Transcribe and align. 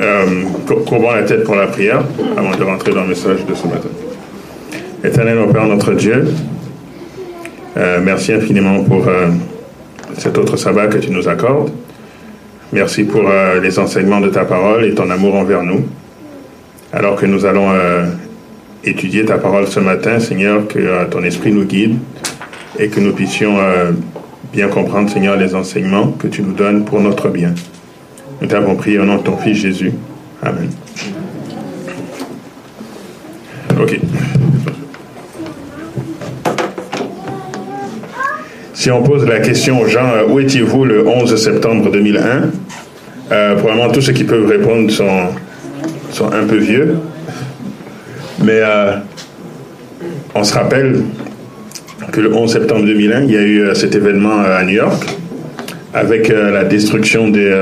euh, 0.00 0.44
courbons 0.86 1.10
la 1.12 1.22
tête 1.22 1.44
pour 1.44 1.56
la 1.56 1.66
prière 1.66 2.02
avant 2.36 2.56
de 2.56 2.62
rentrer 2.62 2.92
dans 2.92 3.02
le 3.02 3.08
message 3.08 3.44
de 3.44 3.54
ce 3.54 3.66
matin. 3.66 3.88
Éternel, 5.04 5.38
mon 5.38 5.52
Père, 5.52 5.66
notre 5.66 5.92
Dieu, 5.92 6.26
euh, 7.76 8.00
merci 8.02 8.32
infiniment 8.32 8.82
pour 8.84 9.06
euh, 9.08 9.28
cet 10.16 10.38
autre 10.38 10.56
sabbat 10.56 10.86
que 10.86 10.98
tu 10.98 11.10
nous 11.10 11.28
accordes. 11.28 11.70
Merci 12.72 13.04
pour 13.04 13.24
les 13.60 13.78
enseignements 13.80 14.20
de 14.20 14.28
ta 14.28 14.44
parole 14.44 14.84
et 14.84 14.94
ton 14.94 15.10
amour 15.10 15.34
envers 15.34 15.64
nous. 15.64 15.86
Alors 16.92 17.16
que 17.16 17.26
nous 17.26 17.44
allons 17.44 17.72
étudier 18.84 19.24
ta 19.24 19.38
parole 19.38 19.66
ce 19.66 19.80
matin, 19.80 20.20
Seigneur, 20.20 20.68
que 20.68 21.04
ton 21.06 21.24
esprit 21.24 21.50
nous 21.50 21.64
guide 21.64 21.96
et 22.78 22.86
que 22.86 23.00
nous 23.00 23.12
puissions 23.12 23.56
bien 24.52 24.68
comprendre, 24.68 25.10
Seigneur, 25.10 25.36
les 25.36 25.56
enseignements 25.56 26.12
que 26.12 26.28
tu 26.28 26.42
nous 26.42 26.52
donnes 26.52 26.84
pour 26.84 27.00
notre 27.00 27.28
bien. 27.28 27.54
Nous 28.40 28.48
t'avons 28.48 28.74
prié 28.74 28.98
au 28.98 29.04
nom 29.04 29.16
de 29.16 29.22
ton 29.22 29.36
Fils 29.36 29.58
Jésus. 29.58 29.92
Amen. 30.42 30.70
OK. 33.78 34.00
Si 38.72 38.90
on 38.90 39.02
pose 39.02 39.26
la 39.26 39.40
question 39.40 39.78
aux 39.78 39.86
gens, 39.86 40.08
euh, 40.14 40.26
où 40.26 40.40
étiez-vous 40.40 40.86
le 40.86 41.06
11 41.06 41.36
septembre 41.36 41.90
2001 41.90 42.22
euh, 43.30 43.56
Probablement 43.56 43.92
tous 43.92 44.00
ceux 44.00 44.14
qui 44.14 44.24
peuvent 44.24 44.46
répondre 44.46 44.90
sont, 44.90 45.28
sont 46.10 46.32
un 46.32 46.46
peu 46.46 46.56
vieux. 46.56 46.96
Mais 48.42 48.60
euh, 48.62 48.92
on 50.34 50.44
se 50.44 50.54
rappelle 50.54 51.02
que 52.10 52.22
le 52.22 52.34
11 52.34 52.50
septembre 52.50 52.86
2001, 52.86 53.24
il 53.24 53.30
y 53.30 53.36
a 53.36 53.42
eu 53.42 53.74
cet 53.74 53.94
événement 53.94 54.40
à 54.40 54.62
New 54.62 54.76
York 54.76 55.04
avec 55.92 56.28
la 56.28 56.64
destruction 56.64 57.28
des 57.28 57.52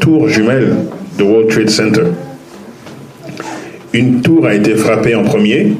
tours 0.00 0.28
jumelles 0.28 0.74
de 1.18 1.24
World 1.24 1.48
Trade 1.48 1.70
Center. 1.70 2.04
Une 3.92 4.20
tour 4.20 4.46
a 4.46 4.54
été 4.54 4.74
frappée 4.74 5.14
en 5.14 5.22
premier, 5.24 5.72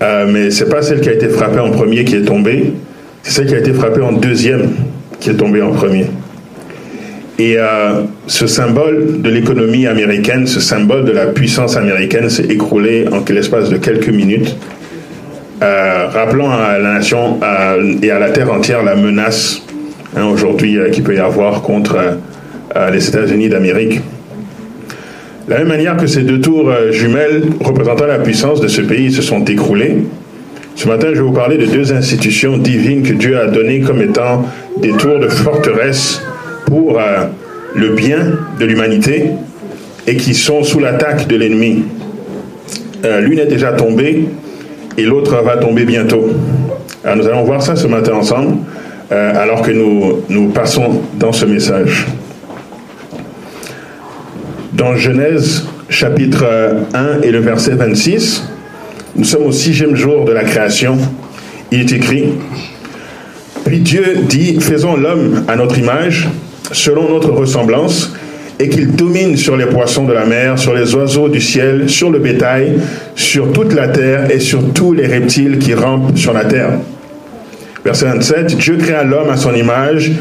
mais 0.00 0.50
c'est 0.50 0.68
pas 0.68 0.82
celle 0.82 1.00
qui 1.00 1.08
a 1.08 1.12
été 1.12 1.28
frappée 1.28 1.60
en 1.60 1.70
premier 1.70 2.04
qui 2.04 2.16
est 2.16 2.24
tombée, 2.24 2.72
c'est 3.22 3.32
celle 3.32 3.46
qui 3.46 3.54
a 3.54 3.58
été 3.58 3.72
frappée 3.72 4.02
en 4.02 4.12
deuxième 4.12 4.70
qui 5.20 5.30
est 5.30 5.34
tombée 5.34 5.62
en 5.62 5.70
premier. 5.70 6.06
Et 7.38 7.56
euh, 7.58 8.02
ce 8.26 8.46
symbole 8.46 9.22
de 9.22 9.30
l'économie 9.30 9.86
américaine, 9.86 10.46
ce 10.46 10.60
symbole 10.60 11.04
de 11.04 11.12
la 11.12 11.26
puissance 11.26 11.76
américaine 11.76 12.28
s'est 12.28 12.44
écroulé 12.44 13.06
en 13.10 13.24
l'espace 13.32 13.70
de 13.70 13.78
quelques 13.78 14.10
minutes, 14.10 14.56
euh, 15.62 16.06
rappelant 16.08 16.50
à 16.50 16.78
la 16.78 16.94
nation 16.94 17.40
et 18.02 18.10
à 18.10 18.18
la 18.18 18.30
terre 18.30 18.52
entière 18.52 18.82
la 18.82 18.96
menace 18.96 19.62
hein, 20.16 20.24
aujourd'hui 20.26 20.76
euh, 20.76 20.90
qu'il 20.90 21.04
peut 21.04 21.14
y 21.14 21.20
avoir 21.20 21.62
contre 21.62 21.96
les 22.92 23.08
États-Unis 23.08 23.48
d'Amérique. 23.48 24.00
De 25.46 25.50
la 25.50 25.58
même 25.58 25.68
manière 25.68 25.96
que 25.96 26.06
ces 26.06 26.22
deux 26.22 26.40
tours 26.40 26.72
jumelles 26.90 27.42
représentant 27.60 28.06
la 28.06 28.18
puissance 28.18 28.60
de 28.60 28.68
ce 28.68 28.80
pays 28.80 29.12
se 29.12 29.22
sont 29.22 29.44
écroulées, 29.44 29.98
ce 30.74 30.88
matin, 30.88 31.08
je 31.10 31.16
vais 31.16 31.20
vous 31.20 31.32
parler 31.32 31.58
de 31.58 31.66
deux 31.66 31.92
institutions 31.92 32.56
divines 32.56 33.02
que 33.02 33.12
Dieu 33.12 33.38
a 33.38 33.46
données 33.46 33.80
comme 33.80 34.00
étant 34.00 34.46
des 34.80 34.90
tours 34.92 35.18
de 35.18 35.28
forteresse 35.28 36.22
pour 36.66 36.98
euh, 36.98 37.26
le 37.74 37.90
bien 37.90 38.38
de 38.58 38.64
l'humanité 38.64 39.26
et 40.06 40.16
qui 40.16 40.34
sont 40.34 40.64
sous 40.64 40.80
l'attaque 40.80 41.28
de 41.28 41.36
l'ennemi. 41.36 41.84
Euh, 43.04 43.20
l'une 43.20 43.38
est 43.38 43.46
déjà 43.46 43.72
tombée 43.72 44.24
et 44.96 45.02
l'autre 45.02 45.40
va 45.44 45.56
tomber 45.58 45.84
bientôt. 45.84 46.30
Nous 47.04 47.26
allons 47.26 47.44
voir 47.44 47.62
ça 47.62 47.76
ce 47.76 47.86
matin 47.86 48.14
ensemble 48.14 48.56
euh, 49.12 49.32
alors 49.34 49.62
que 49.62 49.72
nous, 49.72 50.22
nous 50.28 50.48
passons 50.48 51.02
dans 51.18 51.32
ce 51.32 51.44
message. 51.44 52.06
Dans 54.72 54.96
Genèse 54.96 55.66
chapitre 55.90 56.46
1 56.94 57.20
et 57.22 57.30
le 57.30 57.40
verset 57.40 57.72
26, 57.72 58.44
nous 59.16 59.24
sommes 59.24 59.44
au 59.44 59.52
sixième 59.52 59.94
jour 59.94 60.24
de 60.24 60.32
la 60.32 60.44
création. 60.44 60.96
Il 61.70 61.80
est 61.80 61.92
écrit, 61.92 62.24
puis 63.66 63.80
Dieu 63.80 64.02
dit, 64.26 64.58
faisons 64.60 64.96
l'homme 64.96 65.44
à 65.46 65.56
notre 65.56 65.78
image, 65.78 66.26
selon 66.72 67.10
notre 67.10 67.32
ressemblance, 67.32 68.14
et 68.58 68.70
qu'il 68.70 68.92
domine 68.92 69.36
sur 69.36 69.58
les 69.58 69.66
poissons 69.66 70.06
de 70.06 70.14
la 70.14 70.24
mer, 70.24 70.58
sur 70.58 70.72
les 70.72 70.94
oiseaux 70.94 71.28
du 71.28 71.42
ciel, 71.42 71.90
sur 71.90 72.10
le 72.10 72.18
bétail, 72.18 72.78
sur 73.14 73.52
toute 73.52 73.74
la 73.74 73.88
terre 73.88 74.30
et 74.30 74.40
sur 74.40 74.72
tous 74.72 74.94
les 74.94 75.06
reptiles 75.06 75.58
qui 75.58 75.74
rampent 75.74 76.16
sur 76.16 76.32
la 76.32 76.46
terre. 76.46 76.70
Verset 77.84 78.06
27, 78.06 78.56
Dieu 78.56 78.76
créa 78.78 79.04
l'homme 79.04 79.28
à 79.28 79.36
son 79.36 79.54
image, 79.54 80.12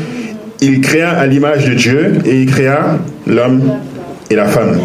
il 0.60 0.82
créa 0.82 1.12
à 1.12 1.26
l'image 1.26 1.70
de 1.70 1.74
Dieu 1.74 2.16
et 2.26 2.42
il 2.42 2.48
créa 2.48 2.98
l'homme 3.26 3.62
et 4.32 4.36
la 4.36 4.46
femme. 4.46 4.80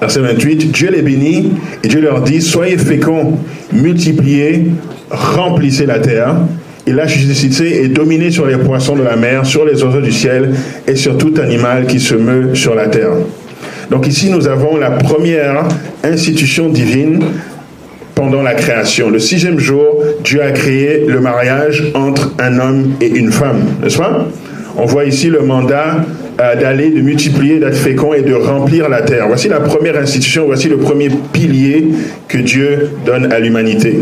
Verset 0.00 0.20
28, 0.20 0.70
Dieu 0.70 0.90
les 0.90 1.02
bénit 1.02 1.52
et 1.82 1.88
Dieu 1.88 2.00
leur 2.00 2.22
dit, 2.22 2.40
soyez 2.40 2.78
féconds, 2.78 3.38
multipliez, 3.72 4.68
remplissez 5.10 5.86
la 5.86 5.98
terre. 5.98 6.36
Et 6.86 6.92
la 6.92 7.06
justice 7.06 7.60
et 7.60 7.88
dominez 7.88 8.30
sur 8.30 8.46
les 8.46 8.56
poissons 8.56 8.96
de 8.96 9.02
la 9.02 9.14
mer, 9.14 9.44
sur 9.44 9.66
les 9.66 9.82
oiseaux 9.82 10.00
du 10.00 10.10
ciel 10.10 10.54
et 10.86 10.96
sur 10.96 11.18
tout 11.18 11.34
animal 11.38 11.86
qui 11.86 12.00
se 12.00 12.14
meut 12.14 12.54
sur 12.54 12.74
la 12.74 12.86
terre. 12.86 13.10
Donc 13.90 14.06
ici, 14.06 14.30
nous 14.30 14.48
avons 14.48 14.78
la 14.78 14.92
première 14.92 15.68
institution 16.02 16.70
divine 16.70 17.22
pendant 18.14 18.40
la 18.40 18.54
création. 18.54 19.10
Le 19.10 19.18
sixième 19.18 19.58
jour, 19.58 20.02
Dieu 20.24 20.42
a 20.42 20.50
créé 20.52 21.04
le 21.06 21.20
mariage 21.20 21.92
entre 21.94 22.32
un 22.38 22.58
homme 22.58 22.92
et 23.02 23.08
une 23.08 23.32
femme, 23.32 23.60
n'est-ce 23.82 23.98
pas? 23.98 24.26
On 24.78 24.86
voit 24.86 25.04
ici 25.04 25.28
le 25.28 25.42
mandat 25.42 26.06
d'aller, 26.38 26.90
de 26.90 27.00
multiplier, 27.00 27.58
d'être 27.58 27.76
fécond 27.76 28.14
et 28.14 28.22
de 28.22 28.32
remplir 28.32 28.88
la 28.88 29.02
terre. 29.02 29.26
Voici 29.26 29.48
la 29.48 29.60
première 29.60 29.96
institution, 29.98 30.46
voici 30.46 30.68
le 30.68 30.76
premier 30.76 31.10
pilier 31.32 31.88
que 32.28 32.38
Dieu 32.38 32.90
donne 33.04 33.32
à 33.32 33.40
l'humanité. 33.40 33.98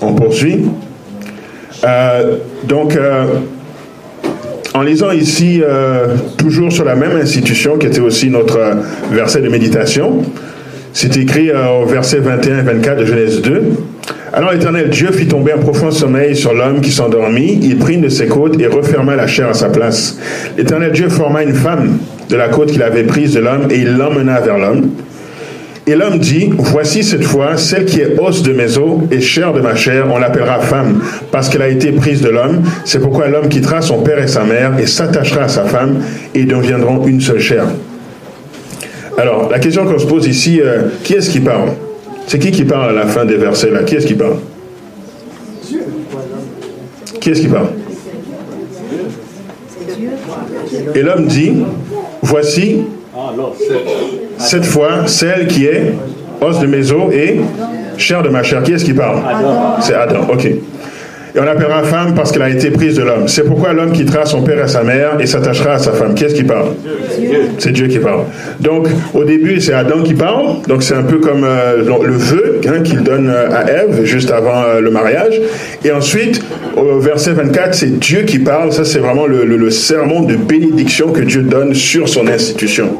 On 0.00 0.12
poursuit. 0.14 0.66
Euh, 1.84 2.36
donc, 2.64 2.94
euh, 2.94 3.24
en 4.74 4.82
lisant 4.82 5.12
ici, 5.12 5.62
toujours 6.38 6.72
sur 6.72 6.84
la 6.84 6.94
même 6.94 7.16
institution, 7.16 7.78
qui 7.78 7.86
était 7.86 8.00
aussi 8.00 8.30
notre 8.30 8.58
verset 9.10 9.40
de 9.40 9.48
méditation, 9.48 10.22
c'est 10.92 11.16
écrit 11.16 11.50
au 11.50 11.86
verset 11.86 12.18
21 12.18 12.58
et 12.58 12.62
24 12.62 12.98
de 12.98 13.04
Genèse 13.04 13.42
2. 13.42 13.62
Alors 14.34 14.52
l'Éternel 14.52 14.88
Dieu 14.90 15.10
fit 15.12 15.26
tomber 15.26 15.52
un 15.52 15.58
profond 15.58 15.90
sommeil 15.90 16.34
sur 16.36 16.54
l'homme 16.54 16.80
qui 16.80 16.90
s'endormit. 16.90 17.58
Il 17.62 17.78
prit 17.78 17.98
de 17.98 18.08
ses 18.08 18.26
côtes 18.26 18.60
et 18.60 18.66
referma 18.66 19.14
la 19.14 19.26
chair 19.26 19.48
à 19.48 19.54
sa 19.54 19.68
place. 19.68 20.18
L'Éternel 20.56 20.92
Dieu 20.92 21.08
forma 21.08 21.42
une 21.42 21.54
femme 21.54 21.98
de 22.28 22.36
la 22.36 22.48
côte 22.48 22.72
qu'il 22.72 22.82
avait 22.82 23.04
prise 23.04 23.34
de 23.34 23.40
l'homme 23.40 23.68
et 23.70 23.76
il 23.76 23.96
l'emmena 23.96 24.40
vers 24.40 24.58
l'homme. 24.58 24.90
Et 25.86 25.96
l'homme 25.96 26.18
dit, 26.18 26.50
voici 26.56 27.02
cette 27.02 27.24
fois 27.24 27.56
celle 27.56 27.86
qui 27.86 28.00
est 28.00 28.18
os 28.18 28.42
de 28.42 28.52
mes 28.52 28.78
os 28.78 29.00
et 29.10 29.20
chair 29.20 29.52
de 29.52 29.60
ma 29.60 29.74
chair, 29.74 30.06
on 30.10 30.18
l'appellera 30.18 30.60
femme, 30.60 31.02
parce 31.32 31.48
qu'elle 31.48 31.62
a 31.62 31.68
été 31.68 31.90
prise 31.90 32.22
de 32.22 32.28
l'homme. 32.28 32.62
C'est 32.84 33.00
pourquoi 33.00 33.26
l'homme 33.26 33.48
quittera 33.48 33.82
son 33.82 34.00
père 34.00 34.22
et 34.22 34.28
sa 34.28 34.44
mère 34.44 34.78
et 34.78 34.86
s'attachera 34.86 35.44
à 35.44 35.48
sa 35.48 35.64
femme 35.64 35.96
et 36.34 36.44
deviendront 36.44 37.04
une 37.06 37.20
seule 37.20 37.40
chair. 37.40 37.64
Alors, 39.18 39.48
la 39.50 39.58
question 39.58 39.84
qu'on 39.84 39.98
se 39.98 40.06
pose 40.06 40.26
ici, 40.26 40.60
euh, 40.60 40.88
qui 41.04 41.14
est-ce 41.14 41.30
qui 41.30 41.40
parle? 41.40 41.70
C'est 42.26 42.38
qui 42.38 42.50
qui 42.50 42.64
parle 42.64 42.90
à 42.90 42.92
la 42.92 43.06
fin 43.06 43.24
des 43.24 43.36
versets 43.36 43.70
là? 43.70 43.82
Qui 43.82 43.96
est-ce 43.96 44.06
qui 44.06 44.14
parle? 44.14 44.36
Qui 47.20 47.30
est-ce 47.30 47.40
qui 47.40 47.48
parle? 47.48 47.66
Et 50.94 51.02
l'homme 51.02 51.26
dit, 51.26 51.52
voici 52.22 52.82
cette 54.38 54.64
fois 54.64 55.06
celle 55.06 55.46
qui 55.46 55.66
est 55.66 55.92
os 56.40 56.58
de 56.58 56.66
mes 56.66 56.90
os 56.90 57.12
et 57.12 57.40
chair 57.98 58.22
de 58.22 58.28
ma 58.28 58.42
chair. 58.42 58.62
Qui 58.62 58.72
est-ce 58.72 58.84
qui 58.84 58.94
parle? 58.94 59.20
C'est 59.80 59.94
Adam, 59.94 60.26
ok. 60.32 60.48
Et 61.34 61.40
on 61.40 61.44
l'appellera 61.44 61.82
femme 61.82 62.14
parce 62.14 62.30
qu'elle 62.30 62.42
a 62.42 62.50
été 62.50 62.70
prise 62.70 62.96
de 62.96 63.02
l'homme. 63.02 63.26
C'est 63.26 63.44
pourquoi 63.44 63.72
l'homme 63.72 63.92
quittera 63.92 64.26
son 64.26 64.42
père 64.42 64.62
et 64.62 64.68
sa 64.68 64.82
mère 64.82 65.18
et 65.18 65.26
s'attachera 65.26 65.74
à 65.74 65.78
sa 65.78 65.92
femme. 65.92 66.14
Qui 66.14 66.24
est-ce 66.24 66.34
qui 66.34 66.44
parle 66.44 66.74
C'est 67.58 67.72
Dieu 67.72 67.86
qui 67.86 67.98
parle. 67.98 68.24
Donc, 68.60 68.88
au 69.14 69.24
début, 69.24 69.58
c'est 69.58 69.72
Adam 69.72 70.02
qui 70.02 70.12
parle. 70.12 70.60
Donc, 70.68 70.82
c'est 70.82 70.94
un 70.94 71.04
peu 71.04 71.18
comme 71.18 71.44
euh, 71.44 71.78
le 71.78 72.12
vœu 72.12 72.60
hein, 72.68 72.82
qu'il 72.84 73.02
donne 73.02 73.30
euh, 73.30 73.50
à 73.50 73.70
Ève 73.70 74.04
juste 74.04 74.30
avant 74.30 74.62
euh, 74.62 74.80
le 74.80 74.90
mariage. 74.90 75.40
Et 75.82 75.90
ensuite, 75.90 76.42
au 76.76 76.98
verset 76.98 77.32
24, 77.32 77.74
c'est 77.74 77.98
Dieu 77.98 78.22
qui 78.22 78.38
parle. 78.38 78.70
Ça, 78.70 78.84
c'est 78.84 78.98
vraiment 78.98 79.26
le, 79.26 79.46
le 79.46 79.70
sermon 79.70 80.20
de 80.20 80.36
bénédiction 80.36 81.12
que 81.12 81.22
Dieu 81.22 81.40
donne 81.40 81.74
sur 81.74 82.10
son 82.10 82.28
institution. 82.28 82.98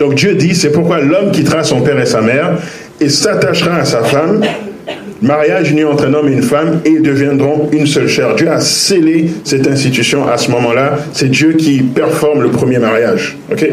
Donc, 0.00 0.16
Dieu 0.16 0.34
dit, 0.34 0.56
c'est 0.56 0.72
pourquoi 0.72 0.98
l'homme 0.98 1.30
quittera 1.30 1.62
son 1.62 1.80
père 1.82 2.00
et 2.00 2.06
sa 2.06 2.22
mère 2.22 2.58
et 3.00 3.08
s'attachera 3.08 3.76
à 3.76 3.84
sa 3.84 4.02
femme 4.02 4.40
mariage 5.22 5.70
uni 5.70 5.84
entre 5.84 6.06
un 6.06 6.14
homme 6.14 6.28
et 6.28 6.32
une 6.32 6.42
femme 6.42 6.80
et 6.84 6.98
deviendront 6.98 7.68
une 7.72 7.86
seule 7.86 8.08
chair. 8.08 8.34
Dieu 8.34 8.50
a 8.50 8.60
scellé 8.60 9.30
cette 9.44 9.66
institution 9.68 10.28
à 10.28 10.36
ce 10.36 10.50
moment-là. 10.50 10.98
C'est 11.12 11.30
Dieu 11.30 11.52
qui 11.52 11.82
performe 11.82 12.42
le 12.42 12.50
premier 12.50 12.78
mariage. 12.78 13.38
OK? 13.50 13.66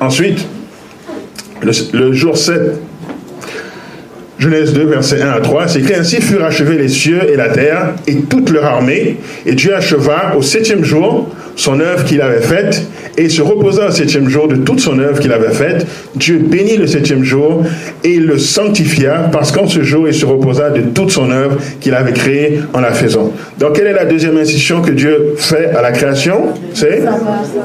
Ensuite, 0.00 0.46
le, 1.92 2.12
jour 2.12 2.36
7, 2.36 2.60
Genèse 4.38 4.72
2, 4.72 4.84
verset 4.84 5.22
1 5.22 5.30
à 5.30 5.40
3, 5.40 5.68
c'est 5.68 5.80
écrit 5.80 5.94
ainsi 5.94 6.20
furent 6.20 6.44
achevés 6.44 6.76
les 6.76 6.88
cieux 6.88 7.30
et 7.30 7.36
la 7.36 7.48
terre 7.48 7.94
et 8.06 8.16
toute 8.16 8.50
leur 8.50 8.66
armée, 8.66 9.16
et 9.46 9.54
Dieu 9.54 9.74
acheva 9.74 10.34
au 10.36 10.42
septième 10.42 10.84
jour 10.84 11.30
son 11.56 11.80
œuvre 11.80 12.04
qu'il 12.04 12.20
avait 12.20 12.42
faite, 12.42 12.82
et 13.16 13.28
se 13.28 13.42
reposa 13.42 13.88
au 13.88 13.90
septième 13.90 14.28
jour 14.28 14.48
de 14.48 14.56
toute 14.56 14.80
son 14.80 14.98
œuvre 14.98 15.18
qu'il 15.20 15.32
avait 15.32 15.52
faite. 15.52 15.86
Dieu 16.14 16.38
bénit 16.38 16.76
le 16.76 16.86
septième 16.86 17.24
jour 17.24 17.62
et 18.04 18.16
le 18.16 18.38
sanctifia, 18.38 19.28
parce 19.32 19.52
qu'en 19.52 19.66
ce 19.66 19.82
jour 19.82 20.06
il 20.06 20.14
se 20.14 20.26
reposa 20.26 20.70
de 20.70 20.82
toute 20.82 21.10
son 21.10 21.30
œuvre 21.30 21.56
qu'il 21.80 21.94
avait 21.94 22.12
créée 22.12 22.60
en 22.74 22.80
la 22.80 22.92
faisant. 22.92 23.32
Donc 23.58 23.76
quelle 23.76 23.86
est 23.86 23.92
la 23.92 24.04
deuxième 24.04 24.36
institution 24.36 24.82
que 24.82 24.90
Dieu 24.90 25.34
fait 25.36 25.66
à 25.66 25.82
la 25.82 25.92
création? 25.92 26.48
C'est 26.74 27.02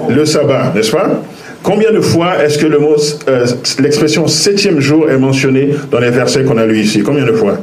le 0.10 0.26
sabbat, 0.26 0.72
n'est-ce 0.76 0.92
pas? 0.92 1.22
Combien 1.64 1.92
de 1.92 2.02
fois 2.02 2.44
est-ce 2.44 2.58
que 2.58 2.66
euh, 2.66 3.46
l'expression 3.80 4.28
septième 4.28 4.80
jour 4.80 5.10
est 5.12 5.18
mentionnée 5.18 5.76
dans 5.92 6.00
les 6.00 6.10
versets 6.10 6.44
qu'on 6.44 6.58
a 6.58 6.66
lus 6.66 6.80
ici? 6.80 7.04
Combien 7.04 7.26
de 7.26 7.34
fois? 7.34 7.60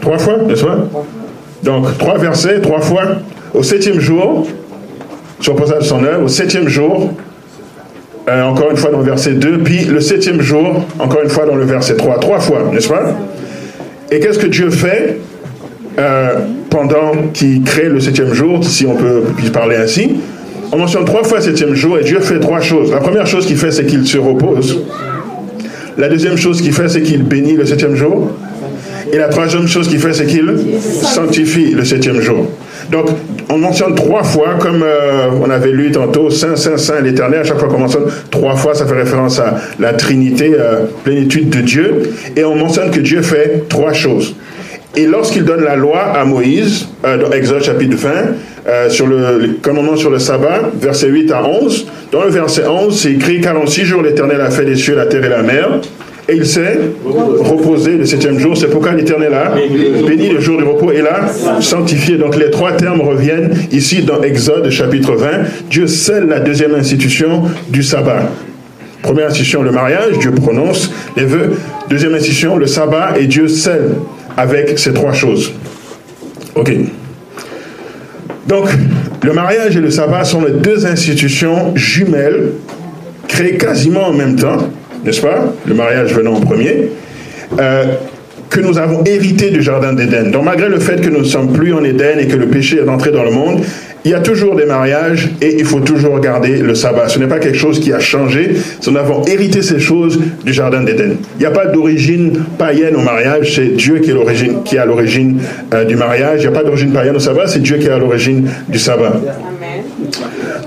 Trois 0.00 0.18
fois, 0.18 0.38
n'est-ce 0.46 0.64
pas? 0.64 0.88
Donc, 1.62 1.98
trois 1.98 2.16
versets, 2.16 2.60
trois 2.60 2.80
fois. 2.80 3.02
Au 3.52 3.62
septième 3.62 4.00
jour, 4.00 4.46
sur 5.40 5.54
le 5.54 5.58
passage 5.60 5.78
de 5.80 5.84
son 5.84 6.04
œuvre, 6.04 6.24
au 6.24 6.28
septième 6.28 6.68
jour, 6.68 7.12
euh, 8.28 8.42
encore 8.42 8.70
une 8.70 8.76
fois 8.76 8.90
dans 8.90 8.98
le 8.98 9.04
verset 9.04 9.32
2, 9.32 9.58
puis 9.58 9.84
le 9.84 10.00
septième 10.00 10.40
jour, 10.40 10.84
encore 10.98 11.22
une 11.22 11.28
fois 11.30 11.46
dans 11.46 11.54
le 11.54 11.64
verset 11.64 11.96
3. 11.96 12.18
Trois 12.18 12.40
fois, 12.40 12.70
n'est-ce 12.72 12.88
pas? 12.88 13.16
Et 14.10 14.20
qu'est-ce 14.20 14.38
que 14.38 14.46
Dieu 14.46 14.70
fait 14.70 15.18
euh, 15.98 16.34
pendant 16.70 17.12
qu'il 17.32 17.62
crée 17.62 17.88
le 17.88 18.00
septième 18.00 18.32
jour, 18.32 18.64
si 18.64 18.86
on 18.86 18.96
peut 18.96 19.22
parler 19.52 19.76
ainsi? 19.76 20.16
On 20.72 20.78
mentionne 20.78 21.04
trois 21.04 21.22
fois 21.22 21.38
le 21.38 21.44
septième 21.44 21.74
jour 21.74 21.98
et 21.98 22.02
Dieu 22.02 22.18
fait 22.20 22.40
trois 22.40 22.60
choses. 22.60 22.90
La 22.90 22.98
première 22.98 23.26
chose 23.26 23.46
qu'il 23.46 23.56
fait, 23.56 23.70
c'est 23.70 23.86
qu'il 23.86 24.04
se 24.06 24.18
repose. 24.18 24.82
La 25.96 26.08
deuxième 26.08 26.36
chose 26.36 26.60
qu'il 26.60 26.72
fait, 26.72 26.88
c'est 26.88 27.02
qu'il 27.02 27.22
bénit 27.22 27.54
le 27.54 27.64
septième 27.64 27.94
jour. 27.94 28.30
Et 29.12 29.18
la 29.18 29.28
troisième 29.28 29.68
chose 29.68 29.88
qu'il 29.88 30.00
fait, 30.00 30.12
c'est 30.12 30.26
qu'il 30.26 30.52
sanctifie 30.80 31.70
le 31.70 31.84
septième 31.84 32.20
jour. 32.20 32.48
Donc, 32.90 33.06
on 33.48 33.58
mentionne 33.58 33.94
trois 33.94 34.22
fois, 34.22 34.54
comme 34.58 34.82
euh, 34.82 35.28
on 35.40 35.50
avait 35.50 35.70
lu 35.70 35.90
tantôt, 35.90 36.30
Saint, 36.30 36.56
Saint, 36.56 36.76
Saint, 36.76 37.00
l'Éternel. 37.00 37.40
À 37.40 37.44
chaque 37.44 37.58
fois 37.58 37.68
qu'on 37.68 37.78
mentionne 37.78 38.06
trois 38.30 38.56
fois, 38.56 38.74
ça 38.74 38.86
fait 38.86 38.94
référence 38.94 39.38
à 39.38 39.56
la 39.78 39.92
Trinité, 39.92 40.52
euh, 40.58 40.84
plénitude 41.04 41.50
de 41.50 41.60
Dieu. 41.60 42.02
Et 42.36 42.44
on 42.44 42.56
mentionne 42.56 42.90
que 42.90 43.00
Dieu 43.00 43.22
fait 43.22 43.68
trois 43.68 43.92
choses. 43.92 44.34
Et 44.96 45.04
lorsqu'il 45.04 45.44
donne 45.44 45.62
la 45.62 45.76
loi 45.76 46.00
à 46.00 46.24
Moïse, 46.24 46.88
euh, 47.04 47.18
dans 47.18 47.30
Exode 47.30 47.62
chapitre 47.62 47.96
20, 47.96 48.10
euh, 48.66 48.88
sur 48.88 49.06
le, 49.06 49.58
commandement 49.60 49.94
sur 49.94 50.10
le 50.10 50.18
sabbat, 50.18 50.70
verset 50.80 51.08
8 51.08 51.30
à 51.32 51.44
11, 51.44 51.86
dans 52.10 52.24
le 52.24 52.30
verset 52.30 52.66
11, 52.66 52.98
c'est 52.98 53.12
écrit, 53.12 53.42
car 53.42 53.60
en 53.60 53.66
six 53.66 53.84
jours 53.84 54.00
l'Éternel 54.00 54.40
a 54.40 54.50
fait 54.50 54.64
les 54.64 54.74
cieux, 54.74 54.96
la 54.96 55.04
terre 55.04 55.22
et 55.22 55.28
la 55.28 55.42
mer, 55.42 55.80
et 56.28 56.34
il 56.34 56.46
s'est 56.46 56.78
reposé 57.04 57.92
le 57.92 58.04
septième 58.04 58.38
jour. 58.38 58.56
C'est 58.56 58.68
pourquoi 58.68 58.92
l'Éternel 58.92 59.32
a 59.34 59.54
béni 60.06 60.28
le 60.28 60.40
jour 60.40 60.58
du 60.58 60.64
repos 60.64 60.90
et 60.90 61.00
l'a 61.02 61.28
sanctifié. 61.60 62.16
Donc 62.16 62.36
les 62.36 62.50
trois 62.50 62.72
termes 62.72 63.00
reviennent 63.00 63.54
ici 63.70 64.02
dans 64.02 64.22
Exode 64.22 64.68
chapitre 64.70 65.14
20. 65.14 65.28
Dieu 65.70 65.86
scelle 65.86 66.26
la 66.26 66.40
deuxième 66.40 66.74
institution 66.74 67.42
du 67.68 67.82
sabbat. 67.82 68.30
Première 69.02 69.28
institution, 69.28 69.62
le 69.62 69.70
mariage, 69.70 70.18
Dieu 70.18 70.32
prononce 70.32 70.92
les 71.16 71.24
vœux. 71.24 71.52
Deuxième 71.88 72.14
institution, 72.14 72.56
le 72.56 72.66
sabbat, 72.66 73.14
et 73.16 73.26
Dieu 73.26 73.46
scelle 73.46 73.90
avec 74.36 74.76
ces 74.80 74.92
trois 74.92 75.12
choses. 75.12 75.52
Ok. 76.56 76.72
Donc, 78.48 78.68
le 79.22 79.32
mariage 79.32 79.76
et 79.76 79.80
le 79.80 79.90
sabbat 79.90 80.24
sont 80.24 80.44
les 80.44 80.54
deux 80.54 80.86
institutions 80.86 81.76
jumelles 81.76 82.52
créées 83.28 83.56
quasiment 83.56 84.08
en 84.08 84.12
même 84.12 84.34
temps, 84.34 84.58
n'est-ce 85.06 85.20
pas? 85.20 85.52
Le 85.66 85.74
mariage 85.74 86.12
venant 86.12 86.34
en 86.34 86.40
premier, 86.40 86.88
euh, 87.58 87.84
que 88.50 88.60
nous 88.60 88.78
avons 88.78 89.04
hérité 89.04 89.50
du 89.50 89.62
Jardin 89.62 89.92
d'Éden. 89.92 90.30
Donc, 90.30 90.44
malgré 90.44 90.68
le 90.68 90.78
fait 90.78 91.00
que 91.00 91.08
nous 91.08 91.20
ne 91.20 91.24
sommes 91.24 91.52
plus 91.52 91.72
en 91.72 91.84
Éden 91.84 92.18
et 92.18 92.26
que 92.26 92.36
le 92.36 92.46
péché 92.46 92.78
est 92.78 92.88
entré 92.88 93.10
dans 93.10 93.24
le 93.24 93.30
monde, 93.30 93.60
il 94.04 94.12
y 94.12 94.14
a 94.14 94.20
toujours 94.20 94.54
des 94.54 94.66
mariages 94.66 95.30
et 95.42 95.56
il 95.58 95.64
faut 95.64 95.80
toujours 95.80 96.20
garder 96.20 96.58
le 96.58 96.76
sabbat. 96.76 97.08
Ce 97.08 97.18
n'est 97.18 97.26
pas 97.26 97.40
quelque 97.40 97.58
chose 97.58 97.80
qui 97.80 97.92
a 97.92 97.98
changé. 97.98 98.52
Nous 98.86 98.96
avons 98.96 99.24
hérité 99.24 99.62
ces 99.62 99.80
choses 99.80 100.20
du 100.44 100.52
Jardin 100.52 100.82
d'Éden. 100.82 101.16
Il 101.36 101.40
n'y 101.40 101.46
a 101.46 101.50
pas 101.50 101.66
d'origine 101.66 102.44
païenne 102.56 102.94
au 102.94 103.00
mariage, 103.00 103.56
c'est 103.56 103.74
Dieu 103.74 103.98
qui 103.98 104.10
est, 104.10 104.14
l'origine, 104.14 104.62
qui 104.64 104.76
est 104.76 104.78
à 104.78 104.86
l'origine 104.86 105.40
euh, 105.74 105.84
du 105.84 105.96
mariage. 105.96 106.44
Il 106.44 106.48
n'y 106.48 106.54
a 106.54 106.56
pas 106.56 106.62
d'origine 106.62 106.92
païenne 106.92 107.16
au 107.16 107.20
sabbat, 107.20 107.48
c'est 107.48 107.62
Dieu 107.62 107.78
qui 107.78 107.88
est 107.88 107.90
à 107.90 107.98
l'origine 107.98 108.48
du 108.68 108.78
sabbat. 108.78 109.20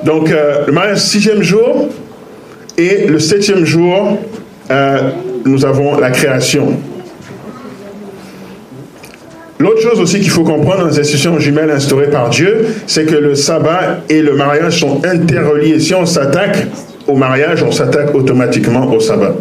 Donc, 0.04 0.32
euh, 0.32 0.66
le 0.68 0.74
mariage, 0.74 0.98
sixième 0.98 1.42
jour, 1.42 1.88
et 2.80 3.08
le 3.08 3.20
septième 3.20 3.66
jour, 3.66 4.18
euh, 4.72 5.10
nous 5.46 5.66
avons 5.66 6.00
la 6.00 6.12
création. 6.12 6.78
L'autre 9.60 9.82
chose 9.82 10.00
aussi 10.00 10.22
qu'il 10.22 10.30
faut 10.30 10.44
comprendre 10.44 10.84
dans 10.84 10.88
les 10.88 11.00
institutions 11.00 11.38
jumelles 11.40 11.72
instaurées 11.72 12.10
par 12.10 12.30
Dieu, 12.30 12.66
c'est 12.88 13.06
que 13.06 13.16
le 13.16 13.36
sabbat 13.36 14.00
et 14.08 14.22
le 14.22 14.34
mariage 14.34 14.80
sont 14.80 15.02
interreliés. 15.06 15.82
Si 15.82 15.94
on 15.94 16.06
s'attaque 16.06 16.68
au 17.06 17.16
mariage, 17.16 17.62
on 17.64 17.72
s'attaque 17.72 18.16
automatiquement 18.16 18.90
au 18.94 19.02
sabbat. 19.02 19.36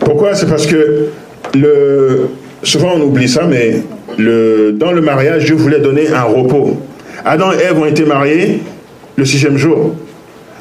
Pourquoi? 0.00 0.34
C'est 0.34 0.46
parce 0.46 0.66
que 0.66 1.08
souvent 2.62 2.92
on 2.96 3.00
oublie 3.00 3.28
ça, 3.28 3.46
mais 3.48 3.82
dans 4.18 4.92
le 4.92 5.00
mariage, 5.00 5.46
Dieu 5.46 5.54
voulait 5.54 5.80
donner 5.80 6.08
un 6.08 6.24
repos. 6.24 6.76
Adam 7.24 7.52
et 7.52 7.62
Ève 7.70 7.78
ont 7.78 7.86
été 7.86 8.04
mariés 8.04 8.60
le 9.16 9.24
sixième 9.24 9.56
jour. 9.56 9.94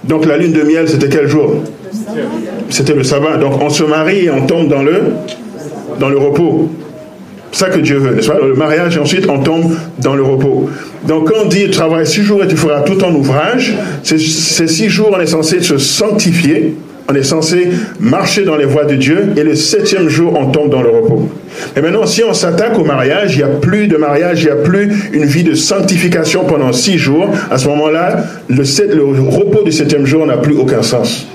Donc 0.05 0.25
la 0.25 0.37
lune 0.37 0.53
de 0.53 0.63
miel, 0.63 0.87
c'était 0.87 1.09
quel 1.09 1.27
jour 1.27 1.55
C'était 2.69 2.93
le 2.93 3.03
sabbat. 3.03 3.37
Donc 3.37 3.61
on 3.61 3.69
se 3.69 3.83
marie 3.83 4.25
et 4.25 4.29
on 4.29 4.45
tombe 4.45 4.67
dans 4.67 4.83
le, 4.83 5.01
dans 5.99 6.09
le 6.09 6.17
repos 6.17 6.69
ça 7.55 7.69
que 7.69 7.79
Dieu 7.79 7.97
veut, 7.97 8.15
n'est-ce 8.15 8.27
pas 8.27 8.39
Le 8.39 8.55
mariage, 8.55 8.97
et 8.97 8.99
ensuite 8.99 9.29
on 9.29 9.39
tombe 9.39 9.75
dans 9.99 10.15
le 10.15 10.23
repos. 10.23 10.69
Donc 11.07 11.31
quand 11.31 11.45
on 11.45 11.47
dit 11.47 11.69
travaille 11.69 12.05
six 12.05 12.23
jours 12.23 12.43
et 12.43 12.47
tu 12.47 12.57
feras 12.57 12.81
tout 12.81 12.95
ton 12.95 13.13
ouvrage, 13.13 13.75
ces 14.03 14.67
six 14.67 14.89
jours, 14.89 15.11
on 15.15 15.19
est 15.19 15.27
censé 15.27 15.61
se 15.61 15.77
sanctifier, 15.77 16.75
on 17.09 17.15
est 17.15 17.23
censé 17.23 17.69
marcher 17.99 18.43
dans 18.43 18.55
les 18.55 18.65
voies 18.65 18.85
de 18.85 18.95
Dieu, 18.95 19.33
et 19.35 19.43
le 19.43 19.55
septième 19.55 20.07
jour, 20.09 20.37
on 20.39 20.51
tombe 20.51 20.69
dans 20.69 20.81
le 20.81 20.89
repos. 20.89 21.29
Et 21.75 21.81
maintenant, 21.81 22.05
si 22.05 22.23
on 22.23 22.33
s'attaque 22.33 22.79
au 22.79 22.83
mariage, 22.83 23.35
il 23.35 23.37
n'y 23.37 23.43
a 23.43 23.47
plus 23.47 23.87
de 23.87 23.97
mariage, 23.97 24.41
il 24.41 24.45
n'y 24.45 24.51
a 24.51 24.55
plus 24.55 24.89
une 25.11 25.25
vie 25.25 25.43
de 25.43 25.53
sanctification 25.53 26.45
pendant 26.45 26.71
six 26.71 26.97
jours. 26.97 27.27
À 27.51 27.57
ce 27.57 27.67
moment-là, 27.67 28.23
le, 28.49 28.63
le 28.95 29.03
repos 29.29 29.63
du 29.63 29.71
septième 29.71 30.05
jour 30.05 30.25
n'a 30.25 30.37
plus 30.37 30.55
aucun 30.55 30.81
sens. 30.81 31.27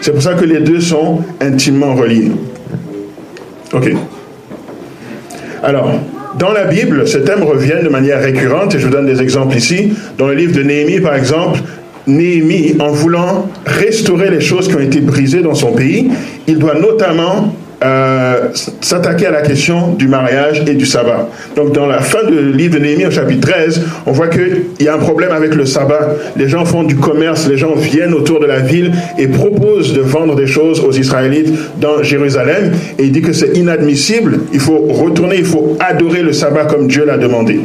C'est 0.00 0.12
pour 0.12 0.22
ça 0.22 0.34
que 0.34 0.44
les 0.44 0.60
deux 0.60 0.80
sont 0.80 1.20
intimement 1.40 1.94
reliés. 1.94 2.32
Ok. 3.72 3.92
Alors, 5.62 5.92
dans 6.38 6.52
la 6.52 6.64
Bible, 6.64 7.06
ce 7.06 7.18
thème 7.18 7.44
revient 7.44 7.78
de 7.82 7.88
manière 7.88 8.20
récurrente, 8.20 8.74
et 8.74 8.78
je 8.78 8.86
vous 8.86 8.92
donne 8.92 9.06
des 9.06 9.22
exemples 9.22 9.56
ici. 9.56 9.92
Dans 10.18 10.26
le 10.26 10.34
livre 10.34 10.56
de 10.56 10.62
Néhémie, 10.62 11.00
par 11.00 11.14
exemple, 11.14 11.60
Néhémie, 12.06 12.76
en 12.80 12.90
voulant 12.90 13.48
restaurer 13.66 14.30
les 14.30 14.40
choses 14.40 14.68
qui 14.68 14.74
ont 14.74 14.80
été 14.80 15.00
brisées 15.00 15.42
dans 15.42 15.54
son 15.54 15.72
pays, 15.72 16.10
il 16.46 16.58
doit 16.58 16.74
notamment 16.74 17.52
euh, 17.84 18.48
s'attaquer 18.80 19.26
à 19.26 19.32
la 19.32 19.42
question 19.42 19.94
du 19.94 20.06
mariage 20.06 20.62
et 20.68 20.74
du 20.74 20.86
sabbat. 20.86 21.28
Donc 21.56 21.72
dans 21.72 21.86
la 21.86 22.00
fin 22.00 22.24
du 22.24 22.52
livre 22.52 22.74
de 22.74 22.80
Néhémie 22.80 23.06
au 23.06 23.10
chapitre 23.10 23.48
13, 23.48 23.82
on 24.06 24.12
voit 24.12 24.28
qu'il 24.28 24.66
y 24.78 24.86
a 24.86 24.94
un 24.94 24.98
problème 24.98 25.32
avec 25.32 25.54
le 25.54 25.66
sabbat. 25.66 26.10
Les 26.36 26.48
gens 26.48 26.64
font 26.64 26.84
du 26.84 26.94
commerce, 26.94 27.48
les 27.48 27.56
gens 27.56 27.74
viennent 27.74 28.14
autour 28.14 28.38
de 28.38 28.46
la 28.46 28.60
ville 28.60 28.92
et 29.18 29.26
proposent 29.26 29.94
de 29.94 30.00
vendre 30.00 30.36
des 30.36 30.46
choses 30.46 30.78
aux 30.78 30.92
Israélites 30.92 31.52
dans 31.80 32.02
Jérusalem. 32.04 32.72
Et 32.98 33.04
il 33.04 33.12
dit 33.12 33.22
que 33.22 33.32
c'est 33.32 33.56
inadmissible, 33.56 34.40
il 34.52 34.60
faut 34.60 34.78
retourner, 34.78 35.36
il 35.38 35.44
faut 35.44 35.76
adorer 35.80 36.22
le 36.22 36.32
sabbat 36.32 36.66
comme 36.66 36.86
Dieu 36.86 37.04
l'a 37.04 37.18
demandé. 37.18 37.60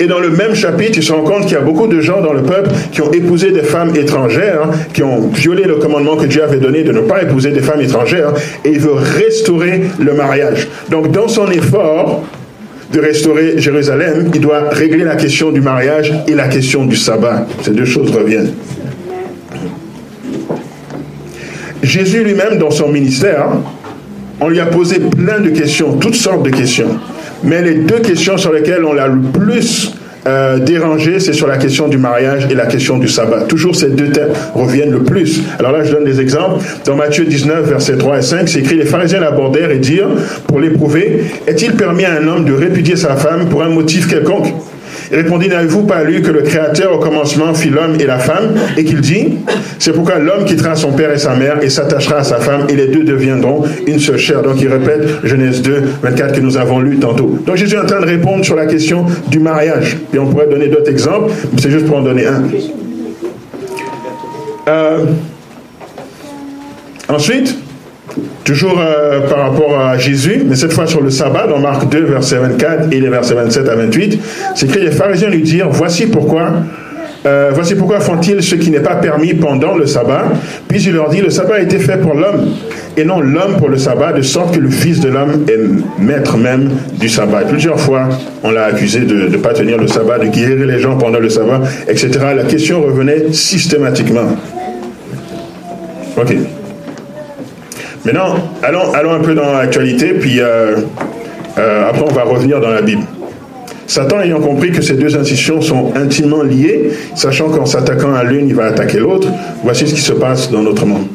Et 0.00 0.06
dans 0.06 0.18
le 0.18 0.30
même 0.30 0.54
chapitre, 0.54 0.92
il 0.96 1.02
se 1.02 1.12
rend 1.12 1.22
compte 1.22 1.42
qu'il 1.42 1.52
y 1.52 1.56
a 1.56 1.60
beaucoup 1.60 1.86
de 1.86 2.00
gens 2.00 2.20
dans 2.20 2.32
le 2.32 2.42
peuple 2.42 2.70
qui 2.92 3.00
ont 3.02 3.12
épousé 3.12 3.52
des 3.52 3.62
femmes 3.62 3.94
étrangères, 3.96 4.62
hein, 4.64 4.70
qui 4.92 5.02
ont 5.02 5.28
violé 5.28 5.64
le 5.64 5.76
commandement 5.76 6.16
que 6.16 6.26
Dieu 6.26 6.42
avait 6.42 6.58
donné 6.58 6.82
de 6.82 6.92
ne 6.92 7.00
pas 7.00 7.22
épouser 7.22 7.50
des 7.50 7.60
femmes 7.60 7.80
étrangères, 7.80 8.32
et 8.64 8.70
il 8.70 8.80
veut 8.80 8.94
restaurer 8.94 9.82
le 9.98 10.14
mariage. 10.14 10.68
Donc 10.90 11.10
dans 11.10 11.28
son 11.28 11.50
effort 11.50 12.24
de 12.92 13.00
restaurer 13.00 13.58
Jérusalem, 13.58 14.30
il 14.34 14.40
doit 14.40 14.68
régler 14.70 15.04
la 15.04 15.16
question 15.16 15.50
du 15.50 15.60
mariage 15.60 16.12
et 16.28 16.34
la 16.34 16.48
question 16.48 16.84
du 16.84 16.96
sabbat. 16.96 17.46
Ces 17.62 17.72
deux 17.72 17.84
choses 17.84 18.10
reviennent. 18.10 18.52
Jésus 21.82 22.24
lui-même, 22.24 22.58
dans 22.58 22.70
son 22.70 22.88
ministère, 22.88 23.48
on 24.40 24.48
lui 24.48 24.60
a 24.60 24.66
posé 24.66 25.00
plein 25.00 25.40
de 25.40 25.50
questions, 25.50 25.96
toutes 25.96 26.14
sortes 26.14 26.42
de 26.42 26.50
questions. 26.50 26.98
Mais 27.44 27.62
les 27.62 27.74
deux 27.74 28.00
questions 28.00 28.36
sur 28.36 28.52
lesquelles 28.52 28.84
on 28.84 28.92
l'a 28.92 29.06
le 29.06 29.20
plus 29.20 29.92
euh, 30.26 30.58
dérangé, 30.58 31.20
c'est 31.20 31.34
sur 31.34 31.46
la 31.46 31.58
question 31.58 31.88
du 31.88 31.98
mariage 31.98 32.48
et 32.50 32.54
la 32.54 32.64
question 32.64 32.96
du 32.96 33.08
sabbat. 33.08 33.42
Toujours 33.42 33.76
ces 33.76 33.90
deux 33.90 34.08
thèmes 34.08 34.30
reviennent 34.54 34.90
le 34.90 35.02
plus. 35.02 35.42
Alors 35.58 35.72
là, 35.72 35.84
je 35.84 35.92
donne 35.92 36.04
des 36.04 36.20
exemples. 36.20 36.64
Dans 36.86 36.96
Matthieu 36.96 37.26
19, 37.26 37.68
versets 37.68 37.98
3 37.98 38.18
et 38.18 38.22
5, 38.22 38.48
c'est 38.48 38.60
écrit, 38.60 38.76
les 38.76 38.86
pharisiens 38.86 39.20
l'abordèrent 39.20 39.70
et 39.70 39.78
dirent, 39.78 40.08
pour 40.46 40.60
l'éprouver, 40.60 41.24
est-il 41.46 41.72
permis 41.72 42.06
à 42.06 42.14
un 42.14 42.26
homme 42.26 42.46
de 42.46 42.54
répudier 42.54 42.96
sa 42.96 43.16
femme 43.16 43.48
pour 43.50 43.62
un 43.62 43.68
motif 43.68 44.08
quelconque? 44.08 44.54
Il 45.10 45.16
répondit, 45.16 45.48
n'avez-vous 45.48 45.82
pas 45.82 46.02
lu 46.02 46.22
que 46.22 46.30
le 46.30 46.42
Créateur 46.42 46.94
au 46.94 46.98
commencement 46.98 47.54
fit 47.54 47.70
l'homme 47.70 47.96
et 47.98 48.06
la 48.06 48.18
femme 48.18 48.54
et 48.76 48.84
qu'il 48.84 49.00
dit, 49.00 49.34
c'est 49.78 49.92
pourquoi 49.92 50.18
l'homme 50.18 50.44
quittera 50.44 50.74
son 50.74 50.92
père 50.92 51.12
et 51.12 51.18
sa 51.18 51.34
mère 51.34 51.62
et 51.62 51.68
s'attachera 51.68 52.18
à 52.18 52.24
sa 52.24 52.36
femme 52.36 52.66
et 52.68 52.74
les 52.74 52.88
deux 52.88 53.04
deviendront 53.04 53.62
une 53.86 53.98
seule 53.98 54.18
chair. 54.18 54.42
Donc 54.42 54.60
il 54.60 54.68
répète 54.68 55.08
Genèse 55.24 55.62
2, 55.62 55.82
24 56.02 56.32
que 56.34 56.40
nous 56.40 56.56
avons 56.56 56.80
lu 56.80 56.98
tantôt. 56.98 57.38
Donc 57.46 57.56
Jésus 57.56 57.74
est 57.74 57.80
en 57.80 57.86
train 57.86 58.00
de 58.00 58.06
répondre 58.06 58.44
sur 58.44 58.56
la 58.56 58.66
question 58.66 59.06
du 59.28 59.38
mariage. 59.38 59.96
Et 60.12 60.18
on 60.18 60.26
pourrait 60.26 60.48
donner 60.48 60.68
d'autres 60.68 60.90
exemples, 60.90 61.32
mais 61.52 61.60
c'est 61.60 61.70
juste 61.70 61.86
pour 61.86 61.98
en 61.98 62.02
donner 62.02 62.26
un. 62.26 62.42
Euh, 64.68 65.04
ensuite, 67.08 67.56
Toujours 68.44 68.78
euh, 68.78 69.20
par 69.28 69.50
rapport 69.50 69.78
à 69.78 69.96
Jésus, 69.98 70.44
mais 70.46 70.54
cette 70.54 70.72
fois 70.72 70.86
sur 70.86 71.00
le 71.00 71.10
sabbat, 71.10 71.46
dans 71.46 71.58
Marc 71.58 71.88
2, 71.88 72.04
verset 72.04 72.36
24 72.36 72.92
et 72.92 73.00
les 73.00 73.08
versets 73.08 73.34
27 73.34 73.68
à 73.68 73.74
28, 73.74 74.20
c'est 74.54 74.70
que 74.70 74.78
les 74.78 74.90
pharisiens 74.90 75.30
lui 75.30 75.42
dirent, 75.42 75.70
voici 75.70 76.06
pourquoi 76.06 76.50
euh, 77.26 77.52
voici 77.54 77.74
pourquoi 77.74 78.00
font-ils 78.00 78.42
ce 78.42 78.54
qui 78.54 78.70
n'est 78.70 78.80
pas 78.80 78.96
permis 78.96 79.32
pendant 79.32 79.74
le 79.74 79.86
sabbat 79.86 80.24
Puis 80.68 80.82
il 80.82 80.92
leur 80.92 81.08
dit, 81.08 81.22
le 81.22 81.30
sabbat 81.30 81.54
a 81.54 81.60
été 81.60 81.78
fait 81.78 81.96
pour 81.96 82.12
l'homme, 82.12 82.50
et 82.98 83.04
non 83.04 83.20
l'homme 83.20 83.56
pour 83.56 83.70
le 83.70 83.78
sabbat, 83.78 84.12
de 84.12 84.20
sorte 84.20 84.54
que 84.54 84.60
le 84.60 84.68
Fils 84.68 85.00
de 85.00 85.08
l'homme 85.08 85.46
est 85.48 86.02
maître 86.02 86.36
même 86.36 86.70
du 87.00 87.08
sabbat. 87.08 87.40
plusieurs 87.48 87.80
fois, 87.80 88.10
on 88.42 88.50
l'a 88.50 88.64
accusé 88.64 89.00
de 89.00 89.28
ne 89.28 89.36
pas 89.38 89.54
tenir 89.54 89.78
le 89.78 89.86
sabbat, 89.86 90.18
de 90.18 90.26
guérir 90.26 90.66
les 90.66 90.78
gens 90.78 90.98
pendant 90.98 91.18
le 91.18 91.30
sabbat, 91.30 91.62
etc. 91.88 92.10
La 92.36 92.44
question 92.44 92.82
revenait 92.82 93.32
systématiquement. 93.32 94.36
Ok. 96.18 96.36
Maintenant, 98.04 98.34
allons, 98.62 98.92
allons 98.92 99.12
un 99.14 99.20
peu 99.20 99.34
dans 99.34 99.50
l'actualité, 99.52 100.12
puis 100.12 100.38
euh, 100.38 100.76
euh, 101.56 101.88
après 101.88 102.02
on 102.02 102.12
va 102.12 102.24
revenir 102.24 102.60
dans 102.60 102.68
la 102.68 102.82
Bible. 102.82 103.02
Satan 103.86 104.20
ayant 104.20 104.40
compris 104.40 104.72
que 104.72 104.82
ces 104.82 104.94
deux 104.94 105.16
institutions 105.16 105.62
sont 105.62 105.92
intimement 105.96 106.42
liées, 106.42 106.90
sachant 107.14 107.48
qu'en 107.48 107.64
s'attaquant 107.64 108.12
à 108.14 108.22
l'une, 108.22 108.48
il 108.48 108.54
va 108.54 108.66
attaquer 108.66 108.98
l'autre, 108.98 109.28
voici 109.62 109.88
ce 109.88 109.94
qui 109.94 110.02
se 110.02 110.12
passe 110.12 110.50
dans 110.50 110.62
notre 110.62 110.84
monde. 110.84 111.06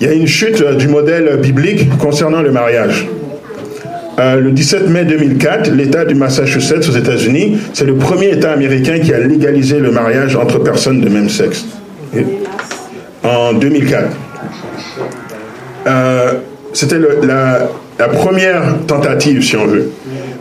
Il 0.00 0.08
y 0.08 0.10
a 0.10 0.14
une 0.14 0.26
chute 0.26 0.60
euh, 0.62 0.74
du 0.74 0.88
modèle 0.88 1.36
biblique 1.40 1.96
concernant 1.96 2.42
le 2.42 2.50
mariage. 2.50 3.06
le 4.18 4.50
17 4.50 4.88
mai 4.88 5.04
2004, 5.04 5.70
l'État 5.70 6.04
du 6.04 6.16
Massachusetts 6.16 6.88
aux 6.88 6.96
États-Unis, 6.96 7.58
c'est 7.72 7.84
le 7.84 7.94
premier 7.94 8.30
État 8.30 8.50
américain 8.50 8.98
qui 8.98 9.14
a 9.14 9.18
légalisé 9.20 9.78
le 9.78 9.92
mariage 9.92 10.34
entre 10.34 10.58
personnes 10.58 11.00
de 11.00 11.08
même 11.08 11.28
sexe. 11.28 11.66
En 13.22 13.52
2004. 13.52 14.08
Euh, 15.86 16.32
c'était 16.72 16.98
la, 17.22 17.68
première 18.08 18.62
tentative, 18.86 19.42
si 19.42 19.56
on 19.56 19.66
veut. 19.66 19.90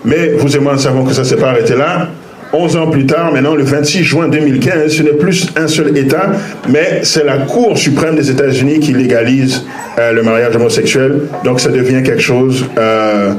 Mais 0.04 0.30
vous 0.38 0.56
et 0.56 0.60
moi, 0.60 0.74
nous 0.74 0.80
savons 0.80 1.04
que 1.04 1.14
ça 1.14 1.22
ne 1.22 1.28
s'est 1.28 1.36
pas 1.36 1.50
arrêté 1.50 1.76
là. 1.76 2.08
11 2.54 2.76
ans 2.76 2.88
plus 2.88 3.06
tard, 3.06 3.32
maintenant, 3.32 3.56
le 3.56 3.64
26 3.64 4.04
juin 4.04 4.28
2015, 4.28 4.92
ce 4.92 5.04
n'est 5.04 5.14
plus 5.14 5.48
un 5.56 5.68
seul 5.68 5.98
État, 5.98 6.32
mais 6.68 7.00
c'est 7.04 7.24
la 7.24 7.38
Cour 7.38 7.78
suprême 7.78 8.16
des 8.16 8.30
États-Unis 8.30 8.80
qui 8.80 8.92
légalise 8.94 9.66
euh, 9.98 10.12
le 10.12 10.22
mariage 10.22 10.56
homosexuel. 10.56 11.22
Donc 11.46 11.62
ça 11.62 11.70
devient 11.70 12.04
quelque 12.04 12.22
chose 12.22 12.66
euh, 12.78 13.32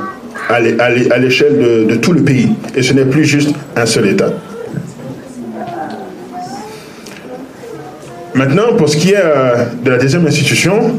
à 0.48 0.60
l'échelle 1.18 1.58
de, 1.58 1.92
de, 1.92 1.96
tout 1.96 2.12
le 2.12 2.22
pays. 2.22 2.52
Et 2.74 2.82
ce 2.82 2.94
n'est 2.94 3.04
plus 3.04 3.24
juste 3.24 3.50
un 3.76 3.84
seul 3.84 4.08
État. 4.08 4.30
Maintenant, 8.34 8.74
pour 8.78 8.88
ce 8.88 8.96
qui 8.96 9.10
est 9.10 9.22
de 9.84 9.90
la 9.90 9.98
deuxième 9.98 10.26
institution, 10.26 10.98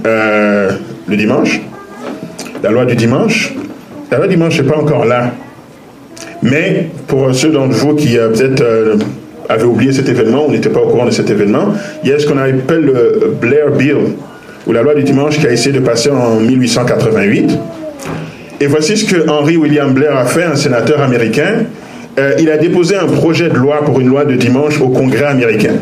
le 1.08 1.18
dimanche, 1.18 1.62
la 2.64 2.72
loi 2.72 2.86
du 2.86 2.96
dimanche. 2.96 3.54
La 4.12 4.18
loi 4.18 4.28
du 4.28 4.36
dimanche 4.36 4.60
n'est 4.60 4.68
pas 4.68 4.78
encore 4.78 5.06
là. 5.06 5.32
Mais 6.42 6.90
pour 7.08 7.34
ceux 7.34 7.50
d'entre 7.50 7.74
vous 7.74 7.96
qui 7.96 8.18
euh, 8.18 8.30
peut-être 8.30 8.62
euh, 8.62 8.96
avaient 9.50 9.64
oublié 9.64 9.92
cet 9.92 10.10
événement 10.10 10.46
ou 10.48 10.52
n'étaient 10.52 10.70
pas 10.70 10.82
au 10.82 10.88
courant 10.88 11.06
de 11.06 11.12
cet 11.12 11.30
événement, 11.30 11.74
il 12.04 12.10
y 12.10 12.14
a 12.14 12.20
ce 12.20 12.28
qu'on 12.28 12.38
appelle 12.38 12.82
le 12.82 13.36
Blair 13.40 13.72
Bill, 13.72 13.98
ou 14.68 14.72
la 14.72 14.82
loi 14.82 14.94
du 14.94 15.04
dimanche 15.04 15.40
qui 15.40 15.48
a 15.48 15.52
essayé 15.52 15.74
de 15.74 15.80
passer 15.80 16.10
en 16.10 16.40
1888. 16.40 17.58
Et 18.62 18.68
voici 18.68 18.96
ce 18.96 19.06
que 19.06 19.30
Henry 19.30 19.58
William 19.58 19.92
Blair 19.94 20.16
a 20.16 20.26
fait, 20.26 20.44
un 20.44 20.56
sénateur 20.56 21.02
américain. 21.02 21.66
Euh, 22.18 22.36
il 22.40 22.50
a 22.50 22.58
déposé 22.58 22.96
un 22.96 23.08
projet 23.08 23.50
de 23.50 23.56
loi 23.56 23.84
pour 23.84 24.00
une 24.00 24.08
loi 24.08 24.26
de 24.26 24.36
dimanche 24.36 24.80
au 24.80 24.90
Congrès 24.90 25.26
américain. 25.26 25.74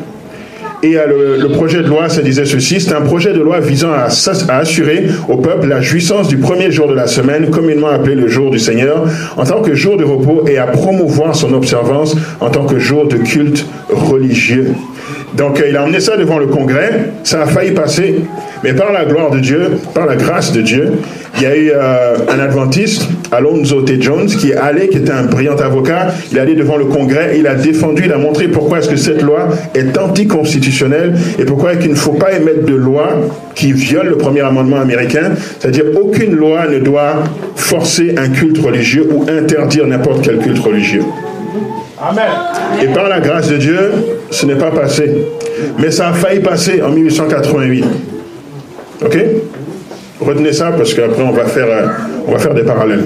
Et 0.83 0.97
euh, 0.97 1.37
le, 1.37 1.49
projet 1.49 1.83
de 1.83 1.87
loi, 1.87 2.09
ça 2.09 2.21
disait 2.21 2.45
ceci, 2.45 2.81
c'est 2.81 2.93
un 2.93 3.01
projet 3.01 3.33
de 3.33 3.39
loi 3.39 3.59
visant 3.59 3.91
à, 3.91 4.07
à, 4.49 4.57
assurer 4.57 5.07
au 5.29 5.37
peuple 5.37 5.67
la 5.67 5.79
jouissance 5.81 6.27
du 6.27 6.37
premier 6.37 6.71
jour 6.71 6.87
de 6.87 6.95
la 6.95 7.05
semaine, 7.05 7.51
communément 7.51 7.89
appelé 7.89 8.15
le 8.15 8.27
jour 8.27 8.49
du 8.49 8.57
Seigneur, 8.57 9.05
en 9.37 9.43
tant 9.43 9.61
que 9.61 9.75
jour 9.75 9.97
de 9.97 10.03
repos 10.03 10.47
et 10.47 10.57
à 10.57 10.65
promouvoir 10.65 11.35
son 11.35 11.53
observance 11.53 12.15
en 12.39 12.49
tant 12.49 12.65
que 12.65 12.79
jour 12.79 13.07
de 13.07 13.17
culte 13.17 13.65
religieux. 13.89 14.73
Donc 15.35 15.59
euh, 15.59 15.69
il 15.69 15.77
a 15.77 15.83
emmené 15.83 15.99
ça 15.99 16.17
devant 16.17 16.39
le 16.39 16.47
Congrès, 16.47 17.11
ça 17.23 17.43
a 17.43 17.45
failli 17.45 17.71
passer, 17.71 18.21
mais 18.63 18.73
par 18.73 18.91
la 18.91 19.05
gloire 19.05 19.31
de 19.31 19.39
Dieu, 19.39 19.71
par 19.93 20.05
la 20.05 20.15
grâce 20.15 20.51
de 20.51 20.61
Dieu, 20.61 20.93
il 21.37 21.43
y 21.43 21.45
a 21.45 21.57
eu 21.57 21.71
euh, 21.73 22.17
un 22.29 22.39
adventiste, 22.39 23.07
Alonzo 23.31 23.81
T. 23.81 24.01
Jones, 24.01 24.27
qui 24.27 24.51
est 24.51 24.55
allé, 24.55 24.89
qui 24.89 24.97
était 24.97 25.11
un 25.11 25.23
brillant 25.23 25.55
avocat, 25.55 26.09
il 26.31 26.37
est 26.37 26.41
allé 26.41 26.55
devant 26.55 26.77
le 26.77 26.85
Congrès, 26.85 27.37
il 27.39 27.47
a 27.47 27.55
défendu, 27.55 28.03
il 28.05 28.13
a 28.13 28.17
montré 28.17 28.47
pourquoi 28.47 28.79
est-ce 28.79 28.89
que 28.89 28.95
cette 28.95 29.21
loi 29.21 29.49
est 29.73 29.97
anticonstitutionnelle 29.97 31.15
et 31.39 31.45
pourquoi 31.45 31.73
est-ce 31.73 31.79
qu'il 31.81 31.91
ne 31.91 31.95
faut 31.95 32.13
pas 32.13 32.33
émettre 32.33 32.65
de 32.65 32.75
loi 32.75 33.09
qui 33.55 33.73
viole 33.73 34.09
le 34.09 34.17
premier 34.17 34.41
amendement 34.41 34.79
américain, 34.79 35.31
c'est-à-dire 35.59 35.85
aucune 35.99 36.35
loi 36.35 36.67
ne 36.67 36.79
doit 36.79 37.23
forcer 37.55 38.15
un 38.17 38.29
culte 38.29 38.59
religieux 38.59 39.07
ou 39.11 39.25
interdire 39.29 39.87
n'importe 39.87 40.23
quel 40.23 40.37
culte 40.37 40.59
religieux. 40.59 41.03
Et 42.81 42.87
par 42.87 43.07
la 43.07 43.19
grâce 43.19 43.49
de 43.49 43.57
Dieu, 43.57 43.91
ce 44.29 44.45
n'est 44.45 44.55
pas 44.55 44.71
passé. 44.71 45.11
Mais 45.79 45.91
ça 45.91 46.09
a 46.09 46.13
failli 46.13 46.39
passer 46.39 46.81
en 46.81 46.89
1888. 46.89 47.85
Ok 49.03 49.17
Retenez 50.19 50.53
ça 50.53 50.71
parce 50.71 50.93
qu'après 50.93 51.23
on 51.23 51.31
va 51.31 51.45
faire, 51.45 51.67
euh, 51.67 52.53
des 52.53 52.61
parallèles. 52.61 53.05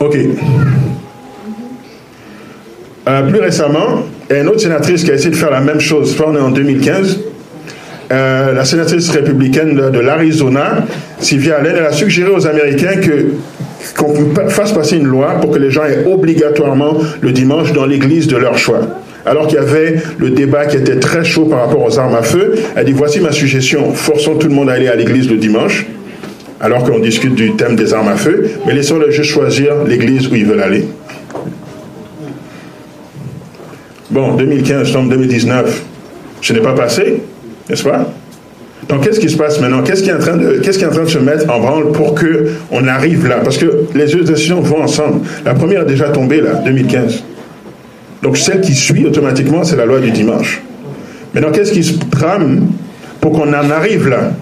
Ok. 0.00 0.16
Euh, 3.08 3.30
plus 3.30 3.40
récemment, 3.40 4.04
il 4.30 4.36
y 4.36 4.38
a 4.38 4.42
une 4.42 4.48
autre 4.48 4.60
sénatrice 4.60 5.04
qui 5.04 5.10
a 5.10 5.14
essayé 5.14 5.30
de 5.30 5.36
faire 5.36 5.50
la 5.50 5.60
même 5.60 5.80
chose. 5.80 6.16
on 6.26 6.34
est 6.34 6.40
en 6.40 6.50
2015. 6.50 7.20
Euh, 8.10 8.54
la 8.54 8.64
sénatrice 8.64 9.10
républicaine 9.10 9.74
de, 9.74 9.98
l'Arizona, 9.98 10.86
Sylvia 11.20 11.58
Allen, 11.58 11.74
elle 11.76 11.84
a 11.84 11.92
suggéré 11.92 12.30
aux 12.30 12.46
Américains 12.46 13.00
qu'on 13.94 14.48
fasse 14.48 14.72
passer 14.72 14.96
une 14.96 15.06
loi 15.06 15.38
pour 15.40 15.50
que 15.50 15.58
les 15.58 15.70
gens 15.70 15.84
aient 15.84 16.06
obligatoirement 16.06 16.94
le 17.20 17.32
dimanche 17.32 17.74
dans 17.74 17.84
l'église 17.84 18.26
de 18.26 18.36
leur 18.38 18.56
choix. 18.56 18.80
Alors 19.26 19.46
qu'il 19.46 19.56
y 19.56 19.60
avait 19.60 19.96
le 20.18 20.30
débat 20.30 20.66
qui 20.66 20.76
était 20.76 20.98
très 20.98 21.24
chaud 21.24 21.44
par 21.46 21.60
rapport 21.60 21.84
aux 21.84 21.98
armes 21.98 22.14
à 22.14 22.22
feu, 22.22 22.54
elle 22.76 22.84
dit 22.84 22.92
voici 22.92 23.20
ma 23.20 23.32
suggestion, 23.32 23.92
forçons 23.92 24.36
tout 24.36 24.48
le 24.48 24.54
monde 24.54 24.70
à 24.70 24.74
aller 24.74 24.88
à 24.88 24.94
l'église 24.94 25.28
le 25.28 25.36
dimanche, 25.36 25.86
alors 26.60 26.84
qu'on 26.84 26.98
discute 26.98 27.34
du 27.34 27.54
thème 27.56 27.76
des 27.76 27.92
armes 27.92 28.08
à 28.08 28.16
feu, 28.16 28.50
mais 28.66 28.74
laissons-les 28.74 29.12
juste 29.12 29.30
choisir 29.30 29.84
l'église 29.84 30.28
où 30.28 30.34
ils 30.34 30.46
veulent 30.46 30.62
aller. 30.62 30.84
Bon, 34.10 34.34
2015, 34.34 34.92
tombe 34.92 35.10
2019, 35.10 35.82
ce 36.40 36.52
n'est 36.52 36.60
pas 36.60 36.72
passé, 36.72 37.22
n'est-ce 37.68 37.84
pas? 37.84 38.10
Donc, 38.88 39.04
qu'est-ce 39.04 39.20
qui 39.20 39.28
se 39.28 39.36
passe 39.36 39.60
maintenant? 39.60 39.82
Qu'est-ce 39.82 40.02
qui, 40.02 40.08
est 40.08 40.14
en 40.14 40.18
train 40.18 40.36
de, 40.36 40.60
qui 40.60 40.68
est 40.68 40.86
en 40.86 40.90
train 40.90 41.02
de 41.02 41.08
se 41.08 41.18
mettre 41.18 41.50
en 41.52 41.60
branle 41.60 41.92
pour 41.92 42.14
qu'on 42.14 42.86
arrive 42.86 43.26
là? 43.26 43.40
Parce 43.44 43.58
que 43.58 43.84
les 43.94 44.06
deux 44.06 44.24
décisions 44.24 44.60
vont 44.60 44.82
ensemble. 44.82 45.20
La 45.44 45.52
première 45.52 45.82
est 45.82 45.86
déjà 45.86 46.08
tombée, 46.08 46.40
là, 46.40 46.54
2015. 46.64 47.22
Donc, 48.22 48.36
celle 48.36 48.60
qui 48.60 48.74
suit 48.74 49.06
automatiquement, 49.06 49.64
c'est 49.64 49.76
la 49.76 49.86
loi 49.86 50.00
du 50.00 50.10
dimanche. 50.10 50.60
Maintenant, 51.34 51.52
qu'est-ce 51.52 51.72
qui 51.72 51.84
se 51.84 51.94
trame 52.10 52.68
pour 53.20 53.32
qu'on 53.32 53.48
en 53.48 53.70
arrive 53.70 54.08
là? 54.08 54.32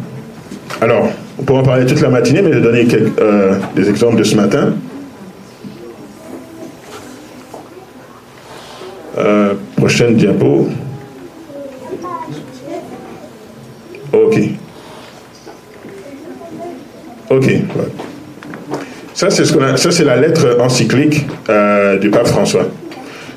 Alors, 0.80 1.10
on 1.38 1.42
pourra 1.42 1.60
en 1.60 1.62
parler 1.62 1.86
toute 1.86 2.00
la 2.00 2.08
matinée, 2.08 2.42
mais 2.42 2.52
je 2.52 2.58
vais 2.58 2.64
donner 2.64 2.86
quelques, 2.86 3.20
euh, 3.20 3.56
des 3.74 3.88
exemples 3.88 4.16
de 4.16 4.24
ce 4.24 4.36
matin. 4.36 4.74
Euh, 9.18 9.54
prochaine 9.76 10.14
diapo. 10.16 10.68
Ok. 14.12 14.40
Ok. 17.30 17.50
Ça, 19.14 19.30
c'est 19.30 19.44
ce 19.44 19.76
ça, 19.76 19.90
c'est 19.90 20.04
la 20.04 20.16
lettre 20.16 20.58
encyclique 20.60 21.26
euh, 21.48 21.98
du 21.98 22.10
pape 22.10 22.26
François. 22.26 22.66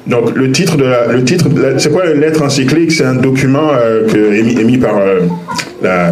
Donc, 0.08 0.36
le 0.36 0.52
titre 0.52 0.78
de 0.78 0.86
la, 0.86 1.08
le 1.08 1.24
titre, 1.24 1.48
c'est 1.78 1.92
quoi 1.92 2.06
la 2.06 2.14
lettre 2.14 2.42
encyclique? 2.42 2.92
C'est 2.92 3.06
un 3.06 3.16
document 3.16 3.72
euh, 3.74 4.08
émis, 4.34 4.78
par 4.78 4.98
euh, 4.98 6.12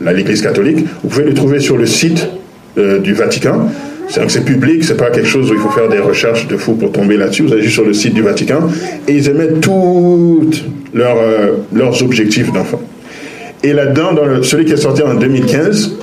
l'Église 0.00 0.42
catholique. 0.42 0.84
Vous 1.02 1.08
pouvez 1.08 1.24
le 1.24 1.34
trouver 1.34 1.60
sur 1.60 1.76
le 1.76 1.86
site 1.86 2.28
du 2.76 3.14
Vatican. 3.14 3.70
C'est, 4.08 4.44
public, 4.44 4.84
c'est 4.84 4.96
pas 4.96 5.10
quelque 5.10 5.28
chose 5.28 5.50
où 5.50 5.54
il 5.54 5.60
faut 5.60 5.70
faire 5.70 5.88
des 5.88 5.98
recherches 5.98 6.46
de 6.46 6.56
fou 6.56 6.74
pour 6.74 6.92
tomber 6.92 7.16
là-dessus. 7.16 7.42
Vous 7.42 7.52
allez 7.52 7.62
juste 7.62 7.74
sur 7.74 7.84
le 7.84 7.92
site 7.92 8.14
du 8.14 8.22
Vatican 8.22 8.68
et 9.08 9.12
ils 9.12 9.28
émettent 9.28 9.60
tous 9.60 10.50
leurs 10.94 12.02
objectifs 12.02 12.52
d'enfant. 12.52 12.80
Et 13.62 13.72
là-dedans, 13.72 14.12
dans 14.12 14.42
celui 14.42 14.64
qui 14.64 14.72
est 14.72 14.76
sorti 14.76 15.02
en 15.02 15.14
2015, 15.14 15.98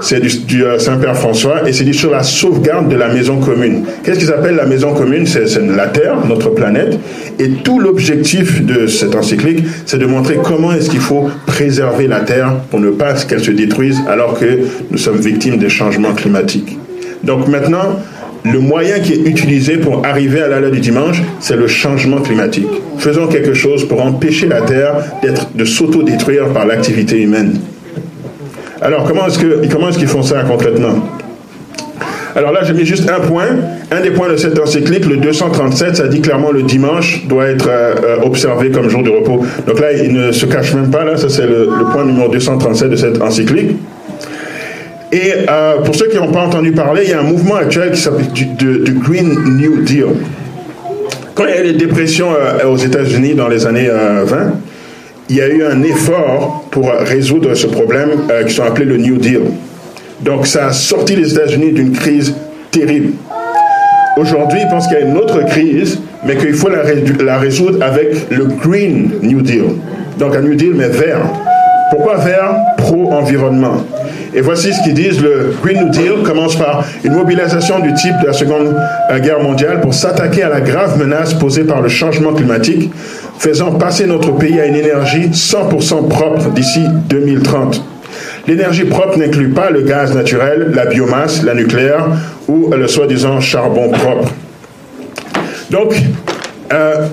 c'est 0.00 0.20
du, 0.20 0.64
euh, 0.64 0.78
Saint-Père 0.78 1.16
François, 1.16 1.68
et 1.68 1.72
c'est 1.72 1.90
sur 1.92 2.10
la 2.10 2.22
sauvegarde 2.22 2.88
de 2.88 2.96
la 2.96 3.08
maison 3.08 3.38
commune. 3.38 3.84
Qu'est-ce 4.02 4.18
qu'ils 4.18 4.32
appellent 4.32 4.56
la 4.56 4.66
maison 4.66 4.94
commune? 4.94 5.26
C'est 5.26 5.44
la 5.60 5.86
Terre, 5.86 6.16
notre 6.26 6.50
planète, 6.50 6.98
et 7.38 7.48
tout 7.62 7.80
l'objectif 7.80 8.64
de 8.64 8.86
cette 8.86 9.14
encyclique, 9.14 9.64
c'est 9.86 9.98
de 9.98 10.06
montrer 10.06 10.38
comment 10.42 10.72
est-ce 10.72 10.90
qu'il 10.90 11.00
faut 11.00 11.28
préserver 11.46 12.06
la 12.06 12.20
Terre 12.20 12.54
pour 12.70 12.80
ne 12.80 12.90
pas 12.90 13.14
qu'elle 13.14 13.42
se 13.42 13.50
détruise 13.50 14.00
alors 14.08 14.38
que 14.38 14.60
nous 14.90 14.98
sommes 14.98 15.18
victimes 15.18 15.58
des 15.58 15.68
changements 15.68 16.14
climatiques. 16.14 16.78
Donc 17.24 17.48
maintenant, 17.48 18.00
le 18.44 18.60
moyen 18.60 19.00
qui 19.00 19.14
est 19.14 19.26
utilisé 19.26 19.76
pour 19.78 20.06
arriver 20.06 20.40
à 20.40 20.48
la 20.48 20.60
loi 20.60 20.70
du 20.70 20.80
dimanche, 20.80 21.22
c'est 21.40 21.56
le 21.56 21.66
changement 21.66 22.20
climatique. 22.20 22.68
Faisons 22.98 23.26
quelque 23.26 23.54
chose 23.54 23.86
pour 23.86 24.04
empêcher 24.04 24.46
la 24.46 24.62
Terre 24.62 24.94
de 25.54 25.64
s'auto-détruire 25.64 26.48
par 26.48 26.66
l'activité 26.66 27.20
humaine. 27.20 27.58
Alors, 28.80 29.04
comment 29.04 29.26
est-ce, 29.26 29.38
que, 29.38 29.66
comment 29.70 29.88
est-ce 29.88 29.98
qu'ils 29.98 30.08
font 30.08 30.22
ça 30.22 30.42
concrètement 30.42 31.02
alors 32.36 32.52
là, 32.52 32.60
j'ai 32.62 32.72
mis 32.72 32.84
juste 32.84 33.10
un 33.10 33.18
point. 33.18 33.46
Un 33.90 34.00
des 34.00 34.10
points 34.10 34.28
de 34.28 34.36
cette 34.36 34.56
encyclique, 34.58 35.06
le 35.06 35.16
237, 35.16 35.96
ça 35.96 36.06
dit 36.06 36.20
clairement 36.20 36.52
le 36.52 36.62
dimanche 36.62 37.26
doit 37.26 37.46
être 37.46 37.68
euh, 37.68 37.94
euh, 38.04 38.16
observé 38.22 38.70
comme 38.70 38.88
jour 38.88 39.02
de 39.02 39.10
repos. 39.10 39.44
Donc 39.66 39.80
là, 39.80 39.92
il 39.92 40.12
ne 40.12 40.30
se 40.30 40.46
cache 40.46 40.72
même 40.74 40.90
pas, 40.90 41.04
là, 41.04 41.16
ça 41.16 41.28
c'est 41.28 41.46
le, 41.46 41.68
point 41.92 42.04
numéro 42.04 42.28
237 42.28 42.90
de 42.90 42.96
cette 42.96 43.20
encyclique. 43.20 43.76
Et 45.10 45.32
euh, 45.48 45.80
pour 45.84 45.96
ceux 45.96 46.06
qui 46.08 46.16
n'ont 46.16 46.30
pas 46.30 46.42
entendu 46.42 46.70
parler, 46.70 47.02
il 47.06 47.10
y 47.10 47.14
a 47.14 47.18
un 47.18 47.24
mouvement 47.24 47.56
actuel 47.56 47.90
qui 47.90 48.00
s'appelle 48.00 48.30
du, 48.30 48.46
Green 48.92 49.56
New 49.56 49.80
Deal. 49.82 50.06
Quand 51.34 51.44
il 51.46 51.50
y 51.50 51.54
a 51.54 51.60
eu 51.60 51.64
les 51.64 51.72
dépressions 51.72 52.28
aux 52.68 52.76
États-Unis 52.76 53.34
dans 53.34 53.48
les 53.48 53.66
années 53.66 53.88
20, 53.88 54.52
il 55.28 55.36
y 55.36 55.40
a 55.40 55.48
eu 55.48 55.62
un 55.62 55.82
effort 55.82 56.64
pour 56.70 56.90
résoudre 56.90 57.54
ce 57.54 57.66
problème 57.66 58.10
euh, 58.30 58.44
qui 58.44 58.54
sont 58.54 58.62
appelés 58.62 58.86
le 58.86 58.96
New 58.96 59.18
Deal. 59.18 59.42
Donc 60.20 60.46
ça 60.46 60.68
a 60.68 60.72
sorti 60.72 61.16
les 61.16 61.32
États-Unis 61.32 61.72
d'une 61.72 61.92
crise 61.92 62.34
terrible. 62.70 63.12
Aujourd'hui, 64.16 64.58
ils 64.62 64.68
pensent 64.68 64.88
qu'il 64.88 64.98
y 64.98 65.02
a 65.02 65.04
une 65.04 65.16
autre 65.16 65.44
crise, 65.46 66.00
mais 66.26 66.36
qu'il 66.36 66.54
faut 66.54 66.68
la, 66.68 66.82
la, 67.22 67.38
résoudre 67.38 67.84
avec 67.84 68.30
le 68.30 68.46
Green 68.46 69.12
New 69.22 69.42
Deal. 69.42 69.64
Donc 70.18 70.34
un 70.34 70.40
New 70.40 70.54
Deal, 70.54 70.72
mais 70.74 70.88
vert. 70.88 71.22
Pourquoi 71.90 72.16
vert 72.16 72.54
Pro-environnement? 72.76 73.84
Et 74.34 74.40
voici 74.40 74.72
ce 74.72 74.82
qu'ils 74.82 74.94
disent. 74.94 75.22
Le 75.22 75.54
Green 75.62 75.84
New 75.84 75.88
Deal 75.90 76.22
commence 76.22 76.56
par 76.56 76.84
une 77.02 77.14
mobilisation 77.14 77.78
du 77.78 77.94
type 77.94 78.14
de 78.20 78.26
la 78.26 78.32
Seconde 78.32 78.76
euh, 79.10 79.18
Guerre 79.20 79.40
mondiale 79.40 79.80
pour 79.80 79.94
s'attaquer 79.94 80.42
à 80.42 80.50
la 80.50 80.60
grave 80.60 80.98
menace 80.98 81.32
posée 81.34 81.64
par 81.64 81.80
le 81.80 81.88
changement 81.88 82.34
climatique, 82.34 82.92
faisant 83.38 83.72
passer 83.72 84.06
notre 84.06 84.32
pays 84.32 84.60
à 84.60 84.66
une 84.66 84.76
énergie 84.76 85.28
100% 85.28 86.08
propre 86.08 86.50
d'ici 86.50 86.84
2030. 87.08 87.82
L'énergie 88.46 88.84
propre 88.84 89.18
n'inclut 89.18 89.50
pas 89.50 89.70
le 89.70 89.82
gaz 89.82 90.14
naturel, 90.14 90.72
la 90.74 90.86
biomasse, 90.86 91.42
la 91.42 91.54
nucléaire 91.54 92.06
ou 92.48 92.70
le 92.70 92.86
soi-disant 92.86 93.40
charbon 93.40 93.90
propre. 93.90 94.30
Donc, 95.70 95.94
euh, 96.72 97.06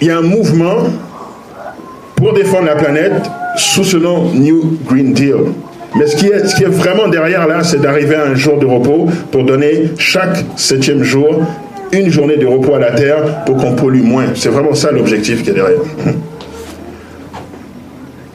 il 0.00 0.08
y 0.08 0.10
a 0.10 0.18
un 0.18 0.22
mouvement 0.22 0.84
pour 2.16 2.32
défendre 2.32 2.66
la 2.66 2.76
planète 2.76 3.30
sous 3.60 3.84
ce 3.84 3.96
nom 3.98 4.30
New 4.32 4.78
Green 4.86 5.12
Deal. 5.12 5.36
Mais 5.96 6.06
ce 6.06 6.16
qui, 6.16 6.26
est, 6.26 6.68
vraiment 6.68 7.08
derrière 7.08 7.46
là, 7.46 7.62
c'est 7.62 7.80
d'arriver 7.80 8.14
à 8.14 8.24
un 8.24 8.34
jour 8.34 8.58
de 8.58 8.66
repos 8.66 9.08
pour 9.30 9.44
donner 9.44 9.90
chaque 9.98 10.44
septième 10.56 11.02
jour 11.02 11.42
une 11.92 12.10
journée 12.10 12.36
de 12.36 12.46
repos 12.46 12.74
à 12.74 12.78
la 12.78 12.92
Terre 12.92 13.44
pour 13.44 13.56
qu'on 13.56 13.74
pollue 13.74 14.02
moins. 14.02 14.26
C'est 14.34 14.48
vraiment 14.48 14.74
ça 14.74 14.92
l'objectif 14.92 15.42
qui 15.42 15.50
est 15.50 15.54
derrière. 15.54 15.80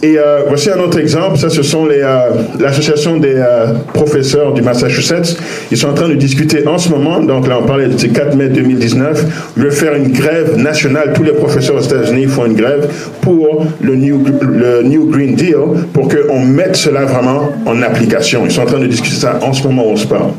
Et 0.03 0.17
euh, 0.17 0.43
voici 0.47 0.69
un 0.69 0.79
autre 0.79 0.99
exemple. 0.99 1.37
Ça, 1.37 1.49
ce 1.49 1.63
sont 1.63 1.87
euh, 1.89 2.29
l'association 2.59 3.17
des 3.17 3.35
euh, 3.35 3.73
professeurs 3.93 4.53
du 4.53 4.61
Massachusetts. 4.61 5.37
Ils 5.71 5.77
sont 5.77 5.87
en 5.87 5.93
train 5.93 6.09
de 6.09 6.15
discuter 6.15 6.67
en 6.67 6.77
ce 6.77 6.89
moment. 6.89 7.21
Donc 7.21 7.47
là, 7.47 7.59
on 7.61 7.65
parlait 7.65 7.87
de 7.87 8.07
4 8.07 8.35
mai 8.35 8.49
2019. 8.49 9.25
Ils 9.55 9.63
veulent 9.63 9.71
faire 9.71 9.95
une 9.95 10.11
grève 10.11 10.57
nationale. 10.57 11.13
Tous 11.13 11.23
les 11.23 11.31
professeurs 11.31 11.77
aux 11.77 11.81
États-Unis 11.81 12.25
font 12.25 12.45
une 12.45 12.55
grève 12.55 12.89
pour 13.21 13.65
le 13.81 13.95
New, 13.95 14.23
le 14.41 14.83
New 14.83 15.09
Green 15.09 15.35
Deal 15.35 15.55
pour 15.93 16.09
qu'on 16.09 16.39
mette 16.39 16.75
cela 16.75 17.05
vraiment 17.05 17.53
en 17.65 17.81
application. 17.81 18.43
Ils 18.45 18.51
sont 18.51 18.63
en 18.63 18.65
train 18.65 18.79
de 18.79 18.87
discuter 18.87 19.15
ça 19.15 19.39
en 19.41 19.53
ce 19.53 19.63
moment 19.63 19.87
où 19.87 19.91
on 19.91 19.97
se 19.97 20.07
parle. 20.07 20.31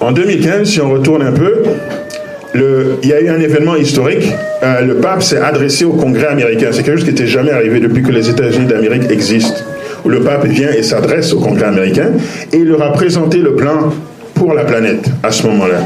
En 0.00 0.12
2015, 0.12 0.68
si 0.68 0.80
on 0.80 0.90
retourne 0.90 1.22
un 1.22 1.32
peu, 1.32 1.64
il 2.54 3.08
y 3.08 3.12
a 3.12 3.20
eu 3.20 3.28
un 3.28 3.40
événement 3.40 3.76
historique. 3.76 4.32
Euh, 4.62 4.80
le 4.82 4.96
pape 4.96 5.22
s'est 5.22 5.40
adressé 5.40 5.84
au 5.84 5.92
Congrès 5.92 6.26
américain. 6.26 6.68
C'est 6.72 6.82
quelque 6.82 6.96
chose 6.96 7.04
qui 7.04 7.10
n'était 7.10 7.26
jamais 7.26 7.50
arrivé 7.50 7.80
depuis 7.80 8.02
que 8.02 8.10
les 8.10 8.28
États-Unis 8.28 8.66
d'Amérique 8.66 9.10
existent. 9.10 9.62
Le 10.06 10.20
pape 10.20 10.46
vient 10.46 10.70
et 10.70 10.82
s'adresse 10.82 11.32
au 11.32 11.40
Congrès 11.40 11.66
américain 11.66 12.12
et 12.52 12.56
il 12.56 12.68
leur 12.68 12.82
a 12.82 12.92
présenté 12.92 13.38
le 13.38 13.54
plan 13.54 13.92
pour 14.34 14.54
la 14.54 14.64
planète 14.64 15.06
à 15.22 15.30
ce 15.30 15.46
moment-là. 15.46 15.80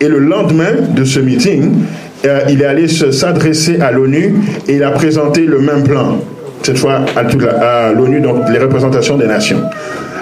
Et 0.00 0.08
le 0.08 0.18
lendemain 0.18 0.72
de 0.94 1.04
ce 1.04 1.20
meeting, 1.20 1.72
euh, 2.26 2.40
il 2.48 2.62
est 2.62 2.66
allé 2.66 2.86
s'adresser 2.86 3.80
à 3.80 3.90
l'ONU 3.90 4.34
et 4.68 4.74
il 4.74 4.84
a 4.84 4.90
présenté 4.90 5.42
le 5.42 5.58
même 5.58 5.82
plan. 5.82 6.18
Cette 6.62 6.78
fois 6.78 7.00
à 7.16 7.92
l'ONU, 7.92 8.20
donc 8.20 8.48
les 8.50 8.58
représentations 8.58 9.16
des 9.16 9.26
nations. 9.26 9.62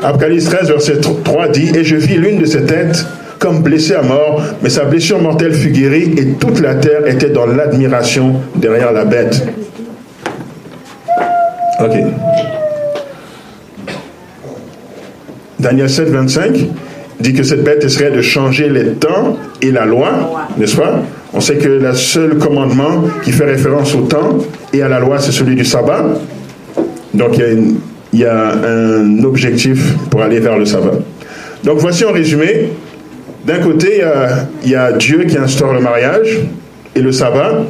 Apocalypse 0.03 0.45
13, 0.45 0.69
verset 0.69 1.01
3 1.01 1.49
dit 1.49 1.73
Et 1.75 1.83
je 1.83 1.97
vis 1.97 2.17
l'une 2.17 2.39
de 2.39 2.45
ces 2.45 2.63
têtes 2.63 3.05
comme 3.39 3.63
blessé 3.63 3.95
à 3.95 4.03
mort, 4.03 4.43
mais 4.63 4.69
sa 4.69 4.85
blessure 4.85 5.21
mortelle 5.21 5.55
fut 5.55 5.71
guérie 5.71 6.15
et 6.17 6.27
toute 6.35 6.61
la 6.61 6.75
terre 6.75 7.07
était 7.07 7.31
dans 7.31 7.47
l'admiration 7.47 8.35
derrière 8.57 8.93
la 8.93 9.05
bête. 9.05 9.47
Ok. 11.81 11.97
Daniel 15.61 15.91
7, 15.91 16.09
25 16.09 16.67
dit 17.21 17.33
que 17.33 17.43
cette 17.43 17.65
bête 17.65 17.89
serait 17.89 18.11
de 18.11 18.23
changer 18.23 18.69
les 18.69 18.93
temps 18.93 19.37
et 19.61 19.71
la 19.71 19.85
loi, 19.85 20.49
n'est-ce 20.57 20.77
pas? 20.77 21.03
On 21.33 21.41
sait 21.41 21.57
que 21.57 21.69
le 21.69 21.95
seul 21.95 22.39
commandement 22.39 23.05
qui 23.25 23.33
fait 23.33 23.45
référence 23.45 23.95
au 23.95 24.03
temps 24.03 24.39
et 24.73 24.83
à 24.83 24.89
la 24.89 25.01
loi, 25.01 25.19
c'est 25.19 25.33
celui 25.33 25.57
du 25.57 25.65
sabbat. 25.65 26.05
Donc 27.15 27.39
il 27.39 27.41
y 27.41 27.45
a, 27.45 27.51
il 28.13 28.19
y 28.21 28.25
a 28.25 28.53
un 28.53 29.23
objectif 29.25 29.95
pour 30.11 30.23
aller 30.23 30.41
vers 30.41 30.59
le 30.59 30.65
sabbat. 30.65 30.99
Donc 31.65 31.79
voici 31.79 32.05
en 32.05 32.13
résumé 32.13 32.71
d'un 33.49 33.61
côté, 33.61 34.03
il 34.63 34.71
y, 34.71 34.75
a, 34.75 34.93
Dieu 34.93 35.25
qui 35.25 35.39
instaure 35.39 35.73
le 35.73 35.81
mariage 35.81 36.41
et 36.95 37.01
le 37.01 37.13
sabbat, 37.13 37.63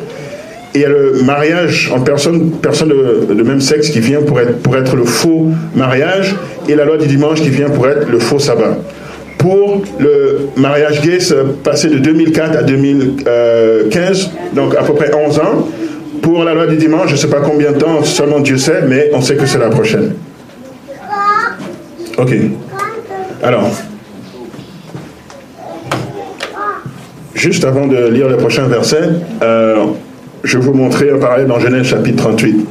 et 0.75 0.79
il 0.79 0.81
y 0.81 0.85
a 0.85 0.89
le 0.89 1.23
mariage 1.25 1.93
en 1.95 2.01
personne, 2.01 2.51
de, 2.61 3.43
même 3.45 3.61
sexe 3.61 3.91
qui 3.91 4.01
vient 4.01 4.21
pour 4.21 4.41
être, 4.41 4.59
pour 4.59 4.77
être 4.77 4.97
le 4.97 5.05
faux 5.05 5.47
mariage, 5.77 6.35
et 6.69 6.75
la 6.75 6.85
loi 6.85 6.99
du 6.99 7.07
dimanche 7.07 7.41
qui 7.41 7.51
vient 7.51 7.71
pour 7.71 7.89
être 7.89 8.11
le 8.11 8.19
faux 8.19 8.41
sabbat. 8.41 8.77
Pour 9.39 9.83
le 10.01 10.49
mariage 10.57 11.01
gay, 11.01 11.21
c'est 11.21 11.63
passé 11.63 11.89
de 11.89 11.99
2004 11.99 12.59
à 12.59 12.63
2015, 12.65 14.31
donc 14.55 14.75
à 14.75 14.83
peu 14.83 14.95
près 14.95 15.15
11 15.15 15.39
ans. 15.39 15.69
Pour 16.23 16.43
la 16.43 16.55
loi 16.55 16.67
du 16.67 16.77
dimanche, 16.77 17.07
je 17.11 17.13
ne 17.13 17.19
sais 17.19 17.29
pas 17.29 17.41
combien 17.41 17.71
de 17.71 17.79
temps, 17.79 18.03
seulement 18.03 18.41
Dieu 18.41 18.59
sait, 18.59 18.83
mais 18.89 19.11
on 19.15 19.21
sait 19.21 19.37
que 19.37 19.47
c'est 19.47 19.59
la 19.59 19.69
prochaine. 19.69 20.15
Ok. 22.19 22.35
Alors, 23.45 23.71
Juste 27.39 27.65
avant 27.65 27.87
de 27.87 28.09
lire 28.09 28.29
le 28.29 28.37
prochain 28.37 28.67
verset, 28.67 29.11
euh, 29.45 29.85
je 30.43 30.59
vais 30.59 30.65
vous 30.65 30.73
montrer 30.73 31.13
un 31.13 31.19
parallèle 31.19 31.47
dans 31.47 31.61
Genèse 31.61 31.87
chapitre 31.87 32.17
38. 32.17 32.67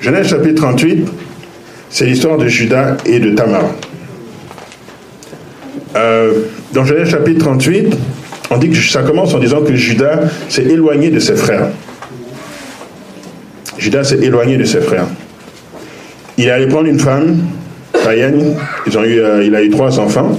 Genèse 0.00 0.28
chapitre 0.28 0.62
38, 0.62 1.08
c'est 1.90 2.06
l'histoire 2.06 2.38
de 2.38 2.46
Judas 2.46 2.96
et 3.04 3.18
de 3.18 3.30
Tamar. 3.34 3.64
Euh, 5.96 6.34
dans 6.72 6.84
Genèse 6.84 7.08
chapitre 7.08 7.40
38, 7.40 7.96
on 8.52 8.58
dit 8.58 8.70
que 8.70 8.76
ça 8.76 9.02
commence 9.02 9.34
en 9.34 9.40
disant 9.40 9.62
que 9.62 9.74
Judas 9.74 10.20
s'est 10.48 10.62
éloigné 10.62 11.10
de 11.10 11.18
ses 11.18 11.34
frères. 11.34 11.66
Judas 13.76 14.04
s'est 14.04 14.20
éloigné 14.20 14.56
de 14.56 14.64
ses 14.64 14.80
frères. 14.80 15.06
Il 16.36 16.46
est 16.46 16.50
allé 16.52 16.68
une 16.86 17.00
femme, 17.00 17.38
païenne, 18.04 18.54
euh, 18.86 19.42
il 19.44 19.54
a 19.56 19.64
eu 19.64 19.70
trois 19.70 19.98
enfants. 19.98 20.38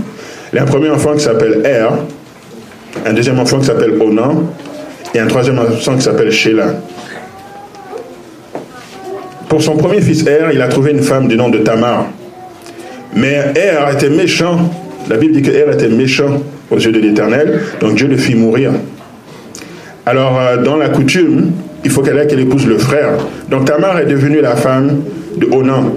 Il 0.53 0.59
a 0.59 0.61
un 0.63 0.65
premier 0.65 0.89
enfant 0.89 1.15
qui 1.15 1.19
s'appelle 1.19 1.61
Er, 1.65 1.89
un 3.05 3.13
deuxième 3.13 3.39
enfant 3.39 3.59
qui 3.59 3.65
s'appelle 3.65 3.93
Onan 4.01 4.43
et 5.13 5.19
un 5.19 5.27
troisième 5.27 5.59
enfant 5.59 5.95
qui 5.95 6.01
s'appelle 6.01 6.31
Sheila. 6.31 6.75
Pour 9.47 9.61
son 9.63 9.77
premier 9.77 10.01
fils 10.01 10.25
Er, 10.27 10.45
il 10.53 10.61
a 10.61 10.67
trouvé 10.67 10.91
une 10.91 11.01
femme 11.01 11.27
du 11.27 11.35
nom 11.35 11.49
de 11.49 11.57
Tamar. 11.59 12.07
Mais 13.15 13.53
Er 13.55 13.91
était 13.93 14.09
méchant. 14.09 14.69
La 15.09 15.17
Bible 15.17 15.33
dit 15.33 15.41
que 15.41 15.51
Er 15.51 15.71
était 15.73 15.87
méchant 15.87 16.43
aux 16.69 16.77
yeux 16.77 16.91
de 16.91 16.99
l'Éternel, 16.99 17.61
donc 17.79 17.95
Dieu 17.95 18.07
le 18.07 18.17
fit 18.17 18.35
mourir. 18.35 18.71
Alors, 20.05 20.39
euh, 20.39 20.57
dans 20.57 20.75
la 20.75 20.89
coutume, 20.89 21.51
il 21.83 21.91
faut 21.91 22.01
qu'elle 22.01 22.25
qu'elle 22.27 22.39
épouse 22.39 22.67
le 22.67 22.77
frère. 22.77 23.11
Donc 23.49 23.65
Tamar 23.65 23.99
est 23.99 24.05
devenue 24.05 24.41
la 24.41 24.55
femme 24.55 25.01
de 25.37 25.47
Onan. 25.51 25.93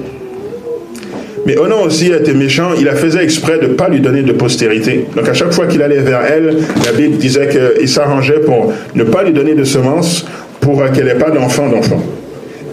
Mais 1.44 1.58
Onan 1.58 1.82
aussi 1.82 2.12
était 2.12 2.34
méchant, 2.34 2.70
il 2.78 2.88
a 2.88 2.94
faisait 2.94 3.22
exprès 3.22 3.58
de 3.58 3.66
ne 3.66 3.74
pas 3.74 3.88
lui 3.88 4.00
donner 4.00 4.22
de 4.22 4.32
postérité. 4.32 5.06
Donc 5.16 5.28
à 5.28 5.34
chaque 5.34 5.52
fois 5.52 5.66
qu'il 5.66 5.82
allait 5.82 5.98
vers 5.98 6.22
elle, 6.24 6.58
la 6.84 6.92
Bible 6.92 7.16
disait 7.16 7.48
qu'il 7.48 7.88
s'arrangeait 7.88 8.40
pour 8.40 8.72
ne 8.94 9.04
pas 9.04 9.24
lui 9.24 9.32
donner 9.32 9.54
de 9.54 9.64
semences 9.64 10.24
pour 10.60 10.84
qu'elle 10.92 11.06
n'ait 11.06 11.14
pas 11.14 11.30
d'enfant 11.30 11.68
d'enfant. 11.68 12.00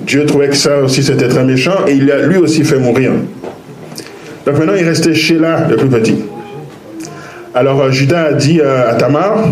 Dieu 0.04 0.26
trouvait 0.26 0.50
que 0.50 0.56
ça 0.56 0.80
aussi 0.80 1.04
c'était 1.04 1.28
très 1.28 1.44
méchant 1.44 1.86
et 1.88 1.94
il 1.94 2.06
l'a 2.06 2.26
lui 2.26 2.38
aussi 2.38 2.64
fait 2.64 2.80
mourir. 2.80 3.12
Donc 4.46 4.58
maintenant 4.58 4.74
il 4.76 4.86
restait 4.86 5.14
Sheila, 5.14 5.68
le 5.70 5.76
plus 5.76 5.90
petit. 5.90 6.16
Alors 7.54 7.82
euh, 7.82 7.92
Judas 7.92 8.26
a 8.26 8.34
dit 8.34 8.60
euh, 8.60 8.90
à 8.90 8.96
Tamar, 8.96 9.50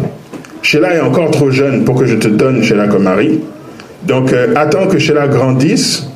Sheila 0.62 0.96
est 0.96 1.02
encore 1.02 1.30
trop 1.32 1.52
jeune 1.52 1.84
pour 1.84 1.96
que 1.96 2.06
je 2.06 2.16
te 2.16 2.28
donne 2.28 2.64
Sheila 2.64 2.88
comme 2.88 3.04
mari. 3.04 3.40
Donc 4.04 4.34
euh, 4.34 4.54
attends 4.56 4.88
que 4.88 4.98
Sheila 4.98 5.28
grandisse 5.28 6.08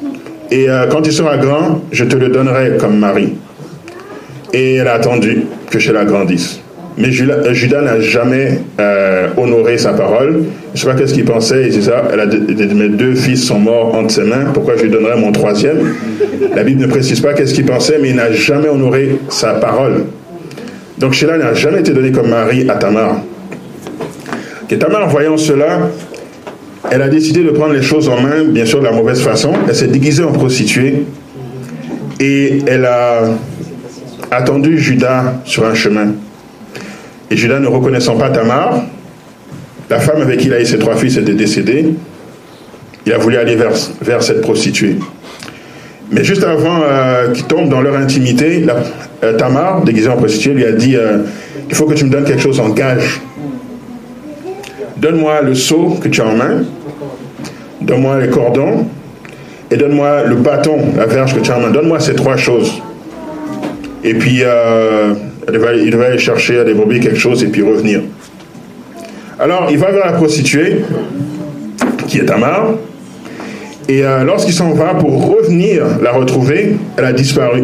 et 0.51 0.67
quand 0.89 1.05
il 1.05 1.13
sera 1.13 1.37
grand, 1.37 1.81
je 1.91 2.03
te 2.03 2.15
le 2.15 2.29
donnerai 2.29 2.77
comme 2.77 2.97
mari. 2.97 3.33
Et 4.53 4.75
elle 4.75 4.87
a 4.87 4.95
attendu 4.95 5.43
que 5.69 5.79
Sheila 5.79 6.03
grandisse. 6.05 6.59
Mais 6.97 7.09
Judas 7.09 7.81
n'a 7.81 8.01
jamais 8.01 8.59
honoré 9.37 9.77
sa 9.77 9.93
parole. 9.93 10.43
Je 10.73 10.77
ne 10.77 10.77
sais 10.77 10.85
pas 10.87 10.93
qu'est-ce 10.99 11.13
qu'il 11.13 11.23
pensait. 11.23 11.71
Ça. 11.81 12.03
Mes 12.75 12.89
deux 12.89 13.15
fils 13.15 13.45
sont 13.45 13.59
morts 13.59 13.95
entre 13.95 14.11
ses 14.11 14.23
mains. 14.23 14.51
Pourquoi 14.53 14.75
je 14.75 14.83
lui 14.83 14.89
donnerais 14.89 15.15
mon 15.15 15.31
troisième? 15.31 15.93
La 16.53 16.63
Bible 16.63 16.81
ne 16.81 16.87
précise 16.87 17.21
pas 17.21 17.33
qu'est-ce 17.33 17.53
qu'il 17.53 17.65
pensait, 17.65 17.97
mais 18.01 18.09
il 18.09 18.15
n'a 18.17 18.33
jamais 18.33 18.67
honoré 18.67 19.17
sa 19.29 19.53
parole. 19.53 20.03
Donc 20.97 21.13
Sheila 21.13 21.37
n'a 21.37 21.53
jamais 21.53 21.79
été 21.79 21.93
donnée 21.93 22.11
comme 22.11 22.27
mari 22.27 22.69
à 22.69 22.75
Tamar. 22.75 23.21
Et 24.69 24.77
Tamar, 24.77 25.07
voyant 25.07 25.37
cela, 25.37 25.79
elle 26.89 27.01
a 27.01 27.09
décidé 27.09 27.43
de 27.43 27.51
prendre 27.51 27.73
les 27.73 27.83
choses 27.83 28.09
en 28.09 28.19
main, 28.19 28.43
bien 28.45 28.65
sûr 28.65 28.79
de 28.79 28.85
la 28.85 28.91
mauvaise 28.91 29.21
façon. 29.21 29.53
Elle 29.67 29.75
s'est 29.75 29.87
déguisée 29.87 30.23
en 30.23 30.31
prostituée 30.31 31.03
et 32.19 32.61
elle 32.65 32.85
a 32.85 33.23
attendu 34.31 34.79
Judas 34.79 35.35
sur 35.45 35.65
un 35.65 35.75
chemin. 35.75 36.13
Et 37.29 37.37
Judas, 37.37 37.59
ne 37.59 37.67
reconnaissant 37.67 38.17
pas 38.17 38.29
Tamar, 38.29 38.83
la 39.89 39.99
femme 39.99 40.21
avec 40.21 40.39
qui 40.39 40.47
il 40.47 40.53
a 40.53 40.61
eu 40.61 40.65
ses 40.65 40.79
trois 40.79 40.95
fils 40.95 41.17
était 41.17 41.33
décédée, 41.33 41.85
il 43.05 43.13
a 43.13 43.17
voulu 43.17 43.37
aller 43.37 43.55
vers, 43.55 44.23
cette 44.23 44.41
prostituée. 44.41 44.97
Mais 46.11 46.23
juste 46.23 46.43
avant 46.43 46.81
euh, 46.83 47.31
qu'ils 47.31 47.45
tombent 47.45 47.69
dans 47.69 47.81
leur 47.81 47.95
intimité, 47.95 48.65
euh, 49.23 49.37
Tamar, 49.37 49.83
déguisée 49.83 50.09
en 50.09 50.17
prostituée, 50.17 50.53
lui 50.53 50.65
a 50.65 50.71
dit 50.71 50.95
euh, 50.95 51.19
Il 51.69 51.75
faut 51.75 51.85
que 51.85 51.93
tu 51.93 52.05
me 52.05 52.09
donnes 52.09 52.25
quelque 52.25 52.41
chose 52.41 52.59
en 52.59 52.69
gage. 52.69 53.21
Donne-moi 55.01 55.41
le 55.41 55.55
seau 55.55 55.97
que 55.99 56.07
tu 56.07 56.21
as 56.21 56.27
en 56.27 56.35
main, 56.35 56.63
donne-moi 57.81 58.19
les 58.19 58.29
cordons, 58.29 58.85
et 59.71 59.75
donne-moi 59.75 60.25
le 60.25 60.35
bâton, 60.35 60.77
la 60.95 61.07
verge 61.07 61.33
que 61.35 61.39
tu 61.39 61.51
as 61.51 61.57
en 61.57 61.61
main. 61.61 61.71
Donne-moi 61.71 61.99
ces 61.99 62.13
trois 62.13 62.37
choses. 62.37 62.81
Et 64.03 64.13
puis, 64.13 64.41
euh, 64.43 65.13
il 65.47 65.91
devait 65.91 66.05
aller 66.05 66.17
chercher 66.19 66.59
à 66.59 66.63
brebis 66.63 66.99
quelque 66.99 67.19
chose 67.19 67.43
et 67.43 67.47
puis 67.47 67.63
revenir. 67.63 68.01
Alors, 69.39 69.69
il 69.71 69.77
va 69.79 69.91
vers 69.91 70.05
la 70.05 70.13
prostituée, 70.13 70.85
qui 72.07 72.19
est 72.19 72.25
Tamar, 72.25 72.75
et 73.89 74.03
lorsqu'il 74.23 74.53
s'en 74.53 74.71
va 74.73 74.93
pour 74.93 75.35
revenir 75.35 75.83
la 76.01 76.11
retrouver, 76.11 76.75
elle 76.95 77.05
a 77.05 77.13
disparu. 77.13 77.63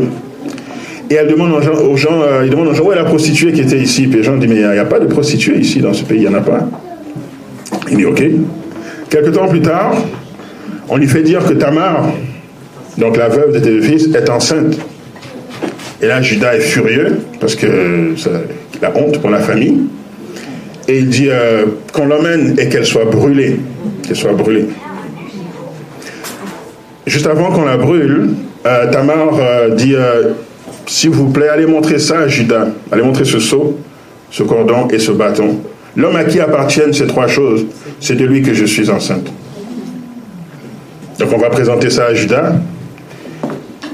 Et 1.10 1.16
elle 1.16 1.28
demande 1.28 1.54
aux 1.54 1.62
gens, 1.62 1.74
aux 1.74 2.24
euh, 2.24 2.42
il 2.44 2.50
demande 2.50 2.68
aux 2.68 2.74
gens 2.74 2.84
où 2.84 2.92
est 2.92 2.96
la 2.96 3.06
prostituée 3.06 3.54
qui 3.54 3.62
était 3.62 3.78
ici? 3.78 4.08
Puis 4.08 4.18
les 4.18 4.24
gens 4.24 4.36
disent, 4.36 4.50
mais 4.50 4.56
il 4.56 4.68
n'y 4.68 4.78
a, 4.78 4.86
pas 4.86 5.00
de 5.00 5.06
prostituée 5.06 5.58
ici 5.58 5.80
dans 5.80 5.94
ce 5.94 6.04
pays, 6.04 6.18
il 6.18 6.28
n'y 6.28 6.36
en 6.36 6.38
a 6.38 6.42
pas. 6.42 6.68
Il 7.90 7.98
dit, 7.98 8.06
ok. 8.06 8.24
Quelque 9.10 9.30
temps 9.30 9.48
plus 9.48 9.62
tard, 9.62 9.96
on 10.90 10.98
lui 10.98 11.08
fait 11.08 11.24
dire 11.24 11.46
que 11.46 11.54
Tamar, 11.54 12.10
donc 12.98 13.18
la 13.18 13.30
veuve 13.30 13.54
de 13.54 13.60
tes 13.60 13.82
fils, 13.82 14.14
est 14.14 14.30
enceinte. 14.30 14.78
Et 16.02 16.08
là, 16.08 16.22
Judas 16.22 16.56
est 16.56 16.60
furieux, 16.60 17.20
parce 17.40 17.56
que 17.56 18.14
c'est 18.18 18.32
la 18.82 18.96
honte 18.96 19.20
pour 19.20 19.30
la 19.30 19.40
famille. 19.40 19.82
Et 20.88 21.00
il 21.00 21.10
dit 21.10 21.28
euh, 21.30 21.66
qu'on 21.94 22.06
l'emmène 22.06 22.56
et 22.60 22.70
qu'elle 22.70 22.86
soit 22.86 23.06
brûlée. 23.06 23.60
Qu'elle 24.06 24.16
soit 24.16 24.34
brûlée. 24.34 24.66
Juste 27.06 27.28
avant 27.28 27.52
qu'on 27.52 27.66
la 27.66 27.78
brûle, 27.78 28.30
euh, 28.66 28.92
Tamar 28.92 29.40
dit 29.76 29.96
s'il 30.88 31.10
vous 31.10 31.30
plaît, 31.30 31.50
allez 31.50 31.66
montrer 31.66 32.00
ça 32.00 32.20
à 32.20 32.28
Judas. 32.28 32.68
Allez 32.92 33.04
montrer 33.04 33.26
ce 33.26 33.40
seau, 33.40 33.78
ce 34.32 34.44
cordon 34.44 34.88
et 34.88 35.00
ce 35.00 35.12
bâton. 35.12 35.60
L'homme 35.98 36.16
à 36.16 36.26
qui 36.26 36.40
appartiennent 36.40 36.94
ces 36.94 37.08
trois 37.08 37.28
choses, 37.28 37.66
c'est 38.00 38.16
de 38.16 38.24
lui 38.24 38.44
que 38.44 38.54
je 38.54 38.66
suis 38.66 38.92
enceinte. 38.92 39.32
Donc 41.18 41.30
on 41.34 41.40
va 41.40 41.50
présenter 41.50 41.90
ça 41.90 42.06
à 42.06 42.14
Judas. 42.14 42.54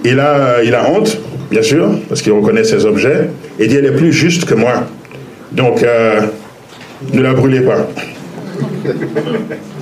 Il 0.03 0.19
a, 0.19 0.61
il 0.63 0.75
a 0.75 0.89
honte, 0.89 1.17
bien 1.49 1.61
sûr, 1.61 1.97
parce 2.09 2.21
qu'il 2.21 2.33
reconnaît 2.33 2.65
ses 2.65 2.85
objets, 2.85 3.29
et 3.57 3.67
dit 3.67 3.77
elle 3.77 3.85
est 3.85 3.95
plus 3.95 4.11
juste 4.11 4.43
que 4.43 4.53
moi. 4.53 4.83
Donc 5.53 5.81
euh, 5.81 6.19
ne 7.13 7.21
la 7.21 7.33
brûlez 7.33 7.61
pas. 7.61 7.87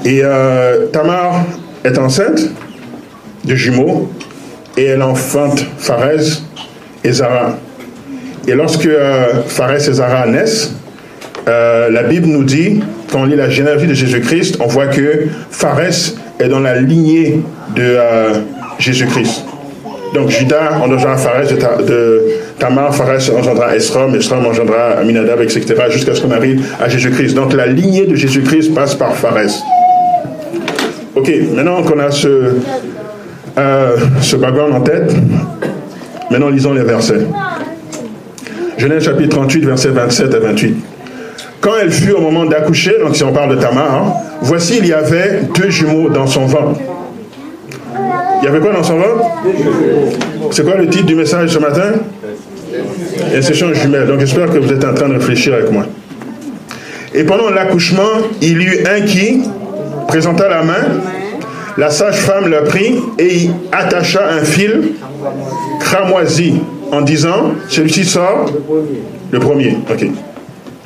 Et 0.06 0.22
euh, 0.24 0.86
Tamar 0.94 1.44
est 1.84 1.98
enceinte 1.98 2.52
de 3.46 3.56
jumeaux, 3.56 4.12
et 4.78 4.84
elle 4.84 5.02
enfante 5.02 5.66
Pharez, 5.80 6.44
et 7.04 7.12
Zara. 7.14 7.58
Et 8.48 8.54
lorsque 8.54 8.86
euh, 8.86 9.42
et 9.76 9.80
Zara 9.92 10.28
naissent, 10.28 10.76
euh, 11.48 11.90
la 11.90 12.04
Bible 12.04 12.28
nous 12.28 12.44
dit, 12.44 12.82
quand 13.12 13.22
on 13.22 13.26
lit 13.26 13.36
la 13.36 13.50
généalogie 13.50 13.88
de 13.88 13.94
Jésus-Christ, 13.94 14.58
on 14.60 14.68
voit 14.68 14.88
que 14.88 15.28
Pharès 15.50 16.16
est 16.40 16.48
dans 16.48 16.60
la 16.60 16.80
lignée 16.80 17.42
de 17.76 17.84
euh, 17.84 18.34
Jésus-Christ. 18.80 19.46
Donc 20.14 20.30
Judas 20.30 20.78
engendra 20.82 21.16
Pharès 21.18 21.48
de, 21.48 22.22
Tamar, 22.60 22.94
Pharès 22.94 23.30
engendra 23.30 23.76
Esrom, 23.76 24.14
Esrom 24.16 24.46
engendra 24.46 24.98
Aminadab, 25.00 25.42
etc., 25.42 25.64
jusqu'à 25.90 26.14
ce 26.14 26.22
qu'on 26.22 26.32
arrive 26.32 26.66
à 26.82 26.90
Jésus-Christ. 26.90 27.34
Donc 27.34 27.54
la 27.54 27.68
lignée 27.68 28.06
de 28.06 28.16
Jésus-Christ 28.16 28.74
passe 28.74 28.96
par 28.96 29.16
Pharès. 29.16 29.62
Ok, 31.16 31.32
maintenant 31.54 31.82
qu'on 31.84 32.00
a 32.00 32.12
ce, 32.12 32.56
euh, 33.58 33.98
ce 34.22 34.36
background 34.36 34.74
en 34.74 34.82
tête, 34.82 35.14
Maintenant, 36.32 36.50
lisons 36.50 36.74
les 36.74 36.84
versets. 36.84 37.28
Genèse 38.78 39.04
chapitre 39.04 39.36
38, 39.36 39.66
versets 39.66 39.90
27 39.90 40.34
à 40.34 40.40
28. 40.40 40.78
Quand 41.62 41.72
elle 41.80 41.92
fut 41.92 42.12
au 42.12 42.20
moment 42.20 42.46
d'accoucher, 42.46 42.98
donc 43.00 43.16
si 43.16 43.24
on 43.24 43.32
parle 43.32 43.56
de 43.56 43.62
Tamar, 43.62 43.94
hein, 43.94 44.14
voici 44.42 44.80
il 44.80 44.88
y 44.88 44.94
avait 44.94 45.42
deux 45.56 45.70
jumeaux 45.70 46.10
dans 46.10 46.28
son 46.28 46.46
ventre. 46.46 46.80
Il 48.42 48.46
y 48.46 48.48
avait 48.48 48.60
quoi 48.60 48.74
dans 48.74 48.84
son 48.84 48.98
ventre? 48.98 49.24
C'est 50.52 50.64
quoi 50.64 50.76
le 50.76 50.88
titre 50.88 51.06
du 51.06 51.16
message 51.16 51.50
ce 51.50 51.60
matin? 51.60 51.94
Inception 53.36 53.74
jumelle. 53.74 54.08
Donc 54.08 54.20
j'espère 54.20 54.50
que 54.50 54.58
vous 54.58 54.74
êtes 54.74 54.84
en 54.84 54.94
train 54.94 55.08
de 55.08 55.14
réfléchir 55.14 55.54
avec 55.54 55.72
moi. 55.72 55.86
Et 57.14 57.24
pendant 57.24 57.50
l'accouchement, 57.50 58.10
il 58.42 58.62
y 58.62 58.66
eut 58.66 58.84
un 58.88 59.02
qui 59.02 59.44
présenta 60.08 60.50
la 60.50 60.64
main 60.64 60.88
la 61.78 61.90
sage-femme 61.90 62.50
l'a 62.50 62.62
pris 62.62 63.00
et 63.18 63.36
y 63.36 63.52
attacha 63.72 64.22
un 64.30 64.44
fil 64.44 64.94
cramoisi 65.80 66.56
en 66.92 67.02
disant 67.02 67.54
celui-ci 67.70 68.04
sort 68.04 68.52
le 69.32 69.40
premier. 69.40 69.78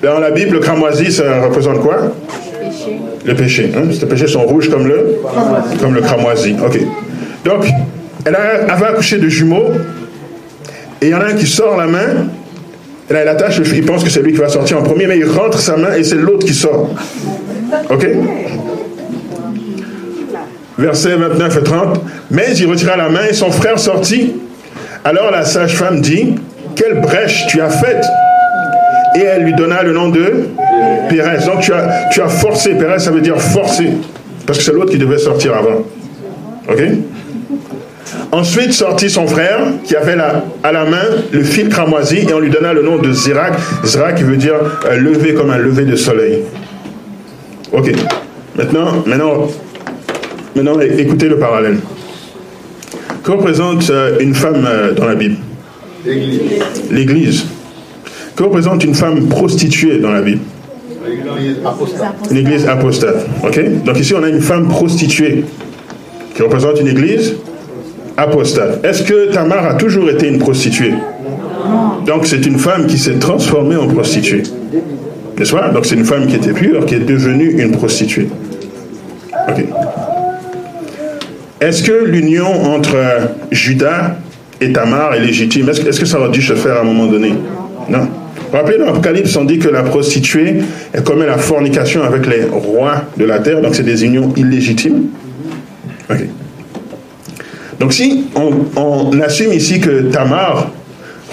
Dans 0.05 0.19
la 0.19 0.29
Bible, 0.29 0.53
le 0.53 0.59
cramoisi, 0.59 1.11
ça 1.11 1.41
représente 1.41 1.79
quoi? 1.79 1.95
Le 3.25 3.33
péché. 3.33 3.71
Hein? 3.75 3.89
Les 3.89 4.07
péchés 4.07 4.27
sont 4.27 4.43
rouges 4.43 4.69
comme 4.69 4.87
le, 4.87 5.17
comme 5.81 5.95
le 5.95 6.01
cramoisi. 6.01 6.53
Donc, 6.53 7.67
elle 8.23 8.35
avait 8.35 8.85
accouché 8.85 9.17
de 9.17 9.27
jumeaux 9.27 9.71
et 11.01 11.07
il 11.07 11.09
y 11.09 11.13
en 11.15 11.21
a 11.21 11.25
un 11.25 11.33
qui 11.33 11.47
sort 11.47 11.75
la 11.75 11.87
main. 11.87 12.27
Et 13.09 13.13
là, 13.13 13.21
elle 13.21 13.29
attache. 13.29 13.59
Il 13.73 13.83
pense 13.83 14.03
que 14.03 14.11
c'est 14.11 14.21
lui 14.21 14.31
qui 14.31 14.37
va 14.37 14.47
sortir 14.47 14.77
en 14.77 14.83
premier, 14.83 15.07
mais 15.07 15.17
il 15.17 15.25
rentre 15.25 15.57
sa 15.57 15.75
main 15.75 15.95
et 15.95 16.03
c'est 16.03 16.17
l'autre 16.17 16.45
qui 16.45 16.53
sort. 16.53 16.91
Ok? 17.89 18.07
Versets 20.77 21.15
29 21.15 21.57
et 21.57 21.63
30. 21.63 22.01
Mais 22.29 22.55
il 22.55 22.67
retira 22.67 22.95
la 22.95 23.09
main 23.09 23.25
et 23.27 23.33
son 23.33 23.49
frère 23.49 23.79
sortit. 23.79 24.33
Alors 25.03 25.31
la 25.31 25.45
sage-femme 25.45 25.99
dit, 26.01 26.35
quelle 26.75 27.01
brèche 27.01 27.47
tu 27.47 27.59
as 27.59 27.69
faite 27.71 28.05
Et 29.15 29.21
elle 29.21 29.43
lui 29.43 29.53
donna 29.53 29.83
le 29.83 29.93
nom 29.93 30.09
de 30.09 30.47
Pérez. 31.09 31.45
Donc 31.45 31.61
tu 31.61 31.73
as, 31.73 32.09
tu 32.11 32.21
as 32.21 32.27
forcé, 32.27 32.75
Pérez 32.75 32.99
ça 32.99 33.11
veut 33.11 33.21
dire 33.21 33.39
forcer, 33.39 33.89
parce 34.45 34.59
que 34.59 34.63
c'est 34.65 34.73
l'autre 34.73 34.91
qui 34.91 34.97
devait 34.97 35.17
sortir 35.17 35.55
avant. 35.55 35.83
Ok? 36.69 36.81
Ensuite 38.31 38.73
sortit 38.73 39.09
son 39.09 39.27
frère 39.27 39.59
qui 39.83 39.95
avait 39.95 40.15
la, 40.15 40.43
à 40.63 40.71
la 40.71 40.85
main 40.85 41.05
le 41.31 41.43
fil 41.43 41.69
cramoisi 41.69 42.17
et 42.27 42.33
on 42.33 42.39
lui 42.39 42.49
donna 42.49 42.73
le 42.73 42.81
nom 42.81 42.97
de 42.97 43.11
Zirak. 43.11 43.53
Zirak 43.83 44.15
qui 44.15 44.23
veut 44.23 44.37
dire 44.37 44.55
euh, 44.85 44.97
lever 44.97 45.33
comme 45.33 45.51
un 45.51 45.57
lever 45.57 45.85
de 45.85 45.95
soleil. 45.95 46.39
Ok. 47.71 47.91
Maintenant, 48.57 49.03
maintenant 49.05 49.47
Maintenant, 50.55 50.79
écoutez 50.79 51.27
le 51.27 51.37
parallèle. 51.37 51.79
Que 53.23 53.31
représente 53.31 53.89
euh, 53.89 54.17
une 54.21 54.33
femme 54.33 54.65
euh, 54.65 54.93
dans 54.93 55.05
la 55.05 55.15
Bible? 55.15 55.35
L'Église. 56.05 56.41
L'Église. 56.89 57.45
Que 58.35 58.43
représente 58.43 58.83
une 58.83 58.93
femme 58.93 59.27
prostituée 59.27 59.99
dans 59.99 60.11
la 60.11 60.21
Bible 60.21 60.41
Une 62.29 62.37
église 62.37 62.67
apostate. 62.67 63.25
Ok 63.43 63.83
Donc 63.85 63.99
ici, 63.99 64.13
on 64.13 64.23
a 64.23 64.29
une 64.29 64.41
femme 64.41 64.67
prostituée 64.67 65.45
qui 66.35 66.41
représente 66.41 66.81
une 66.81 66.87
église 66.87 67.35
apostate. 68.17 68.83
Est-ce 68.85 69.03
que 69.03 69.31
Tamar 69.31 69.65
a 69.65 69.73
toujours 69.75 70.09
été 70.09 70.27
une 70.27 70.39
prostituée 70.39 70.93
Donc 72.05 72.25
c'est 72.25 72.45
une 72.45 72.59
femme 72.59 72.87
qui 72.87 72.97
s'est 72.97 73.19
transformée 73.19 73.77
en 73.77 73.87
prostituée. 73.87 74.43
N'est-ce 75.37 75.53
pas 75.53 75.69
Donc 75.69 75.85
c'est 75.85 75.95
une 75.95 76.05
femme 76.05 76.27
qui 76.27 76.35
était 76.35 76.53
pure, 76.53 76.85
qui 76.85 76.95
est 76.95 76.99
devenue 76.99 77.61
une 77.61 77.71
prostituée. 77.71 78.27
Ok. 79.47 79.63
est-ce 81.61 81.83
que 81.83 82.03
l'union 82.05 82.47
entre 82.73 82.95
Judas 83.51 84.15
et 84.59 84.73
Tamar 84.73 85.13
est 85.13 85.19
légitime 85.19 85.69
Est-ce 85.69 85.81
est 85.81 85.99
que 85.99 86.05
ça 86.05 86.19
aurait 86.19 86.29
dû 86.29 86.41
se 86.41 86.53
faire 86.53 86.77
à 86.77 86.81
un 86.81 86.83
moment 86.83 87.05
donné? 87.05 87.33
Non. 87.89 88.07
Rappelez, 88.55 88.77
dans 88.77 88.85
l'Apocalypse, 88.85 89.35
on 89.35 89.43
dit 89.43 89.59
que 89.59 89.67
la 89.67 89.83
prostituée 89.83 90.61
elle 90.93 91.03
commet 91.03 91.25
la 91.25 91.37
fornication 91.37 92.03
avec 92.03 92.25
les 92.25 92.45
rois 92.45 93.03
de 93.17 93.25
la 93.25 93.39
terre, 93.39 93.61
donc 93.61 93.75
c'est 93.75 93.83
des 93.83 94.05
unions 94.05 94.31
illégitimes. 94.37 95.09
Donc 97.81 97.91
si 97.91 98.27
on, 98.77 99.19
assume 99.19 99.51
ici 99.51 99.81
que 99.81 100.03
Tamar 100.03 100.71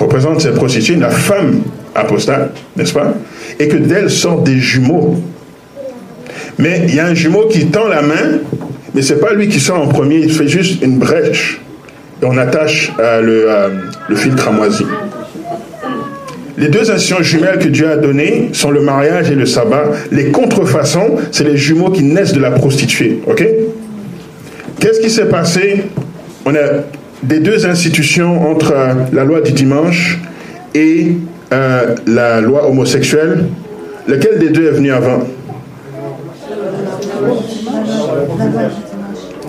représente 0.00 0.40
cette 0.40 0.56
prostituée, 0.56 0.96
la 0.96 1.10
femme 1.10 1.60
apostate, 1.94 2.56
n'est-ce 2.76 2.92
pas 2.92 3.14
Et 3.60 3.68
que 3.68 3.76
d'elle 3.76 4.10
sortent 4.10 4.42
des 4.42 4.58
jumeaux. 4.58 5.22
Mais 6.58 6.82
il 6.88 6.94
y 6.96 6.98
a 6.98 7.06
un 7.06 7.14
jumeau 7.14 7.46
qui 7.46 7.66
tend 7.66 7.86
la 7.86 8.02
main, 8.02 8.40
mais 8.94 9.02
ce 9.02 9.14
n'est 9.14 9.20
pas 9.20 9.32
lui 9.32 9.46
qui 9.46 9.60
sort 9.60 9.80
en 9.80 9.86
premier, 9.86 10.16
il 10.16 10.32
fait 10.32 10.48
juste 10.48 10.82
une 10.82 10.98
brèche. 10.98 11.60
Et 12.20 12.24
on 12.24 12.36
attache 12.36 12.92
le 12.98 14.16
fil 14.16 14.34
cramoisi. 14.34 14.84
Les 16.58 16.68
deux 16.68 16.90
institutions 16.90 17.22
jumelles 17.22 17.58
que 17.58 17.68
Dieu 17.68 17.90
a 17.90 17.96
données 17.96 18.50
sont 18.52 18.70
le 18.70 18.80
mariage 18.82 19.30
et 19.30 19.34
le 19.34 19.46
sabbat. 19.46 19.84
Les 20.10 20.30
contrefaçons, 20.30 21.16
c'est 21.30 21.44
les 21.44 21.56
jumeaux 21.56 21.90
qui 21.90 22.02
naissent 22.02 22.34
de 22.34 22.40
la 22.40 22.50
prostituée. 22.50 23.22
Ok? 23.26 23.46
Qu'est-ce 24.78 25.00
qui 25.00 25.10
s'est 25.10 25.28
passé? 25.28 25.84
On 26.44 26.54
a 26.54 26.82
des 27.22 27.38
deux 27.38 27.66
institutions 27.66 28.50
entre 28.50 28.72
euh, 28.72 28.94
la 29.12 29.24
loi 29.24 29.40
du 29.40 29.52
dimanche 29.52 30.18
et 30.74 31.12
euh, 31.52 31.94
la 32.06 32.40
loi 32.40 32.68
homosexuelle. 32.68 33.46
Lequel 34.08 34.38
des 34.38 34.50
deux 34.50 34.66
est 34.66 34.72
venu 34.72 34.90
avant? 34.92 35.20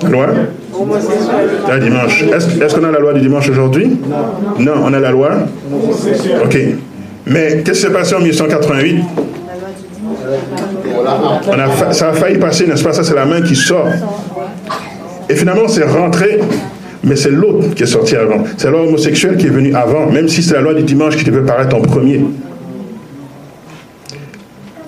La 0.04 0.10
loi 0.10 0.28
La 1.68 1.80
dimanche. 1.80 2.24
Est-ce 2.24 2.76
qu'on 2.76 2.84
a 2.84 2.92
la 2.92 3.00
loi 3.00 3.14
du 3.14 3.22
dimanche 3.22 3.50
aujourd'hui? 3.50 3.98
Non, 4.60 4.74
on 4.86 4.94
a 4.94 5.00
la 5.00 5.12
loi 5.12 5.32
Ok. 6.46 6.58
Mais 7.26 7.62
qu'est-ce 7.64 7.82
qui 7.82 7.88
s'est 7.88 7.94
passé 7.94 8.16
en 8.16 8.20
1888 8.20 9.04
Ça 11.92 12.10
a 12.10 12.14
failli 12.14 12.38
passer, 12.38 12.68
n'est-ce 12.68 12.84
pas? 12.84 12.94
Ça, 12.94 13.04
c'est 13.04 13.16
la 13.16 13.26
main 13.26 13.42
qui 13.42 13.56
sort. 13.56 13.88
Et 15.30 15.36
finalement, 15.36 15.68
c'est 15.68 15.86
rentré, 15.86 16.40
mais 17.04 17.16
c'est 17.16 17.32
l'autre 17.32 17.74
qui 17.76 17.84
est 17.84 17.88
sorti 17.88 18.16
avant. 18.16 18.44
C'est 18.58 18.66
la 18.66 18.72
loi 18.72 18.82
homosexuelle 18.84 19.38
qui 19.38 19.48
est 19.48 19.52
venue 19.52 19.74
avant, 19.74 20.08
même 20.08 20.28
si 20.28 20.44
c'est 20.44 20.54
la 20.56 20.62
loi 20.62 20.74
du 20.74 20.84
dimanche 20.84 21.16
qui 21.16 21.24
devait 21.24 21.46
paraître 21.46 21.76
en 21.76 21.82
premier 21.82 22.22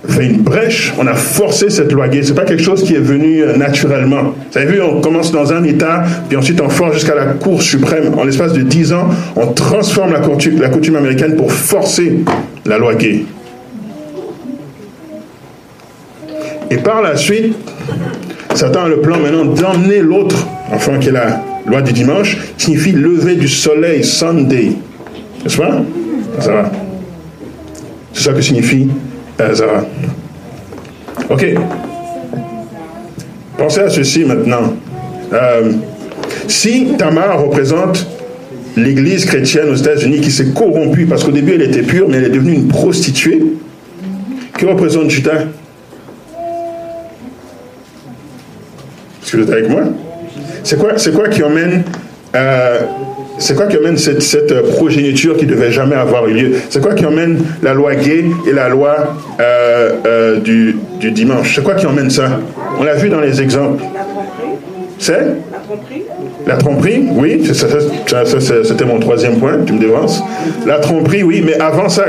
fait 0.07 0.25
une 0.25 0.41
brèche, 0.41 0.93
on 0.99 1.07
a 1.07 1.13
forcé 1.13 1.69
cette 1.69 1.91
loi 1.91 2.07
gay. 2.07 2.21
C'est 2.23 2.35
pas 2.35 2.45
quelque 2.45 2.63
chose 2.63 2.83
qui 2.83 2.95
est 2.95 2.99
venu 2.99 3.41
euh, 3.41 3.55
naturellement. 3.55 4.33
Vous 4.51 4.57
avez 4.57 4.71
vu, 4.71 4.81
on 4.81 5.01
commence 5.01 5.31
dans 5.31 5.53
un 5.53 5.63
État, 5.63 6.03
puis 6.27 6.37
ensuite 6.37 6.61
on 6.61 6.69
force 6.69 6.93
jusqu'à 6.93 7.15
la 7.15 7.25
Cour 7.25 7.61
suprême. 7.61 8.13
En 8.17 8.23
l'espace 8.23 8.53
de 8.53 8.61
dix 8.61 8.93
ans, 8.93 9.09
on 9.35 9.47
transforme 9.47 10.13
la 10.13 10.19
coutume, 10.19 10.61
la 10.61 10.69
coutume 10.69 10.95
américaine 10.95 11.35
pour 11.35 11.51
forcer 11.51 12.19
la 12.65 12.77
loi 12.77 12.95
gay. 12.95 13.25
Et 16.71 16.77
par 16.77 17.01
la 17.01 17.15
suite, 17.15 17.55
Satan 18.53 18.85
a 18.85 18.89
le 18.89 19.01
plan 19.01 19.19
maintenant 19.19 19.45
d'emmener 19.45 19.99
l'autre, 19.99 20.47
enfin 20.71 20.97
qui 20.97 21.09
est 21.09 21.13
la 21.13 21.41
loi 21.65 21.81
du 21.81 21.93
dimanche, 21.93 22.37
qui 22.57 22.65
signifie 22.65 22.91
lever 22.91 23.35
du 23.35 23.47
soleil, 23.47 24.03
Sunday. 24.03 24.71
N'est-ce 25.43 25.57
pas? 25.57 25.81
Ça 26.39 26.51
va. 26.51 26.71
C'est 28.13 28.23
ça 28.23 28.33
que 28.33 28.41
signifie 28.41 28.87
Zara. 29.53 29.85
Ok. 31.29 31.45
Pensez 33.57 33.79
à 33.79 33.89
ceci 33.89 34.25
maintenant. 34.25 34.73
Euh, 35.33 35.71
si 36.47 36.93
Tamar 36.97 37.41
représente 37.41 38.05
l'église 38.77 39.25
chrétienne 39.25 39.69
aux 39.69 39.75
États-Unis 39.75 40.19
qui 40.19 40.31
s'est 40.31 40.51
corrompue, 40.51 41.05
parce 41.05 41.23
qu'au 41.23 41.31
début 41.31 41.53
elle 41.55 41.63
était 41.63 41.81
pure, 41.81 42.07
mais 42.09 42.17
elle 42.17 42.25
est 42.25 42.29
devenue 42.29 42.53
une 42.53 42.67
prostituée, 42.67 43.43
qui 44.57 44.65
représente 44.65 45.09
Judas? 45.09 45.45
Est-ce 49.21 49.31
que 49.31 49.37
vous 49.37 49.43
êtes 49.43 49.51
avec 49.51 49.69
moi? 49.69 49.83
C'est 50.63 50.77
quoi, 50.77 50.93
quoi 51.13 51.29
qui 51.29 51.43
emmène 51.43 51.83
euh, 52.35 52.79
c'est 53.37 53.55
quoi 53.55 53.67
qui 53.67 53.77
emmène 53.77 53.97
cette, 53.97 54.51
euh, 54.51 54.61
progéniture 54.75 55.35
qui 55.37 55.45
devait 55.45 55.71
jamais 55.71 55.95
avoir 55.95 56.27
eu 56.27 56.33
lieu? 56.33 56.51
C'est 56.69 56.81
quoi 56.81 56.93
qui 56.93 57.05
emmène 57.05 57.39
la 57.61 57.73
loi 57.73 57.95
gay 57.95 58.25
et 58.47 58.53
la 58.53 58.69
loi 58.69 59.15
euh, 59.39 60.39
du, 60.39 60.75
dimanche? 61.11 61.55
C'est 61.55 61.63
quoi 61.63 61.75
qui 61.75 61.85
emmène 61.85 62.09
ça? 62.09 62.39
On 62.79 62.83
l'a 62.83 62.95
vu 62.95 63.09
dans 63.09 63.19
les 63.19 63.41
exemples. 63.41 63.83
C'est? 64.97 65.25
La 66.47 66.55
tromperie? 66.55 67.05
Oui, 67.11 67.43
ça, 67.53 67.67
c'était 68.63 68.85
mon 68.85 68.99
troisième 68.99 69.37
point, 69.37 69.59
tu 69.65 69.73
me 69.73 69.79
devances. 69.79 70.21
La 70.65 70.79
tromperie, 70.79 71.23
oui, 71.23 71.43
mais 71.45 71.55
avant 71.59 71.89
ça, 71.89 72.05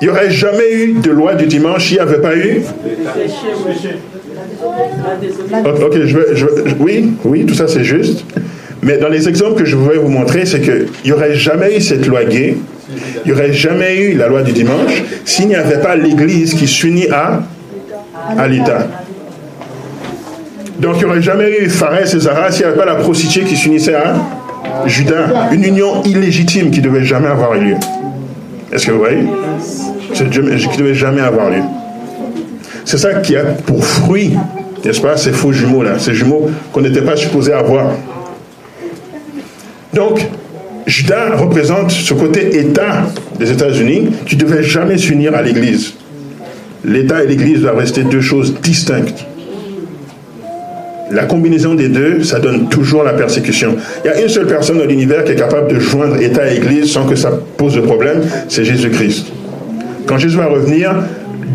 il 0.00 0.04
n'y 0.04 0.08
aurait 0.08 0.30
jamais 0.30 0.72
eu 0.72 0.92
de 0.94 1.10
loi 1.10 1.34
du 1.34 1.46
dimanche, 1.46 1.90
il 1.90 1.94
n'y 1.94 2.00
avait 2.00 2.20
pas 2.20 2.36
eu? 2.36 2.62
Ok, 5.64 5.96
je 6.04 6.18
oui, 6.78 7.12
oui, 7.24 7.46
tout 7.46 7.54
ça 7.54 7.68
c'est 7.68 7.84
juste. 7.84 8.24
Mais 8.82 8.96
dans 8.98 9.08
les 9.08 9.28
exemples 9.28 9.58
que 9.60 9.64
je 9.64 9.76
voudrais 9.76 9.98
vous 9.98 10.08
montrer, 10.08 10.46
c'est 10.46 10.60
qu'il 10.60 10.86
n'y 11.04 11.12
aurait 11.12 11.34
jamais 11.34 11.76
eu 11.76 11.80
cette 11.80 12.06
loi 12.06 12.24
gay, 12.24 12.56
il 13.24 13.32
n'y 13.32 13.32
aurait 13.32 13.52
jamais 13.52 13.96
eu 13.96 14.16
la 14.16 14.28
loi 14.28 14.42
du 14.42 14.52
dimanche, 14.52 15.02
s'il 15.24 15.48
n'y 15.48 15.56
avait 15.56 15.80
pas 15.80 15.96
l'Église 15.96 16.54
qui 16.54 16.66
s'unit 16.66 17.08
à, 17.08 17.42
à 18.36 18.48
l'État. 18.48 18.86
Donc 20.78 20.94
il 20.96 20.98
n'y 20.98 21.04
aurait 21.06 21.22
jamais 21.22 21.50
eu 21.60 21.68
Pharès 21.68 22.14
et 22.14 22.20
Zara 22.20 22.52
s'il 22.52 22.64
n'y 22.64 22.68
avait 22.68 22.78
pas 22.78 22.86
la 22.86 22.94
prostituée 22.94 23.42
qui 23.42 23.56
s'unissait 23.56 23.96
à 23.96 24.14
Judas. 24.86 25.48
Une 25.52 25.64
union 25.64 26.02
illégitime 26.04 26.70
qui 26.70 26.80
ne 26.80 26.84
devait 26.84 27.04
jamais 27.04 27.26
avoir 27.28 27.54
lieu. 27.54 27.74
Est-ce 28.72 28.86
que 28.86 28.92
vous 28.92 28.98
voyez? 28.98 29.24
Qui 30.14 30.22
ne 30.22 30.76
devait 30.78 30.94
jamais 30.94 31.20
avoir 31.20 31.50
lieu. 31.50 31.62
C'est 32.84 32.98
ça 32.98 33.14
qui 33.14 33.36
a 33.36 33.42
pour 33.44 33.84
fruit, 33.84 34.34
n'est-ce 34.84 35.00
pas, 35.00 35.16
ces 35.16 35.32
faux 35.32 35.52
jumeaux-là, 35.52 35.98
ces 35.98 36.14
jumeaux 36.14 36.48
qu'on 36.72 36.80
n'était 36.80 37.02
pas 37.02 37.16
supposé 37.16 37.52
avoir. 37.52 37.90
Donc, 39.94 40.26
Judas 40.86 41.36
représente 41.36 41.90
ce 41.90 42.14
côté 42.14 42.58
État 42.58 43.06
des 43.38 43.50
États-Unis 43.50 44.08
qui 44.26 44.36
ne 44.36 44.40
devait 44.40 44.62
jamais 44.62 44.98
s'unir 44.98 45.34
à 45.34 45.42
l'Église. 45.42 45.94
L'État 46.84 47.22
et 47.22 47.26
l'Église 47.26 47.60
doivent 47.60 47.78
rester 47.78 48.04
deux 48.04 48.20
choses 48.20 48.54
distinctes. 48.62 49.26
La 51.10 51.24
combinaison 51.24 51.74
des 51.74 51.88
deux, 51.88 52.22
ça 52.22 52.38
donne 52.38 52.68
toujours 52.68 53.02
la 53.02 53.14
persécution. 53.14 53.76
Il 54.04 54.08
y 54.08 54.10
a 54.10 54.20
une 54.20 54.28
seule 54.28 54.46
personne 54.46 54.78
dans 54.78 54.84
l'univers 54.84 55.24
qui 55.24 55.32
est 55.32 55.36
capable 55.36 55.72
de 55.72 55.80
joindre 55.80 56.20
État 56.20 56.50
et 56.50 56.56
Église 56.56 56.92
sans 56.92 57.06
que 57.06 57.16
ça 57.16 57.30
pose 57.56 57.74
de 57.74 57.80
problème, 57.80 58.22
c'est 58.48 58.64
Jésus-Christ. 58.64 59.26
Quand 60.06 60.18
Jésus 60.18 60.36
va 60.36 60.46
revenir, 60.46 60.94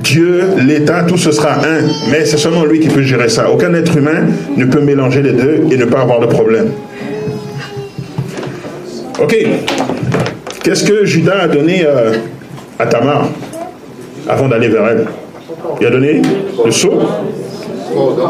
Dieu, 0.03 0.41
l'État, 0.67 1.03
tout 1.07 1.17
ce 1.17 1.31
sera 1.31 1.53
un. 1.59 1.81
Mais 2.11 2.25
c'est 2.25 2.37
seulement 2.37 2.65
lui 2.65 2.79
qui 2.79 2.87
peut 2.87 3.01
gérer 3.01 3.29
ça. 3.29 3.49
Aucun 3.49 3.73
être 3.73 3.95
humain 3.95 4.25
ne 4.57 4.65
peut 4.65 4.81
mélanger 4.81 5.21
les 5.21 5.33
deux 5.33 5.63
et 5.71 5.77
ne 5.77 5.85
pas 5.85 6.01
avoir 6.01 6.19
de 6.19 6.25
problème. 6.25 6.67
Ok. 9.23 9.38
Qu'est-ce 10.63 10.83
que 10.83 11.05
Judas 11.05 11.43
a 11.43 11.47
donné 11.47 11.86
euh, 11.86 12.12
à 12.77 12.86
Tamar 12.86 13.29
avant 14.27 14.49
d'aller 14.49 14.67
vers 14.67 14.86
elle? 14.86 15.05
Il 15.79 15.88
a 15.88 15.89
donné 15.89 16.21
le 16.65 16.71
sceau, 16.71 16.91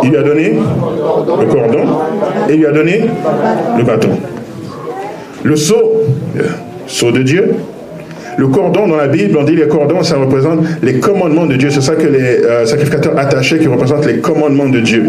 il 0.03 0.09
lui 0.09 0.17
a 0.17 0.21
donné 0.21 0.53
le 0.53 1.45
cordon 1.47 1.79
et 2.47 2.53
il 2.53 2.59
lui 2.59 2.67
a 2.67 2.71
donné 2.71 3.05
le 3.75 3.83
bâton. 3.83 4.09
Le 5.43 5.55
sceau, 5.55 5.93
euh, 6.37 6.41
sceau 6.85 7.11
de 7.11 7.23
Dieu. 7.23 7.55
Le 8.37 8.47
cordon 8.47 8.87
dans 8.87 8.95
la 8.95 9.07
Bible, 9.07 9.37
on 9.39 9.43
dit 9.43 9.55
les 9.55 9.67
cordons, 9.67 10.03
ça 10.03 10.17
représente 10.17 10.59
les 10.83 10.99
commandements 10.99 11.45
de 11.47 11.55
Dieu. 11.55 11.69
C'est 11.71 11.81
ça 11.81 11.95
que 11.95 12.07
les 12.07 12.45
euh, 12.45 12.65
sacrificateurs 12.67 13.17
attachés 13.17 13.57
qui 13.57 13.67
représentent 13.67 14.05
les 14.05 14.19
commandements 14.19 14.69
de 14.69 14.79
Dieu. 14.79 15.05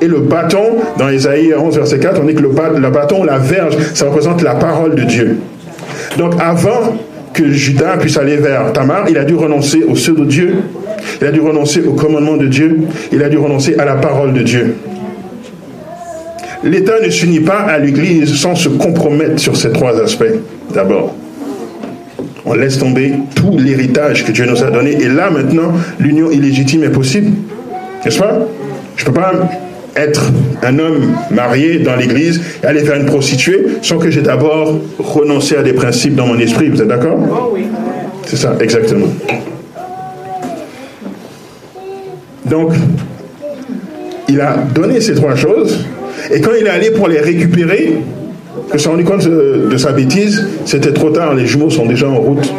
Et 0.00 0.08
le 0.08 0.20
bâton, 0.20 0.76
dans 0.98 1.08
Isaïe 1.08 1.54
11, 1.54 1.76
verset 1.76 1.98
4, 1.98 2.20
on 2.22 2.26
dit 2.26 2.34
que 2.34 2.42
le, 2.42 2.48
bâton, 2.90 3.24
la 3.24 3.38
verge, 3.38 3.76
ça 3.94 4.06
représente 4.06 4.42
la 4.42 4.54
parole 4.54 4.94
de 4.94 5.02
Dieu. 5.02 5.38
Donc 6.18 6.34
avant 6.40 6.96
que 7.32 7.50
Judas 7.50 7.96
puisse 7.98 8.16
aller 8.16 8.36
vers 8.36 8.72
Tamar, 8.72 9.08
il 9.08 9.18
a 9.18 9.24
dû 9.24 9.34
renoncer 9.34 9.84
au 9.84 9.92
pseudo 9.92 10.24
de 10.24 10.30
Dieu, 10.30 10.54
il 11.20 11.26
a 11.26 11.30
dû 11.30 11.40
renoncer 11.40 11.82
au 11.82 11.92
commandement 11.92 12.36
de 12.36 12.46
Dieu, 12.46 12.80
il 13.12 13.22
a 13.22 13.28
dû 13.28 13.36
renoncer 13.38 13.74
à 13.76 13.84
la 13.84 13.94
parole 13.94 14.32
de 14.32 14.42
Dieu. 14.42 14.76
L'État 16.64 16.94
ne 17.04 17.10
s'unit 17.10 17.40
pas 17.40 17.60
à 17.60 17.78
l'Église 17.78 18.34
sans 18.34 18.54
se 18.54 18.68
compromettre 18.68 19.38
sur 19.38 19.56
ces 19.56 19.70
trois 19.70 20.00
aspects. 20.00 20.24
D'abord, 20.74 21.14
on 22.44 22.54
laisse 22.54 22.78
tomber 22.78 23.12
tout 23.34 23.56
l'héritage 23.58 24.24
que 24.24 24.32
Dieu 24.32 24.46
nous 24.46 24.62
a 24.62 24.70
donné. 24.70 24.92
Et 25.02 25.08
là, 25.08 25.30
maintenant, 25.30 25.72
l'union 26.00 26.30
illégitime 26.30 26.84
est 26.84 26.90
possible. 26.90 27.32
N'est-ce 28.04 28.18
pas? 28.18 28.38
Je 28.96 29.04
ne 29.04 29.06
peux 29.06 29.12
pas 29.20 29.32
être 29.96 30.30
un 30.62 30.78
homme 30.78 31.14
marié 31.30 31.78
dans 31.78 31.96
l'église 31.96 32.40
et 32.62 32.66
aller 32.66 32.82
vers 32.82 32.96
une 32.96 33.06
prostituée 33.06 33.66
sans 33.82 33.98
que 33.98 34.10
j'ai 34.10 34.22
d'abord 34.22 34.78
renoncé 34.98 35.56
à 35.56 35.62
des 35.62 35.72
principes 35.72 36.14
dans 36.14 36.26
mon 36.26 36.38
esprit. 36.38 36.68
Vous 36.68 36.80
êtes 36.80 36.88
d'accord? 36.88 37.18
Oh 37.30 37.50
oui. 37.54 37.66
C'est 38.24 38.36
ça, 38.36 38.54
exactement. 38.60 39.06
Donc, 42.44 42.72
il 44.28 44.40
a 44.40 44.56
donné 44.74 45.00
ces 45.00 45.14
trois 45.14 45.34
choses 45.34 45.84
Et 46.30 46.40
quand 46.40 46.50
il 46.58 46.66
est 46.66 46.70
allé 46.70 46.90
pour 46.90 47.08
les 47.08 47.20
récupérer, 47.20 47.94
il 48.72 48.80
s'est 48.80 48.88
rendu 48.88 49.04
compte 49.04 49.26
de, 49.26 49.76
sa 49.76 49.92
bêtise, 49.92 50.46
c'était 50.64 50.92
trop 50.92 51.10
tard, 51.10 51.34
les 51.34 51.46
jumeaux 51.46 51.70
sont 51.70 51.86
déjà 51.86 52.08
en 52.08 52.16
route. 52.16 52.52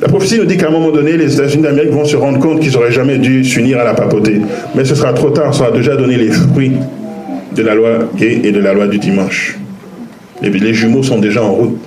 La 0.00 0.08
prophétie 0.08 0.38
nous 0.38 0.46
dit 0.46 0.56
qu'à 0.56 0.68
un 0.68 0.70
moment 0.70 0.90
donné, 0.90 1.16
les 1.16 1.34
États-Unis 1.34 1.62
d'Amérique 1.62 1.90
vont 1.92 2.06
se 2.06 2.16
rendre 2.16 2.38
compte 2.38 2.60
qu'ils 2.60 2.72
n'auraient 2.72 2.92
jamais 2.92 3.18
dû 3.18 3.44
s'unir 3.44 3.80
à 3.80 3.84
la 3.84 3.92
papauté. 3.92 4.40
Mais 4.74 4.84
ce 4.84 4.94
sera 4.94 5.12
trop 5.12 5.30
tard, 5.30 5.54
ça 5.54 5.66
a 5.66 5.70
déjà 5.70 5.94
donné 5.94 6.16
les 6.16 6.30
fruits 6.30 6.72
de 7.54 7.62
la 7.62 7.74
loi 7.74 8.08
gay 8.16 8.40
et 8.42 8.52
de 8.52 8.60
la 8.60 8.72
loi 8.72 8.86
du 8.86 8.98
dimanche. 8.98 9.58
Les 10.40 10.72
jumeaux 10.72 11.02
sont 11.02 11.18
déjà 11.18 11.42
en 11.42 11.52
route. 11.52 11.78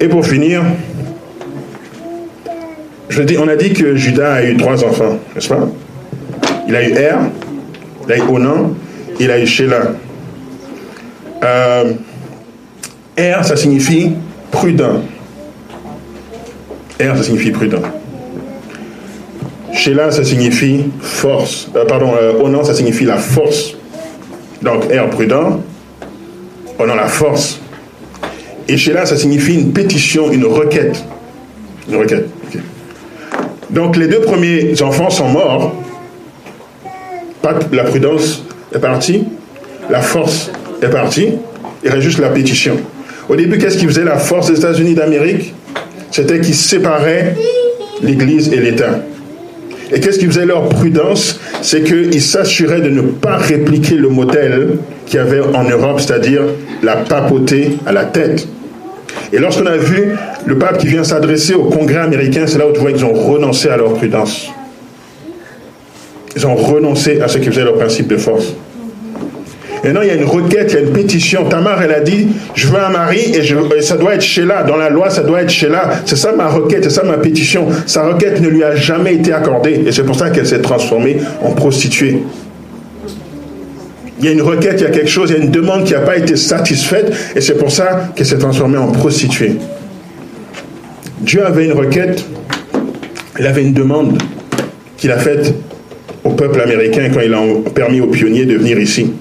Et 0.00 0.08
pour 0.08 0.26
finir, 0.26 0.62
on 3.38 3.48
a 3.48 3.56
dit 3.56 3.72
que 3.72 3.94
Judas 3.94 4.34
a 4.34 4.44
eu 4.44 4.56
trois 4.56 4.84
enfants, 4.84 5.18
n'est-ce 5.34 5.48
pas? 5.48 5.68
Il 6.66 6.74
a 6.74 6.88
eu 6.88 6.92
Er, 6.92 7.16
il 8.06 8.12
a 8.12 8.16
eu 8.16 8.22
Onan, 8.22 8.74
il 9.20 9.30
a 9.30 9.38
eu 9.38 9.46
Sheila. 9.46 9.92
Euh, 11.44 11.92
er, 13.16 13.44
ça 13.44 13.54
signifie 13.54 14.12
prudent. 14.54 15.02
Er, 17.00 17.12
ça 17.16 17.22
signifie 17.24 17.50
prudent. 17.50 17.82
Sheila, 19.72 20.10
ça 20.12 20.24
signifie 20.24 20.84
force. 21.00 21.68
Euh, 21.74 21.84
pardon, 21.84 22.12
euh, 22.20 22.40
Onan, 22.40 22.62
ça 22.62 22.74
signifie 22.74 23.04
la 23.04 23.16
force. 23.16 23.74
Donc, 24.62 24.84
Er, 24.90 25.02
prudent. 25.10 25.60
Onan, 26.78 26.94
la 26.94 27.08
force. 27.08 27.60
Et 28.68 28.76
Sheila, 28.76 29.04
ça 29.04 29.16
signifie 29.16 29.54
une 29.54 29.72
pétition, 29.72 30.30
une 30.30 30.46
requête. 30.46 31.04
Une 31.88 31.96
requête. 31.96 32.28
Donc, 33.70 33.96
les 33.96 34.06
deux 34.06 34.20
premiers 34.20 34.80
enfants 34.82 35.10
sont 35.10 35.28
morts. 35.28 35.74
La 37.72 37.84
prudence 37.84 38.44
est 38.74 38.78
partie, 38.78 39.24
la 39.90 40.00
force 40.00 40.50
est 40.80 40.88
partie, 40.88 41.34
il 41.84 41.90
reste 41.90 42.02
juste 42.02 42.18
la 42.18 42.30
pétition. 42.30 42.76
Au 43.28 43.36
début, 43.36 43.58
qu'est-ce 43.58 43.78
qui 43.78 43.86
faisait 43.86 44.04
la 44.04 44.18
force 44.18 44.50
des 44.50 44.58
États-Unis 44.58 44.94
d'Amérique? 44.94 45.54
C'était 46.10 46.40
qu'ils 46.40 46.54
séparaient 46.54 47.34
l'Église 48.02 48.52
et 48.52 48.58
l'État. 48.58 49.00
Et 49.92 50.00
qu'est-ce 50.00 50.18
qui 50.18 50.26
faisait 50.26 50.46
leur 50.46 50.68
prudence? 50.68 51.40
C'est 51.62 51.82
qu'ils 51.82 52.22
s'assuraient 52.22 52.80
de 52.80 52.90
ne 52.90 53.02
pas 53.02 53.36
répliquer 53.36 53.94
le 53.94 54.08
modèle 54.08 54.76
qu'il 55.06 55.16
y 55.16 55.18
avait 55.20 55.40
en 55.40 55.64
Europe, 55.64 56.00
c'est-à-dire 56.00 56.42
la 56.82 56.96
papauté 56.96 57.78
à 57.86 57.92
la 57.92 58.04
tête. 58.04 58.46
Et 59.32 59.38
lorsqu'on 59.38 59.66
a 59.66 59.76
vu 59.76 60.14
le 60.46 60.58
pape 60.58 60.78
qui 60.78 60.86
vient 60.86 61.04
s'adresser 61.04 61.54
au 61.54 61.64
Congrès 61.64 62.00
américain, 62.00 62.44
c'est 62.46 62.58
là 62.58 62.68
où 62.68 62.72
tu 62.72 62.80
vois 62.80 62.92
qu'ils 62.92 63.04
ont 63.04 63.14
renoncé 63.14 63.68
à 63.68 63.76
leur 63.76 63.94
prudence. 63.94 64.48
Ils 66.36 66.46
ont 66.46 66.56
renoncé 66.56 67.20
à 67.20 67.28
ce 67.28 67.38
qui 67.38 67.46
faisait 67.46 67.64
leur 67.64 67.74
principe 67.74 68.08
de 68.08 68.16
force. 68.16 68.54
Maintenant, 69.84 70.00
il 70.00 70.08
y 70.08 70.10
a 70.10 70.14
une 70.14 70.24
requête, 70.24 70.68
il 70.70 70.74
y 70.74 70.78
a 70.78 70.80
une 70.80 70.92
pétition. 70.92 71.44
Tamar, 71.44 71.82
elle 71.82 71.92
a 71.92 72.00
dit, 72.00 72.28
je 72.54 72.68
veux 72.68 72.78
un 72.78 72.88
mari 72.88 73.34
et, 73.34 73.82
ça 73.82 73.96
doit 73.98 74.14
être 74.14 74.22
Sheila. 74.22 74.62
Dans 74.62 74.76
la 74.76 74.88
loi, 74.88 75.10
ça 75.10 75.22
doit 75.22 75.42
être 75.42 75.50
Sheila. 75.50 75.90
C'est 76.06 76.16
ça 76.16 76.32
ma 76.32 76.48
requête, 76.48 76.84
c'est 76.84 76.90
ça 76.90 77.02
ma 77.02 77.18
pétition. 77.18 77.68
Sa 77.86 78.06
requête 78.06 78.40
ne 78.40 78.48
lui 78.48 78.64
a 78.64 78.74
jamais 78.74 79.14
été 79.14 79.32
accordée. 79.32 79.82
Et 79.86 79.92
c'est 79.92 80.04
pour 80.04 80.16
ça 80.16 80.30
qu'elle 80.30 80.46
s'est 80.46 80.62
transformée 80.62 81.18
en 81.42 81.50
prostituée. 81.50 82.22
Il 84.20 84.24
y 84.24 84.28
a 84.28 84.32
une 84.32 84.42
requête, 84.42 84.76
il 84.78 84.84
y 84.84 84.86
a 84.86 84.90
quelque 84.90 85.10
chose, 85.10 85.30
il 85.30 85.36
y 85.36 85.40
a 85.40 85.44
une 85.44 85.50
demande 85.50 85.84
qui 85.84 85.92
n'a 85.92 86.00
pas 86.00 86.16
été 86.16 86.36
satisfaite. 86.36 87.12
Et 87.36 87.42
c'est 87.42 87.58
pour 87.58 87.70
ça 87.70 88.08
qu'elle 88.16 88.26
s'est 88.26 88.38
transformée 88.38 88.78
en 88.78 88.90
prostituée. 88.90 89.56
Dieu 91.20 91.44
avait 91.44 91.66
une 91.66 91.72
requête, 91.72 92.24
il 93.38 93.46
avait 93.46 93.62
une 93.62 93.74
demande 93.74 94.16
qu'il 94.96 95.12
a 95.12 95.18
faite 95.18 95.52
au 96.22 96.30
peuple 96.30 96.62
américain 96.62 97.10
quand 97.12 97.20
il 97.20 97.34
a 97.34 97.40
permis 97.74 98.00
aux 98.00 98.06
pionniers 98.06 98.46
de 98.46 98.56
venir 98.56 98.78
ici. 98.78 99.12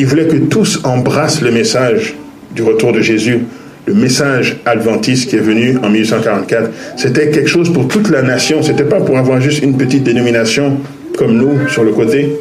Il 0.00 0.06
voulait 0.06 0.26
que 0.26 0.36
tous 0.38 0.80
embrassent 0.84 1.42
le 1.42 1.50
message 1.50 2.14
du 2.54 2.62
retour 2.62 2.90
de 2.90 3.02
Jésus, 3.02 3.40
le 3.84 3.92
message 3.92 4.56
adventiste 4.64 5.28
qui 5.28 5.36
est 5.36 5.40
venu 5.40 5.76
en 5.82 5.90
1844. 5.90 6.70
C'était 6.96 7.28
quelque 7.28 7.46
chose 7.50 7.70
pour 7.70 7.86
toute 7.86 8.08
la 8.08 8.22
nation. 8.22 8.62
C'était 8.62 8.84
pas 8.84 9.00
pour 9.00 9.18
avoir 9.18 9.42
juste 9.42 9.62
une 9.62 9.76
petite 9.76 10.02
dénomination 10.02 10.78
comme 11.18 11.36
nous 11.36 11.68
sur 11.68 11.84
le 11.84 11.92
côté. 11.92 12.34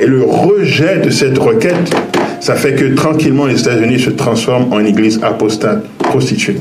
Et 0.00 0.06
le 0.06 0.24
rejet 0.24 1.00
de 1.00 1.10
cette 1.10 1.36
requête, 1.36 1.94
ça 2.40 2.54
fait 2.54 2.72
que 2.76 2.94
tranquillement 2.94 3.44
les 3.44 3.60
États-Unis 3.60 4.00
se 4.00 4.10
transforment 4.10 4.72
en 4.72 4.82
église 4.82 5.20
apostate, 5.22 5.84
prostituée. 5.98 6.56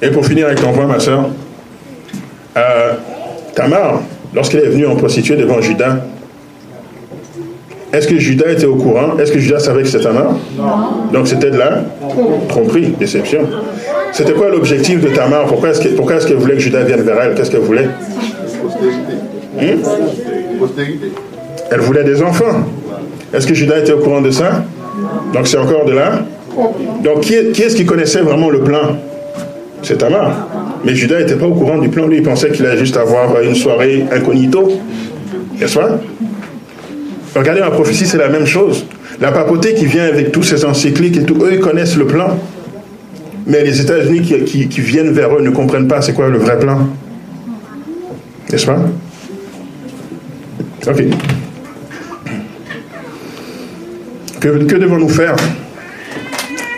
Et 0.00 0.08
pour 0.08 0.24
finir 0.24 0.46
avec 0.46 0.62
ton 0.62 0.72
point, 0.72 0.86
ma 0.86 0.98
soeur, 0.98 1.28
euh, 2.56 2.94
Tamar, 3.54 4.00
lorsqu'elle 4.34 4.64
est 4.64 4.68
venue 4.68 4.86
en 4.86 4.96
prostituée 4.96 5.36
devant 5.36 5.60
Judas, 5.60 5.96
est-ce 7.92 8.06
que 8.06 8.18
Judas 8.18 8.52
était 8.52 8.66
au 8.66 8.76
courant? 8.76 9.18
Est-ce 9.18 9.32
que 9.32 9.40
Judas 9.40 9.58
savait 9.58 9.82
que 9.82 9.88
c'était 9.88 10.04
Tamar 10.04 10.32
Non. 10.56 10.64
Donc 11.12 11.26
c'était 11.26 11.50
de 11.50 11.58
la 11.58 11.82
tromperie, 12.48 12.94
déception. 12.98 13.40
C'était 14.12 14.32
quoi 14.32 14.48
l'objectif 14.50 15.00
de 15.00 15.08
Tamar 15.08 15.46
Pourquoi 15.46 15.70
est-ce 15.70 16.26
qu'elle 16.26 16.36
voulait 16.36 16.54
que 16.54 16.60
Judas 16.60 16.82
vienne 16.82 17.02
vers 17.02 17.20
elle? 17.20 17.34
Qu'est-ce 17.34 17.50
qu'elle 17.50 17.60
voulait 17.60 17.88
hmm? 19.56 19.80
Elle 21.70 21.80
voulait 21.80 22.04
des 22.04 22.22
enfants. 22.22 22.64
Est-ce 23.34 23.46
que 23.46 23.54
Judas 23.54 23.78
était 23.78 23.92
au 23.92 23.98
courant 23.98 24.20
de 24.20 24.30
ça? 24.30 24.64
Donc 25.32 25.48
c'est 25.48 25.58
encore 25.58 25.84
de 25.84 25.92
là 25.92 26.20
Donc 27.02 27.20
qui 27.20 27.34
est-ce 27.34 27.74
qui 27.74 27.86
connaissait 27.86 28.20
vraiment 28.20 28.50
le 28.50 28.60
plan? 28.60 28.96
C'est 29.82 29.98
Tamar. 29.98 30.46
Mais 30.84 30.94
Judas 30.94 31.20
n'était 31.20 31.36
pas 31.36 31.46
au 31.46 31.54
courant 31.54 31.78
du 31.78 31.88
plan. 31.88 32.06
Lui, 32.06 32.18
il 32.18 32.22
pensait 32.22 32.50
qu'il 32.50 32.64
allait 32.66 32.78
juste 32.78 32.96
avoir 32.96 33.40
une 33.40 33.54
soirée 33.54 34.04
incognito. 34.10 34.80
N'est-ce 35.58 35.78
pas? 35.78 36.00
Regardez 37.34 37.60
ma 37.60 37.70
prophétie, 37.70 38.06
c'est 38.06 38.18
la 38.18 38.28
même 38.28 38.46
chose. 38.46 38.86
La 39.20 39.32
papauté 39.32 39.74
qui 39.74 39.86
vient 39.86 40.04
avec 40.04 40.32
tous 40.32 40.42
ces 40.42 40.64
encycliques 40.64 41.18
et 41.18 41.24
tout, 41.24 41.36
eux, 41.42 41.50
ils 41.52 41.60
connaissent 41.60 41.96
le 41.96 42.06
plan. 42.06 42.38
Mais 43.46 43.62
les 43.62 43.80
États-Unis 43.80 44.22
qui, 44.22 44.80
viennent 44.80 45.12
vers 45.12 45.36
eux 45.36 45.42
ne 45.42 45.50
comprennent 45.50 45.88
pas 45.88 46.00
c'est 46.00 46.14
quoi 46.14 46.28
le 46.28 46.38
vrai 46.38 46.58
plan. 46.58 46.88
N'est-ce 48.50 48.66
pas? 48.66 48.80
Ok. 50.86 51.04
Que, 54.40 54.48
que 54.64 54.76
devons-nous 54.76 55.08
faire? 55.08 55.36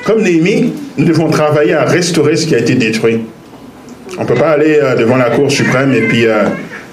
Comme 0.04 0.22
Néhémie, 0.22 0.72
nous 0.98 1.04
devons 1.04 1.30
travailler 1.30 1.74
à 1.74 1.84
restaurer 1.84 2.36
ce 2.36 2.46
qui 2.46 2.54
a 2.56 2.58
été 2.58 2.74
détruit. 2.74 3.20
On 4.22 4.24
ne 4.24 4.28
peut 4.28 4.40
pas 4.40 4.50
aller 4.50 4.78
euh, 4.80 4.94
devant 4.94 5.16
la 5.16 5.30
Cour 5.30 5.50
suprême 5.50 5.92
et 5.92 6.02
puis 6.02 6.28
euh, 6.28 6.44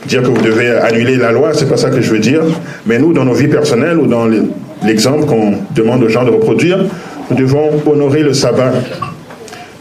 dire 0.08 0.24
que 0.24 0.30
vous 0.30 0.42
devez 0.42 0.72
annuler 0.72 1.16
la 1.16 1.32
loi, 1.32 1.52
c'est 1.54 1.70
pas 1.70 1.78
ça 1.78 1.92
que 1.92 2.02
je 2.02 2.10
veux 2.10 2.18
dire. 2.18 2.42
Mais 2.88 2.98
nous, 2.98 3.14
dans 3.14 3.24
nos 3.24 3.36
vies 3.36 3.48
personnelles 3.48 4.00
ou 4.00 4.08
dans 4.08 4.28
l'exemple 4.84 5.28
qu'on 5.28 5.54
demande 5.76 6.02
aux 6.02 6.10
gens 6.10 6.26
de 6.26 6.32
reproduire, 6.32 6.84
nous 7.30 7.38
devons 7.38 7.70
honorer 7.86 8.24
le 8.24 8.34
sabbat. 8.34 8.72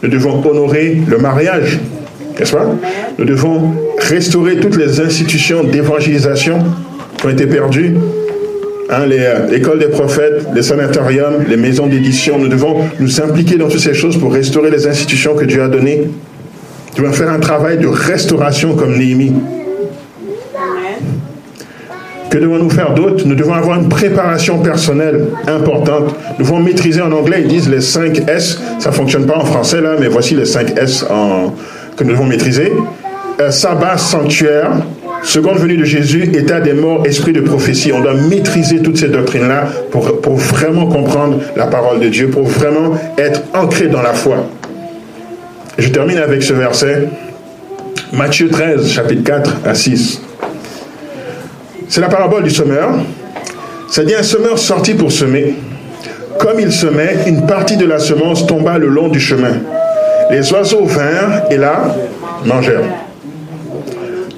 Nous 0.03 0.11
devons 0.11 0.47
honorer 0.47 0.99
le 1.09 1.17
mariage, 1.17 1.79
n'est-ce 2.39 2.53
pas? 2.53 2.67
Nous 3.19 3.25
devons 3.25 3.73
restaurer 3.97 4.57
toutes 4.57 4.77
les 4.77 5.01
institutions 5.01 5.65
d'évangélisation 5.65 6.59
qui 7.17 7.27
ont 7.29 7.31
été 7.31 7.47
perdues. 7.47 7.95
Hein, 8.91 9.11
euh, 9.11 9.47
l'école 9.49 9.79
des 9.79 9.89
prophètes, 9.89 10.49
les 10.55 10.63
sanatoriums, 10.63 11.45
les 11.49 11.57
maisons 11.57 11.87
d'édition. 11.87 12.39
Nous 12.39 12.49
devons 12.49 12.83
nous 13.01 13.23
impliquer 13.23 13.57
dans 13.57 13.69
toutes 13.69 13.81
ces 13.81 13.95
choses 13.95 14.19
pour 14.19 14.35
restaurer 14.35 14.71
les 14.71 14.87
institutions 14.87 15.35
que 15.35 15.47
Dieu 15.47 15.63
a 15.63 15.69
données. 15.69 16.09
Nous 16.99 17.05
devons 17.05 17.15
faire 17.15 17.31
un 17.31 17.39
travail 17.39 17.79
de 17.79 17.87
restauration 17.87 18.75
comme 18.75 18.99
Néhémie. 18.99 19.33
Que 22.29 22.39
devons-nous 22.39 22.71
faire 22.71 22.93
d'autre? 22.93 23.25
Nous 23.25 23.37
devons 23.37 23.55
avoir 23.55 23.79
une 23.81 23.89
préparation 23.89 24.59
personnelle 24.59 25.29
importante. 25.47 26.17
Nous 26.39 26.45
devons 26.45 26.59
maîtriser 26.59 27.01
en 27.01 27.13
anglais, 27.13 27.43
ils 27.43 27.47
disent 27.47 27.71
les 27.71 27.81
5 27.81 28.29
S. 28.29 28.61
Ça 28.81 28.91
ne 28.91 28.95
fonctionne 28.95 29.27
pas 29.27 29.37
en 29.37 29.45
français 29.45 29.81
là, 29.81 29.93
mais 30.01 30.09
voici 30.09 30.35
les 30.35 30.45
5 30.45 30.77
S 30.77 31.05
que 31.97 32.03
nous 32.03 32.11
devons 32.11 32.27
maîtriser. 32.27 32.73
Euh, 33.41 33.53
sabbat, 33.53 33.97
sanctuaire, 33.97 34.73
seconde 35.23 35.59
venue 35.59 35.77
de 35.77 35.85
Jésus, 35.85 36.25
état 36.35 36.61
des 36.61 36.73
morts, 36.73 37.07
esprit 37.07 37.33
de 37.33 37.41
prophétie. 37.41 37.93
On 37.93 38.01
doit 38.01 38.15
maîtriser 38.15 38.83
toutes 38.83 38.97
ces 38.97 39.09
doctrines-là 39.09 39.69
pour, 39.93 40.21
pour 40.21 40.35
vraiment 40.35 40.87
comprendre 40.87 41.39
la 41.55 41.69
parole 41.69 42.01
de 42.01 42.09
Dieu, 42.09 42.29
pour 42.29 42.43
vraiment 42.43 42.95
être 43.17 43.43
ancré 43.55 43.87
dans 43.87 44.03
la 44.03 44.15
foi. 44.15 44.49
Je 45.79 45.91
termine 45.91 46.19
avec 46.19 46.43
ce 46.43 46.53
verset. 46.53 47.09
Matthieu 48.13 48.49
13, 48.49 48.89
chapitre 48.89 49.23
4 49.23 49.59
à 49.65 49.75
6. 49.77 50.21
C'est 51.89 52.01
la 52.01 52.09
parabole 52.09 52.43
du 52.43 52.51
semeur. 52.51 52.91
C'est-à-dire 53.89 54.19
un 54.19 54.25
semeur 54.25 54.59
sorti 54.59 54.95
pour 54.95 55.13
semer. 55.13 55.55
Comme 56.41 56.59
il 56.59 56.73
semait, 56.73 57.19
une 57.29 57.47
partie 57.47 57.77
de 57.77 57.87
la 57.87 58.01
semence 58.01 58.45
tomba 58.45 58.77
le 58.77 58.89
long 58.89 59.07
du 59.07 59.21
chemin. 59.21 59.53
Les 60.33 60.53
oiseaux 60.53 60.85
vinrent 60.85 61.45
et 61.49 61.57
la 61.57 61.95
mangèrent. 62.45 62.83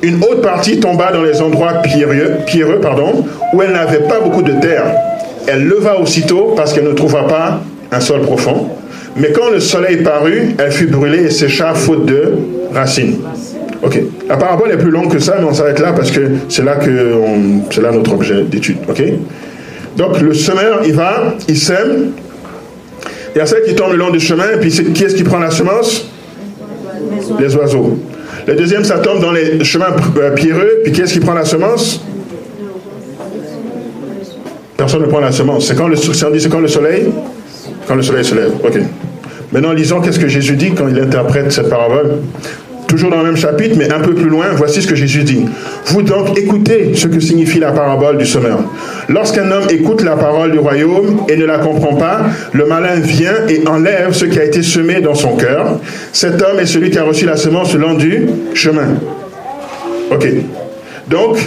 Une 0.02 0.22
autre 0.22 0.42
partie 0.42 0.78
tomba 0.78 1.10
dans 1.10 1.22
les 1.22 1.40
endroits 1.40 1.72
pierreux, 1.82 2.32
pierreux 2.46 2.80
pardon, 2.80 3.24
où 3.54 3.62
elle 3.62 3.72
n'avait 3.72 4.00
pas 4.00 4.20
beaucoup 4.20 4.42
de 4.42 4.52
terre. 4.60 4.84
Elle 5.46 5.64
leva 5.64 5.98
aussitôt 5.98 6.52
parce 6.54 6.74
qu'elle 6.74 6.84
ne 6.84 6.92
trouva 6.92 7.22
pas 7.22 7.60
un 7.90 8.00
sol 8.00 8.20
profond. 8.20 8.68
Mais 9.16 9.32
quand 9.32 9.50
le 9.50 9.60
soleil 9.60 9.98
parut, 9.98 10.54
elle 10.58 10.72
fut 10.72 10.86
brûlée 10.86 11.24
et 11.24 11.30
sécha 11.30 11.74
faute 11.74 12.06
de 12.06 12.32
racines. 12.72 13.18
Ok. 13.82 13.98
La 14.28 14.36
parabole 14.36 14.70
est 14.70 14.76
plus 14.76 14.90
longue 14.90 15.12
que 15.12 15.18
ça, 15.18 15.36
mais 15.38 15.44
on 15.44 15.54
s'arrête 15.54 15.80
là 15.80 15.92
parce 15.92 16.10
que 16.10 16.20
c'est 16.48 16.64
là 16.64 16.76
que 16.76 17.16
c'est 17.70 17.82
là 17.82 17.90
notre 17.92 18.12
objet 18.14 18.42
d'étude. 18.42 18.78
Ok. 18.88 19.02
Donc 19.96 20.20
le 20.20 20.34
semeur, 20.34 20.80
il 20.84 20.92
va, 20.92 21.34
il 21.48 21.58
sème. 21.58 22.12
Il 23.34 23.38
y 23.38 23.40
a 23.40 23.46
celle 23.46 23.62
qui 23.64 23.74
tombe 23.74 23.92
le 23.92 23.98
long 23.98 24.10
du 24.10 24.20
chemin, 24.20 24.52
et 24.54 24.58
puis 24.58 24.70
qui 24.70 25.04
est-ce 25.04 25.14
qui 25.14 25.22
prend 25.22 25.38
la 25.38 25.50
semence? 25.50 26.08
Les 27.38 27.54
oiseaux. 27.56 27.98
Le 28.46 28.54
deuxième, 28.54 28.84
ça 28.84 28.98
tombe 28.98 29.20
dans 29.20 29.32
les 29.32 29.62
chemins 29.64 29.94
euh, 30.18 30.30
pierreux, 30.32 30.80
puis 30.82 30.92
qui 30.92 31.02
est-ce 31.02 31.12
qui 31.12 31.20
prend 31.20 31.34
la 31.34 31.44
semence? 31.44 32.04
Personne 34.76 35.02
ne 35.02 35.06
prend 35.06 35.20
la 35.20 35.30
semence. 35.30 35.68
C'est 35.68 35.76
quand 35.76 35.88
le, 35.88 35.96
quand 36.48 36.60
le 36.60 36.68
soleil? 36.68 37.08
Quand 37.86 37.94
le 37.94 38.02
soleil 38.02 38.24
se 38.24 38.34
lève. 38.34 38.52
Ok. 38.64 38.78
Maintenant, 39.52 39.72
lisons 39.72 40.00
qu'est-ce 40.00 40.20
que 40.20 40.28
Jésus 40.28 40.56
dit 40.56 40.72
quand 40.74 40.88
il 40.88 40.98
interprète 40.98 41.50
cette 41.50 41.68
parabole. 41.68 42.18
Toujours 42.86 43.10
dans 43.10 43.18
le 43.18 43.24
même 43.24 43.36
chapitre, 43.36 43.76
mais 43.78 43.92
un 43.92 44.00
peu 44.00 44.14
plus 44.14 44.28
loin, 44.28 44.46
voici 44.56 44.82
ce 44.82 44.88
que 44.88 44.96
Jésus 44.96 45.22
dit. 45.22 45.44
Vous 45.86 46.02
donc 46.02 46.36
écoutez 46.36 46.92
ce 46.94 47.06
que 47.06 47.20
signifie 47.20 47.60
la 47.60 47.70
parabole 47.70 48.18
du 48.18 48.26
semeur. 48.26 48.58
Lorsqu'un 49.08 49.48
homme 49.50 49.68
écoute 49.70 50.02
la 50.02 50.16
parole 50.16 50.50
du 50.50 50.58
royaume 50.58 51.20
et 51.28 51.36
ne 51.36 51.44
la 51.44 51.58
comprend 51.58 51.94
pas, 51.94 52.22
le 52.52 52.66
malin 52.66 52.96
vient 52.96 53.46
et 53.48 53.62
enlève 53.68 54.12
ce 54.12 54.24
qui 54.24 54.40
a 54.40 54.44
été 54.44 54.62
semé 54.62 55.00
dans 55.00 55.14
son 55.14 55.36
cœur. 55.36 55.78
Cet 56.12 56.42
homme 56.42 56.58
est 56.58 56.66
celui 56.66 56.90
qui 56.90 56.98
a 56.98 57.04
reçu 57.04 57.26
la 57.26 57.36
semence 57.36 57.72
le 57.74 57.80
long 57.80 57.94
du 57.94 58.26
chemin. 58.54 58.88
Ok. 60.10 60.26
Donc, 61.08 61.38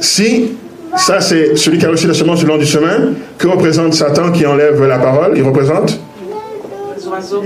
si 0.00 0.52
ça 0.96 1.20
c'est 1.20 1.56
celui 1.56 1.78
qui 1.78 1.86
a 1.86 1.90
reçu 1.90 2.08
la 2.08 2.14
semence 2.14 2.42
le 2.42 2.48
long 2.48 2.58
du 2.58 2.66
chemin, 2.66 3.12
que 3.38 3.46
représente 3.46 3.94
Satan 3.94 4.32
qui 4.32 4.46
enlève 4.46 4.84
la 4.84 4.98
parole? 4.98 5.34
Il 5.36 5.44
représente 5.44 6.00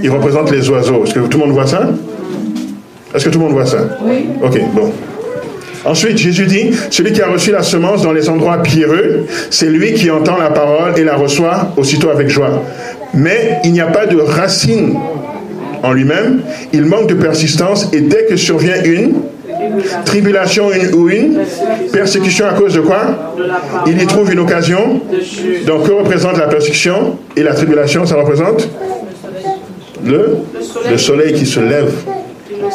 Il 0.02 0.10
représente 0.10 0.50
les 0.50 0.68
oiseaux. 0.70 1.04
Est-ce 1.04 1.14
que 1.14 1.20
tout 1.20 1.38
le 1.38 1.44
monde 1.44 1.54
voit 1.54 1.66
ça? 1.66 1.88
Est-ce 3.14 3.24
que 3.24 3.30
tout 3.30 3.38
le 3.38 3.44
monde 3.44 3.54
voit 3.54 3.66
ça? 3.66 3.78
Oui. 4.04 4.26
Ok, 4.42 4.60
bon. 4.74 4.92
Ensuite, 5.84 6.18
Jésus 6.18 6.46
dit, 6.46 6.70
celui 6.90 7.12
qui 7.12 7.22
a 7.22 7.28
reçu 7.28 7.52
la 7.52 7.62
semence 7.62 8.02
dans 8.02 8.12
les 8.12 8.28
endroits 8.28 8.58
pierreux, 8.62 9.26
c'est 9.50 9.66
lui 9.66 9.94
qui 9.94 10.10
entend 10.10 10.36
la 10.36 10.50
parole 10.50 10.98
et 10.98 11.04
la 11.04 11.14
reçoit 11.14 11.72
aussitôt 11.76 12.10
avec 12.10 12.28
joie. 12.28 12.62
Mais 13.14 13.58
il 13.64 13.72
n'y 13.72 13.80
a 13.80 13.86
pas 13.86 14.06
de 14.06 14.18
racine 14.18 14.96
en 15.82 15.92
lui-même, 15.92 16.40
il 16.72 16.84
manque 16.84 17.08
de 17.08 17.14
persistance 17.14 17.88
et 17.92 18.00
dès 18.00 18.24
que 18.24 18.36
survient 18.36 18.82
une 18.84 19.14
tribulation 20.04 20.68
ou 20.94 21.08
une 21.08 21.38
persécution 21.92 22.46
à 22.46 22.54
cause 22.54 22.74
de 22.74 22.80
quoi? 22.80 23.34
Il 23.86 24.02
y 24.02 24.06
trouve 24.06 24.32
une 24.32 24.40
occasion. 24.40 25.00
Donc 25.66 25.86
que 25.86 25.92
représente 25.92 26.36
la 26.36 26.48
persécution 26.48 27.16
et 27.36 27.42
la 27.42 27.54
tribulation? 27.54 28.04
Ça 28.06 28.16
représente 28.16 28.68
le, 30.06 30.38
le 30.90 30.98
soleil 30.98 31.32
qui 31.34 31.46
se 31.46 31.60
lève. 31.60 31.92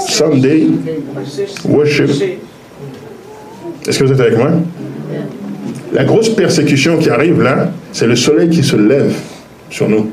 Sunday 0.08 0.68
worship. 1.68 2.10
Est-ce 3.88 4.00
que 4.00 4.04
vous 4.04 4.12
êtes 4.12 4.20
avec 4.20 4.38
moi? 4.38 4.52
La 5.94 6.04
grosse 6.04 6.30
persécution 6.30 6.98
qui 6.98 7.10
arrive 7.10 7.42
là, 7.42 7.72
c'est 7.92 8.08
le 8.08 8.16
soleil 8.16 8.50
qui 8.50 8.64
se 8.64 8.76
lève 8.76 9.14
sur 9.70 9.90
nous. 9.90 10.12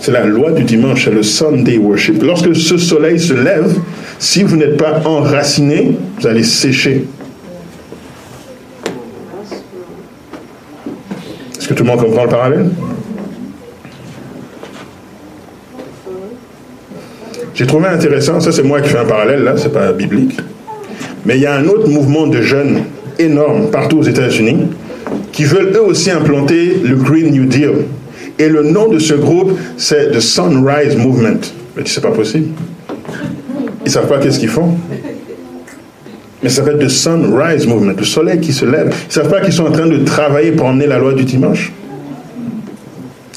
C'est 0.00 0.12
la 0.12 0.24
loi 0.24 0.52
du 0.52 0.62
dimanche, 0.64 1.04
c'est 1.04 1.10
le 1.10 1.22
Sunday 1.22 1.76
worship. 1.76 2.22
Lorsque 2.22 2.54
ce 2.54 2.78
soleil 2.78 3.18
se 3.18 3.34
lève, 3.34 3.74
si 4.18 4.42
vous 4.42 4.56
n'êtes 4.56 4.76
pas 4.76 5.02
enraciné, 5.04 5.96
vous 6.18 6.26
allez 6.26 6.44
sécher. 6.44 7.04
Est-ce 11.58 11.68
que 11.68 11.74
tout 11.74 11.82
le 11.84 11.90
monde 11.90 12.00
comprend 12.00 12.24
le 12.24 12.30
parallèle? 12.30 12.70
J'ai 17.58 17.66
trouvé 17.66 17.88
intéressant, 17.88 18.38
ça 18.38 18.52
c'est 18.52 18.62
moi 18.62 18.80
qui 18.80 18.88
fais 18.88 18.98
un 18.98 19.04
parallèle 19.04 19.42
là, 19.42 19.54
c'est 19.56 19.72
pas 19.72 19.90
biblique, 19.90 20.38
mais 21.26 21.38
il 21.38 21.42
y 21.42 21.46
a 21.46 21.56
un 21.56 21.66
autre 21.66 21.88
mouvement 21.88 22.28
de 22.28 22.40
jeunes 22.40 22.84
énorme 23.18 23.72
partout 23.72 23.98
aux 23.98 24.04
États-Unis 24.04 24.68
qui 25.32 25.42
veulent 25.42 25.72
eux 25.74 25.82
aussi 25.82 26.12
implanter 26.12 26.80
le 26.84 26.94
Green 26.94 27.32
New 27.32 27.46
Deal. 27.46 27.72
Et 28.38 28.48
le 28.48 28.62
nom 28.62 28.86
de 28.86 29.00
ce 29.00 29.14
groupe, 29.14 29.58
c'est 29.76 30.12
The 30.12 30.20
Sunrise 30.20 30.96
Movement. 30.96 31.40
Mais 31.76 31.82
c'est 31.84 32.00
pas 32.00 32.12
possible. 32.12 32.50
Ils 33.84 33.90
savent 33.90 34.06
pas 34.06 34.18
qu'est-ce 34.18 34.38
qu'ils 34.38 34.50
font. 34.50 34.76
Mais 36.40 36.50
ça 36.50 36.62
s'appelle 36.62 36.78
The 36.78 36.88
Sunrise 36.88 37.66
Movement, 37.66 37.94
le 37.98 38.04
soleil 38.04 38.38
qui 38.38 38.52
se 38.52 38.66
lève. 38.66 38.94
Ils 39.10 39.12
savent 39.12 39.30
pas 39.30 39.40
qu'ils 39.40 39.52
sont 39.52 39.66
en 39.66 39.72
train 39.72 39.88
de 39.88 40.04
travailler 40.04 40.52
pour 40.52 40.66
emmener 40.66 40.86
la 40.86 40.98
loi 40.98 41.12
du 41.12 41.24
dimanche 41.24 41.72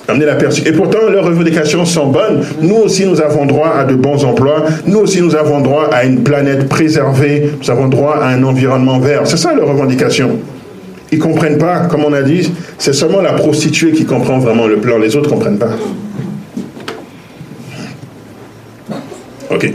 amener 0.07 0.25
la 0.25 0.37
Et 0.65 0.71
pourtant, 0.71 1.09
leurs 1.09 1.25
revendications 1.25 1.85
sont 1.85 2.07
bonnes. 2.07 2.43
Nous 2.61 2.75
aussi, 2.75 3.05
nous 3.05 3.21
avons 3.21 3.45
droit 3.45 3.69
à 3.77 3.85
de 3.85 3.95
bons 3.95 4.23
emplois. 4.25 4.65
Nous 4.85 4.99
aussi, 4.99 5.21
nous 5.21 5.35
avons 5.35 5.61
droit 5.61 5.89
à 5.91 6.03
une 6.03 6.23
planète 6.23 6.67
préservée. 6.67 7.51
Nous 7.61 7.71
avons 7.71 7.87
droit 7.87 8.17
à 8.17 8.27
un 8.29 8.43
environnement 8.43 8.99
vert. 8.99 9.21
C'est 9.25 9.37
ça 9.37 9.53
leurs 9.53 9.67
revendications. 9.67 10.39
Ils 11.11 11.17
ne 11.17 11.23
comprennent 11.23 11.57
pas, 11.57 11.87
comme 11.87 12.05
on 12.05 12.13
a 12.13 12.21
dit, 12.21 12.51
c'est 12.77 12.93
seulement 12.93 13.21
la 13.21 13.33
prostituée 13.33 13.91
qui 13.91 14.05
comprend 14.05 14.39
vraiment 14.39 14.67
le 14.67 14.77
plan. 14.77 14.97
Les 14.97 15.15
autres 15.15 15.29
ne 15.29 15.33
comprennent 15.33 15.59
pas. 15.59 15.71
Ok. 19.49 19.73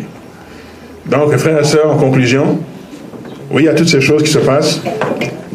Donc, 1.07 1.37
frères 1.37 1.61
et 1.61 1.65
sœurs, 1.65 1.93
en 1.93 1.99
conclusion, 1.99 2.59
oui, 3.51 3.63
il 3.63 3.67
y 3.67 3.69
a 3.69 3.75
toutes 3.75 3.89
ces 3.89 4.01
choses 4.01 4.23
qui 4.23 4.31
se 4.31 4.39
passent. 4.39 4.81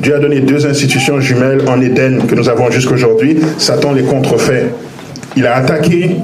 Dieu 0.02 0.16
a 0.16 0.20
donné 0.20 0.40
deux 0.40 0.66
institutions 0.66 1.20
jumelles 1.20 1.62
en 1.68 1.80
Éden 1.80 2.26
que 2.28 2.34
nous 2.34 2.50
avons 2.50 2.72
jusqu'aujourd'hui. 2.72 3.40
Satan 3.60 3.94
les 3.94 4.02
contrefait. 4.02 4.66
Il 5.38 5.46
a 5.46 5.56
attaqué 5.56 6.16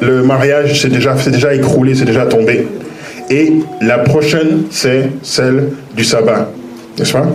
le 0.00 0.22
mariage, 0.22 0.80
c'est 0.80 0.88
déjà, 0.88 1.54
écroulé, 1.54 1.94
c'est 1.94 2.06
déjà 2.06 2.24
tombé. 2.24 2.66
Et 3.30 3.52
la 3.82 3.98
prochaine, 3.98 4.62
c'est 4.70 5.10
celle 5.22 5.68
du 5.94 6.02
sabbat. 6.02 6.48
N'est-ce 6.98 7.12
pas? 7.12 7.26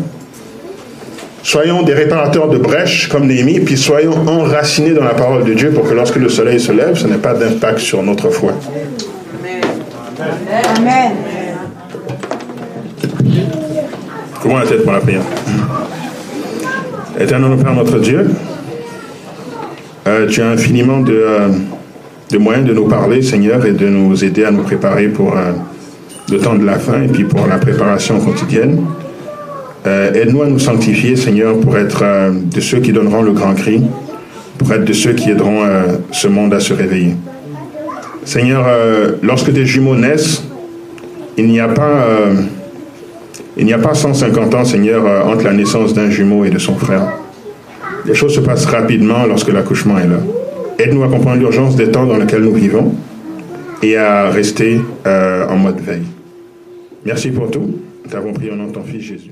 Soyons 1.44 1.84
des 1.84 1.94
réparateurs 1.94 2.50
de 2.50 2.58
brèches 2.58 3.10
comme 3.10 3.28
Néhémie, 3.28 3.60
puis 3.60 3.78
soyons 3.78 4.28
enracinés 4.28 4.94
dans 4.94 5.04
la 5.04 5.14
parole 5.14 5.44
de 5.44 5.54
Dieu 5.54 5.70
pour 5.70 5.88
que 5.88 5.94
lorsque 5.94 6.16
le 6.16 6.30
soleil 6.30 6.60
se 6.60 6.72
lève, 6.72 6.96
ce 6.96 7.06
n'ait 7.06 7.18
pas 7.18 7.34
d'impact 7.34 7.80
sur 7.80 8.02
notre 8.02 8.30
foi. 8.32 8.54
Amen. 10.78 11.12
Comment 14.44 14.60
la 14.60 14.66
tête 14.66 14.84
pour 14.84 14.92
la 14.92 15.00
prière 15.00 15.22
Éternel 17.18 17.58
Père, 17.58 17.74
notre 17.74 17.98
Dieu, 18.00 18.30
euh, 20.06 20.28
tu 20.28 20.42
as 20.42 20.50
infiniment 20.50 21.00
de, 21.00 21.14
euh, 21.14 21.48
de, 22.30 22.38
moyens 22.38 22.68
de 22.68 22.74
nous 22.74 22.90
parler, 22.90 23.22
Seigneur, 23.22 23.66
et 23.66 23.72
de 23.72 23.88
nous 23.88 24.22
aider 24.22 24.44
à 24.44 24.52
nous 24.52 24.64
préparer 24.64 25.08
pour 25.08 25.38
euh, 25.38 25.54
le 26.30 26.40
temps 26.40 26.56
de 26.56 26.66
la 26.66 26.78
fin 26.78 27.04
et 27.04 27.08
puis 27.08 27.24
pour 27.24 27.48
la 27.48 27.58
préparation 27.58 28.20
quotidienne. 28.20 28.84
Aide-nous 29.86 30.42
à 30.42 30.48
nous 30.48 30.60
sanctifier, 30.60 31.16
Seigneur, 31.16 31.58
pour 31.60 31.78
être 31.78 32.04
de 32.32 32.60
ceux 32.62 32.80
qui 32.80 32.92
donneront 32.92 33.22
le 33.22 33.32
grand 33.32 33.54
cri, 33.54 33.82
pour 34.58 34.72
être 34.74 34.84
de 34.86 34.94
ceux 34.94 35.14
qui 35.14 35.30
aideront 35.30 35.62
ce 36.12 36.30
monde 36.30 36.54
à 36.54 36.62
se 36.62 36.74
réveiller. 36.74 37.16
Seigneur, 38.24 38.66
lorsque 39.22 39.52
des 39.52 39.66
jumeaux 39.66 39.98
naissent, 39.98 40.44
il 41.38 41.48
n'y 41.48 41.60
a 41.60 41.68
pas 41.68 42.08
il 43.58 43.66
n'y 43.66 43.74
a 43.74 43.78
pas 43.78 43.94
150 43.94 44.56
ans, 44.56 44.66
Seigneur, 44.66 45.06
euh, 45.06 45.24
entre 45.24 45.44
la 45.44 45.54
naissance 45.54 45.94
d'un 45.94 46.10
jumeau 46.10 46.46
et 46.46 46.50
de 46.50 46.60
son 46.60 46.76
frère. 46.76 47.08
Les 48.06 48.16
choses 48.16 48.36
se 48.36 48.40
passent 48.40 48.66
rapidement 48.66 49.26
lorsque 49.26 49.50
l'accouchement 49.50 49.98
est 49.98 50.08
là. 50.08 50.18
Aide-nous 50.80 51.04
à 51.04 51.08
comprendre 51.08 51.38
l'urgence 51.38 51.76
des 51.76 51.92
temps 51.92 52.06
dans 52.06 52.18
lesquels 52.18 52.42
nous 52.42 52.54
vivons 52.54 52.94
et 53.82 53.96
à 53.98 54.30
rester 54.30 54.82
euh, 55.06 55.48
en 55.48 55.58
mode 55.58 55.80
veille. 55.80 56.08
Merci 57.06 57.32
pour 57.32 57.52
tout. 57.52 57.80
Nous 58.04 58.10
t'avons 58.10 58.34
pris 58.34 58.50
au 58.50 58.56
nom 58.56 58.68
de 58.68 58.74
ton 58.74 58.84
Fils 58.84 59.02
Jésus. 59.02 59.32